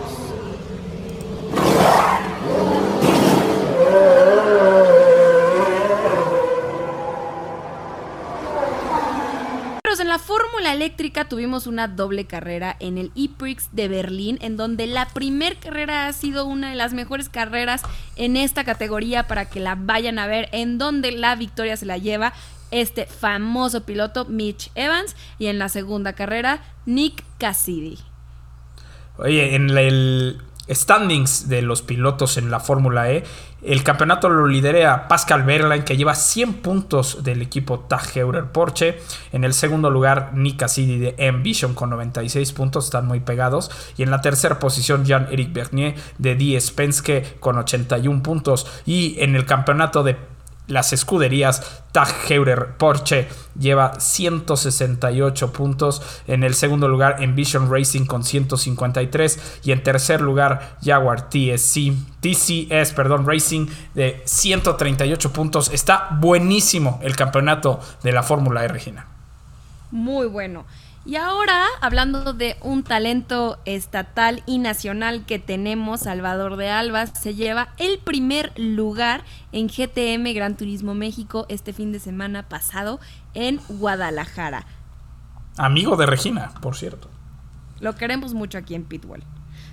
Pero 9.84 10.02
en 10.02 10.10
la 10.10 10.20
Fórmula 10.20 10.75
Tuvimos 11.30 11.66
una 11.66 11.88
doble 11.88 12.26
carrera 12.26 12.76
en 12.80 12.98
el 12.98 13.12
E-Prix 13.16 13.70
de 13.72 13.88
Berlín, 13.88 14.38
en 14.42 14.56
donde 14.56 14.86
la 14.86 15.08
primer 15.08 15.58
carrera 15.58 16.08
ha 16.08 16.14
sido 16.14 16.46
una 16.46 16.70
de 16.70 16.76
las 16.76 16.94
mejores 16.94 17.28
carreras 17.28 17.82
en 18.16 18.38
esta 18.38 18.64
categoría 18.64 19.28
para 19.28 19.50
que 19.50 19.60
la 19.60 19.76
vayan 19.76 20.20
a 20.20 20.28
ver, 20.28 20.48
en 20.52 20.78
donde 20.78 21.12
la 21.12 21.36
victoria 21.36 21.76
se 21.76 21.88
la 21.88 21.98
lleva 21.98 22.34
este 22.70 23.08
famoso 23.08 23.84
piloto 23.84 24.26
Mitch 24.26 24.70
Evans 24.76 25.16
y 25.40 25.48
en 25.48 25.58
la 25.58 25.70
segunda 25.70 26.14
carrera 26.14 26.62
Nick 26.86 27.24
Cassidy. 27.40 27.98
Oye, 29.18 29.56
en 29.56 29.70
el 29.70 30.42
standings 30.70 31.48
de 31.48 31.62
los 31.62 31.82
pilotos 31.82 32.38
en 32.38 32.52
la 32.52 32.60
Fórmula 32.60 33.12
E, 33.12 33.24
el 33.66 33.84
campeonato 33.84 34.30
lo 34.30 34.47
lidera 34.47 35.07
Pascal 35.07 35.45
Wehrlein, 35.45 35.84
que 35.84 35.97
lleva 35.97 36.13
100 36.13 36.53
puntos 36.55 37.24
del 37.24 37.41
equipo 37.41 37.80
Tag 37.80 38.16
Heuer 38.16 38.45
Porsche. 38.51 38.99
En 39.32 39.43
el 39.43 39.53
segundo 39.53 39.89
lugar, 39.89 40.32
Nick 40.34 40.57
Cassidy 40.57 40.99
de 40.99 41.28
Ambition 41.28 41.74
con 41.74 41.89
96 41.89 42.53
puntos, 42.53 42.86
están 42.86 43.07
muy 43.07 43.22
pegados. 43.22 43.72
Y 43.97 44.03
en 44.03 44.11
la 44.11 44.22
tercera 44.22 44.59
posición, 44.59 45.03
Jean-Éric 45.03 45.51
Bernier 45.51 45.95
de 46.20 46.36
Die 46.36 46.61
Spenske 46.61 47.38
con 47.39 47.57
81 47.57 48.22
puntos. 48.22 48.68
Y 48.86 49.16
en 49.20 49.36
el 49.36 49.45
campeonato 49.45 50.03
de 50.03 50.16
las 50.68 50.93
escuderías 50.93 51.84
Tag 51.91 52.09
Heuer 52.28 52.76
Porsche 52.78 53.28
lleva 53.57 53.99
168 53.99 55.53
puntos. 55.53 56.01
En 56.28 56.43
el 56.43 56.55
segundo 56.55 56.88
lugar, 56.88 57.24
Envision 57.24 57.72
Racing 57.72 58.05
con 58.05 58.24
153. 58.24 59.61
Y 59.63 59.72
en 59.72 59.84
tercer 59.84 60.22
lugar, 60.22 60.78
Jaguar 60.84 61.30
TSC, 61.30 61.93
TCS 62.20 62.93
perdón, 62.93 63.26
Racing 63.26 63.68
de 63.93 64.22
138 64.26 65.32
puntos. 65.32 65.72
Está 65.72 66.09
buenísimo 66.20 66.99
el 67.03 67.16
campeonato 67.16 67.80
de 68.03 68.11
la 68.11 68.24
Fórmula 68.24 68.63
E, 68.66 68.68
Regina. 68.68 69.07
Muy 69.91 70.28
bueno. 70.28 70.66
Y 71.08 71.18
ahora, 71.18 71.66
hablando 71.82 72.34
de 72.34 72.58
un 72.62 72.82
talento 72.82 73.60
estatal 73.66 74.41
y 74.47 74.58
nacional 74.58 75.24
que 75.28 75.38
tenemos, 75.38 76.01
Salvador 76.01 76.58
de 76.58 76.72
Alba 76.72 77.06
se 77.06 77.36
lleva 77.36 77.70
el 77.78 77.99
primer 77.99 78.51
lugar 78.58 79.24
en 79.51 79.68
GTM 79.68 80.34
Gran 80.34 80.58
Turismo 80.58 80.95
México 80.95 81.45
este 81.47 81.74
fin 81.74 81.91
de 81.91 81.99
semana 81.99 82.49
pasado 82.49 82.99
en 83.36 83.60
Guadalajara. 83.70 84.66
Amigo 85.58 85.95
de 85.95 86.08
Regina, 86.08 86.56
por 86.60 86.76
cierto. 86.76 87.08
Lo 87.80 87.93
queremos 87.93 88.34
mucho 88.34 88.58
aquí 88.58 88.74
en 88.74 88.84
Pitbull. 88.84 89.24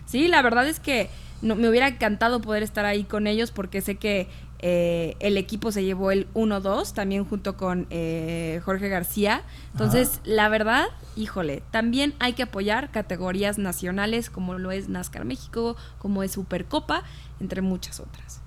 Sí, 0.05 0.29
la 0.29 0.43
verdad 0.43 0.69
es 0.69 0.81
que 0.81 1.09
no, 1.41 1.57
me 1.57 1.69
hubiera 1.71 1.89
encantado 1.89 2.43
poder 2.43 2.63
estar 2.63 2.85
ahí 2.85 3.05
con 3.05 3.27
ellos 3.27 3.53
porque 3.53 3.81
sé 3.81 3.97
que 3.97 4.29
eh, 4.63 5.17
el 5.19 5.37
equipo 5.37 5.73
se 5.73 5.83
llevó 5.83 6.13
el 6.13 6.33
1-2 6.35 6.93
también 6.93 7.25
junto 7.25 7.57
con 7.57 7.89
eh, 7.91 8.61
Jorge 8.65 8.89
García. 8.89 9.43
Entonces, 9.73 10.21
la 10.25 10.49
verdad, 10.49 10.87
híjole, 11.17 11.65
también 11.73 12.15
hay 12.21 12.35
que 12.35 12.45
apoyar 12.45 12.93
categorías 12.93 13.59
nacionales 13.59 14.31
como 14.31 14.55
lo 14.59 14.71
es 14.71 14.89
NASCAR 14.89 15.25
México, 15.25 15.77
como 15.99 16.23
es 16.23 16.33
Supercopa, 16.33 17.03
entre 17.41 17.61
muchas 17.61 17.99
otras. 17.99 18.41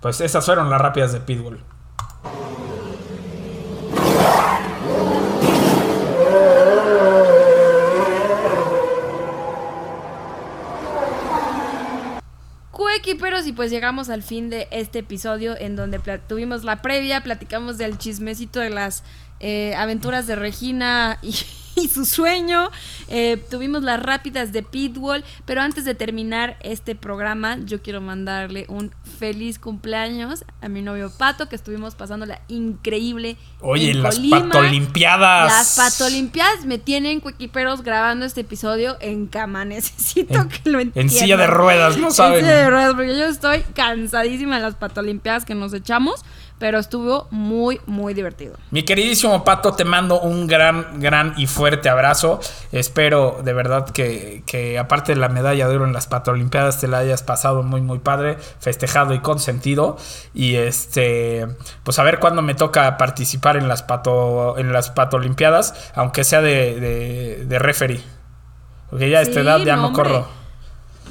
Pues 0.00 0.22
esas 0.22 0.44
fueron 0.46 0.70
las 0.70 0.80
rápidas 0.80 1.12
de 1.12 1.20
Pitbull. 1.20 1.60
Coequiperos 13.04 13.46
y 13.46 13.52
pues 13.52 13.70
llegamos 13.70 14.08
al 14.08 14.22
fin 14.22 14.48
de 14.48 14.66
este 14.70 15.00
episodio 15.00 15.54
en 15.58 15.76
donde 15.76 16.00
tuvimos 16.26 16.64
la 16.64 16.80
previa, 16.80 17.22
platicamos 17.22 17.76
del 17.76 17.98
chismecito 17.98 18.60
de 18.60 18.70
las 18.70 19.04
eh, 19.46 19.74
aventuras 19.76 20.26
de 20.26 20.36
Regina 20.36 21.18
y, 21.22 21.34
y 21.76 21.88
su 21.88 22.04
sueño, 22.04 22.70
eh, 23.08 23.36
tuvimos 23.50 23.82
las 23.82 24.00
rápidas 24.02 24.52
de 24.52 24.62
Pitbull, 24.62 25.22
pero 25.44 25.60
antes 25.60 25.84
de 25.84 25.94
terminar 25.94 26.56
este 26.62 26.94
programa 26.94 27.58
yo 27.64 27.82
quiero 27.82 28.00
mandarle 28.00 28.64
un 28.68 28.92
feliz 29.18 29.58
cumpleaños 29.58 30.44
a 30.62 30.68
mi 30.68 30.82
novio 30.82 31.10
Pato 31.18 31.48
que 31.48 31.56
estuvimos 31.56 31.94
pasándola 31.96 32.40
increíble. 32.48 33.36
Oye, 33.60 33.90
en 33.90 34.02
las 34.02 34.14
Colima. 34.16 34.40
patolimpiadas. 34.48 35.52
Las 35.52 35.76
patolimpiadas 35.76 36.64
me 36.64 36.78
tienen 36.78 37.20
coequiperos 37.20 37.82
grabando 37.82 38.24
este 38.24 38.42
episodio 38.42 38.96
en 39.00 39.26
cama. 39.26 39.64
Necesito 39.74 40.34
En- 40.42 40.48
que 40.48 40.70
lo 40.70 40.78
en 40.80 40.88
entiendan. 40.88 41.18
silla 41.18 41.36
de 41.36 41.46
ruedas, 41.48 41.96
no 41.98 42.06
En 42.08 42.12
saben. 42.14 42.40
silla 42.40 42.54
de 42.56 42.70
ruedas, 42.70 42.94
porque 42.94 43.16
yo 43.18 43.24
estoy 43.26 43.62
cansadísima 43.74 44.56
de 44.56 44.62
las 44.62 44.74
patolimpiadas 44.76 45.44
que 45.44 45.54
nos 45.56 45.74
echamos, 45.74 46.24
pero 46.58 46.78
estuvo 46.78 47.26
muy, 47.30 47.80
muy 47.86 48.14
divertido. 48.14 48.56
Mi 48.70 48.84
queridísimo 48.84 49.44
Pato, 49.44 49.74
te 49.74 49.84
mando 49.84 50.20
un 50.20 50.46
gran, 50.46 51.00
gran 51.00 51.34
y 51.36 51.46
fuerte 51.46 51.88
abrazo. 51.88 52.40
Espero 52.72 53.40
de 53.42 53.52
verdad 53.52 53.90
que, 53.90 54.42
que 54.46 54.78
aparte 54.78 55.14
de 55.14 55.20
la 55.20 55.28
medalla 55.28 55.68
de 55.68 55.76
oro 55.76 55.84
en 55.84 55.92
las 55.92 56.06
Patolimpiadas 56.06 56.80
te 56.80 56.88
la 56.88 56.98
hayas 56.98 57.22
pasado 57.22 57.62
muy, 57.62 57.80
muy 57.80 57.98
padre, 57.98 58.38
festejado 58.60 59.14
y 59.14 59.20
consentido. 59.20 59.96
Y 60.32 60.54
este, 60.56 61.46
pues 61.82 61.98
a 61.98 62.02
ver 62.04 62.20
cuándo 62.20 62.40
me 62.40 62.54
toca 62.54 62.96
participar 62.96 63.56
en 63.56 63.68
las 63.68 63.82
Pato, 63.82 64.56
en 64.56 64.72
las 64.72 64.90
Patolimpiadas, 64.90 65.92
aunque 65.94 66.24
sea 66.24 66.40
de, 66.40 66.80
de, 66.80 67.46
de 67.46 67.58
referee. 67.58 68.00
Porque 68.90 69.10
ya 69.10 69.18
a 69.18 69.22
esta 69.22 69.40
edad 69.40 69.58
ya 69.60 69.76
no, 69.76 69.88
hombre. 69.88 70.02
corro. 70.04 70.28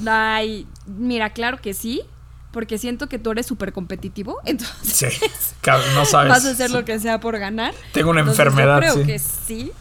Ay, 0.08 0.68
mira, 0.88 1.32
claro 1.32 1.58
que 1.58 1.74
sí, 1.74 2.02
porque 2.54 2.78
siento 2.78 3.10
que 3.10 3.20
tú 3.20 3.32
eres 3.32 3.46
súper 3.46 3.74
competitivo, 3.74 4.38
entonces 4.46 5.14
Sí, 5.16 5.30
no 5.96 6.06
sabes. 6.06 6.30
vas 6.30 6.46
a 6.46 6.52
hacer 6.52 6.72
lo 6.72 6.86
que 6.86 6.98
sea 7.00 7.20
por 7.20 7.38
ganar. 7.38 7.74
Tengo 7.92 8.12
una 8.12 8.22
Entonces, 8.22 8.46
enfermedad, 8.46 8.76
Yo 8.82 8.94
creo 8.94 8.94
sí. 8.94 9.06
que 9.06 9.20
sí. 9.20 9.72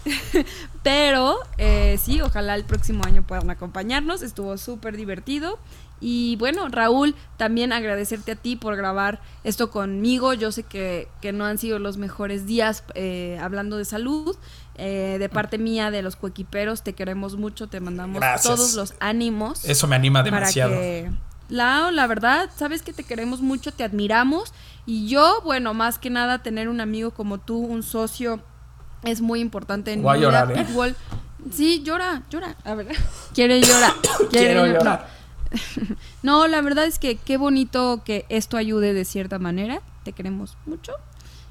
Pero 0.83 1.37
eh, 1.59 1.97
sí, 2.03 2.21
ojalá 2.21 2.57
el 2.57 2.65
próximo 2.65 3.05
año 3.05 3.23
puedan 3.25 3.49
acompañarnos. 3.51 4.23
Estuvo 4.23 4.59
súper 4.59 4.97
divertido. 4.97 5.59
Y 6.01 6.35
bueno, 6.37 6.69
Raúl, 6.69 7.15
también 7.37 7.73
agradecerte 7.73 8.33
a 8.33 8.35
ti 8.35 8.57
por 8.57 8.75
grabar 8.75 9.21
esto 9.45 9.71
conmigo. 9.71 10.35
Yo 10.35 10.51
sé 10.51 10.65
que, 10.65 11.07
que 11.21 11.33
no 11.33 11.45
han 11.45 11.59
sido 11.59 11.79
los 11.79 11.99
mejores 11.99 12.47
días 12.47 12.83
eh, 12.95 13.39
hablando 13.41 13.77
de 13.77 13.85
salud. 13.85 14.37
Eh, 14.75 15.19
de 15.21 15.29
parte 15.29 15.59
mía, 15.59 15.91
de 15.93 16.03
los 16.03 16.17
coequiperos, 16.17 16.83
te 16.83 16.95
queremos 16.95 17.37
mucho. 17.37 17.69
Te 17.69 17.79
mandamos 17.79 18.19
Gracias. 18.19 18.53
todos 18.53 18.75
los 18.75 18.95
ánimos. 18.99 19.65
Eso 19.65 19.87
me 19.87 19.95
anima 19.95 20.25
para 20.25 20.37
demasiado. 20.39 20.73
que 20.73 21.11
la, 21.53 21.91
la 21.91 22.07
verdad, 22.07 22.49
sabes 22.57 22.81
que 22.83 22.93
te 22.95 23.05
queremos 23.05 23.43
mucho, 23.43 23.73
te 23.73 23.85
admiramos 23.85 24.55
y 24.87 25.07
yo, 25.07 25.41
bueno, 25.45 25.75
más 25.75 25.99
que 25.99 26.09
nada 26.09 26.43
tener 26.43 26.69
un 26.69 26.81
amigo 26.81 27.11
como 27.11 27.39
tú, 27.39 27.59
un 27.59 27.83
socio 27.83 28.41
es 29.05 29.21
muy 29.21 29.41
importante 29.41 29.93
en 29.93 30.03
Voy 30.03 30.17
a 30.17 30.21
llorar, 30.21 30.51
¿eh? 30.51 30.65
Pitbull. 30.65 30.97
Sí, 31.53 31.83
llora, 31.83 32.23
llora. 32.31 32.57
A 32.65 32.75
ver. 32.75 32.89
Quiere 33.35 33.61
llorar. 33.61 33.93
Quiere 34.31 34.47
Quiero 34.47 34.67
llorar. 34.67 34.79
llorar. 34.81 35.09
No, 36.23 36.47
la 36.47 36.63
verdad 36.63 36.87
es 36.87 36.99
que 36.99 37.17
qué 37.17 37.37
bonito 37.37 38.03
que 38.05 38.25
esto 38.31 38.57
ayude 38.57 38.95
de 38.95 39.05
cierta 39.05 39.39
manera. 39.39 39.83
Te 40.05 40.13
queremos 40.13 40.57
mucho 40.65 40.93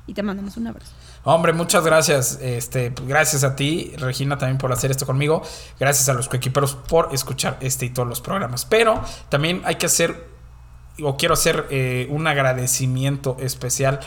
y 0.07 0.13
te 0.15 0.23
mandamos 0.23 0.57
un 0.57 0.65
abrazo. 0.67 0.93
Hombre, 1.23 1.53
muchas 1.53 1.85
gracias. 1.85 2.39
Este, 2.41 2.93
gracias 3.05 3.43
a 3.43 3.55
ti, 3.55 3.93
Regina, 3.97 4.37
también 4.37 4.57
por 4.57 4.71
hacer 4.71 4.89
esto 4.89 5.05
conmigo. 5.05 5.43
Gracias 5.79 6.09
a 6.09 6.13
los 6.13 6.27
coequiperos 6.27 6.73
por 6.75 7.09
escuchar 7.13 7.57
este 7.61 7.85
y 7.85 7.89
todos 7.91 8.09
los 8.09 8.21
programas. 8.21 8.65
Pero 8.65 8.99
también 9.29 9.61
hay 9.65 9.75
que 9.75 9.85
hacer, 9.85 10.27
o 11.03 11.17
quiero 11.17 11.35
hacer 11.35 11.67
eh, 11.69 12.07
un 12.09 12.25
agradecimiento 12.25 13.37
especial 13.39 13.99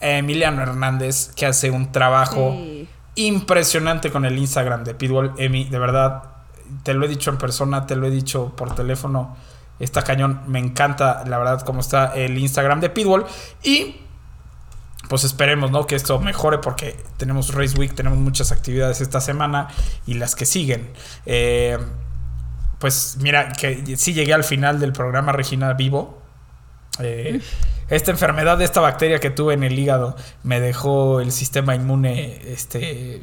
a 0.00 0.08
Emiliano 0.18 0.62
Hernández, 0.62 1.30
que 1.34 1.46
hace 1.46 1.70
un 1.70 1.90
trabajo 1.90 2.52
Sí. 2.52 2.88
impresionante 3.16 4.10
con 4.12 4.24
el 4.24 4.38
Instagram 4.38 4.84
de 4.84 4.94
Pitbull. 4.94 5.32
Emi, 5.38 5.64
de 5.64 5.78
verdad, 5.80 6.22
te 6.84 6.94
lo 6.94 7.04
he 7.04 7.08
dicho 7.08 7.30
en 7.30 7.38
persona, 7.38 7.86
te 7.86 7.96
lo 7.96 8.06
he 8.06 8.10
dicho 8.10 8.54
por 8.56 8.74
teléfono. 8.74 9.36
Está 9.80 10.02
cañón, 10.02 10.42
me 10.46 10.60
encanta 10.60 11.24
la 11.26 11.38
verdad 11.38 11.62
cómo 11.62 11.80
está 11.80 12.14
el 12.14 12.38
Instagram 12.38 12.80
de 12.80 12.90
Pitbull. 12.90 13.24
Y 13.64 13.96
pues 15.12 15.24
esperemos, 15.24 15.70
¿no? 15.70 15.86
Que 15.86 15.94
esto 15.94 16.18
mejore 16.20 16.56
porque 16.56 16.96
tenemos 17.18 17.52
Race 17.52 17.76
Week, 17.78 17.94
tenemos 17.94 18.18
muchas 18.18 18.50
actividades 18.50 19.02
esta 19.02 19.20
semana 19.20 19.68
y 20.06 20.14
las 20.14 20.34
que 20.34 20.46
siguen. 20.46 20.88
Eh, 21.26 21.76
pues 22.78 23.18
mira, 23.20 23.52
que 23.52 23.94
sí 23.98 24.14
llegué 24.14 24.32
al 24.32 24.42
final 24.42 24.80
del 24.80 24.94
programa 24.94 25.32
Regina 25.32 25.74
Vivo. 25.74 26.18
Eh, 26.98 27.42
esta 27.90 28.10
enfermedad 28.10 28.62
esta 28.62 28.80
bacteria 28.80 29.18
que 29.20 29.28
tuve 29.28 29.52
en 29.52 29.64
el 29.64 29.78
hígado 29.78 30.16
me 30.44 30.60
dejó 30.60 31.20
el 31.20 31.30
sistema 31.30 31.74
inmune 31.74 32.40
este 32.50 33.22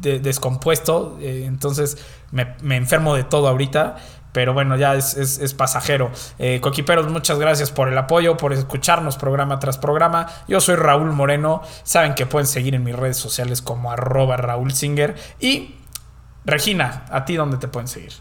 de- 0.00 0.20
descompuesto, 0.20 1.18
eh, 1.20 1.46
entonces 1.48 1.98
me, 2.30 2.54
me 2.62 2.76
enfermo 2.76 3.16
de 3.16 3.24
todo 3.24 3.48
ahorita. 3.48 3.96
Pero 4.32 4.54
bueno, 4.54 4.76
ya 4.76 4.94
es, 4.94 5.14
es- 5.16 5.54
pasajero. 5.54 6.10
Eh, 6.38 6.60
Coquiperos, 6.62 7.08
muchas 7.10 7.38
gracias 7.38 7.70
por 7.70 7.88
el 7.88 7.98
apoyo, 7.98 8.36
por 8.36 8.52
escucharnos 8.52 9.16
programa 9.16 9.58
tras 9.58 9.76
programa. 9.78 10.26
Yo 10.48 10.60
soy 10.60 10.76
Raúl 10.76 11.12
Moreno. 11.12 11.62
Saben 11.82 12.14
que 12.14 12.24
pueden 12.26 12.46
seguir 12.46 12.74
en 12.74 12.82
mis 12.84 12.96
redes 12.96 13.18
sociales 13.18 13.60
como 13.62 13.92
arroba 13.92 14.36
Raúl 14.38 14.72
Singer. 14.72 15.14
Y 15.38 15.74
Regina, 16.44 17.04
¿a 17.10 17.24
ti 17.24 17.36
dónde 17.36 17.58
te 17.58 17.68
pueden 17.68 17.88
seguir? 17.88 18.12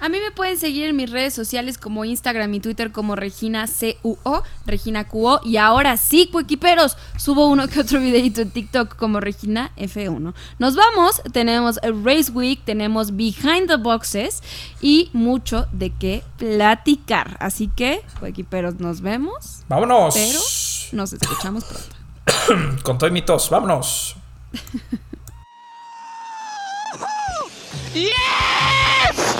A 0.00 0.08
mí 0.08 0.18
me 0.18 0.30
pueden 0.30 0.58
seguir 0.58 0.86
en 0.86 0.96
mis 0.96 1.10
redes 1.10 1.34
sociales 1.34 1.76
como 1.78 2.04
Instagram 2.04 2.52
y 2.54 2.60
Twitter 2.60 2.90
como 2.90 3.16
Regina 3.16 3.66
CUO, 4.02 4.42
Regina 4.66 5.06
QO. 5.06 5.40
Y 5.44 5.58
ahora 5.58 5.96
sí, 5.96 6.28
cuequiperos, 6.32 6.96
subo 7.18 7.46
uno 7.48 7.68
que 7.68 7.80
otro 7.80 8.00
videito 8.00 8.40
en 8.40 8.50
TikTok 8.50 8.96
como 8.96 9.20
Regina 9.20 9.72
F1. 9.76 10.32
Nos 10.58 10.74
vamos, 10.74 11.20
tenemos 11.32 11.78
el 11.82 12.02
Race 12.04 12.32
Week, 12.32 12.60
tenemos 12.64 13.14
Behind 13.14 13.68
the 13.68 13.76
Boxes 13.76 14.42
y 14.80 15.10
mucho 15.12 15.66
de 15.72 15.90
qué 15.90 16.22
platicar. 16.38 17.36
Así 17.40 17.68
que, 17.68 18.02
cuequiperos, 18.20 18.80
nos 18.80 19.02
vemos, 19.02 19.64
Vámonos. 19.68 20.14
pero 20.14 20.38
nos 20.92 21.12
escuchamos 21.12 21.64
pronto. 21.64 22.80
Con 22.82 22.96
todo 22.98 23.08
y 23.08 23.12
mi 23.12 23.22
tos, 23.22 23.50
vámonos. 23.50 24.16
Yes! 27.92 29.39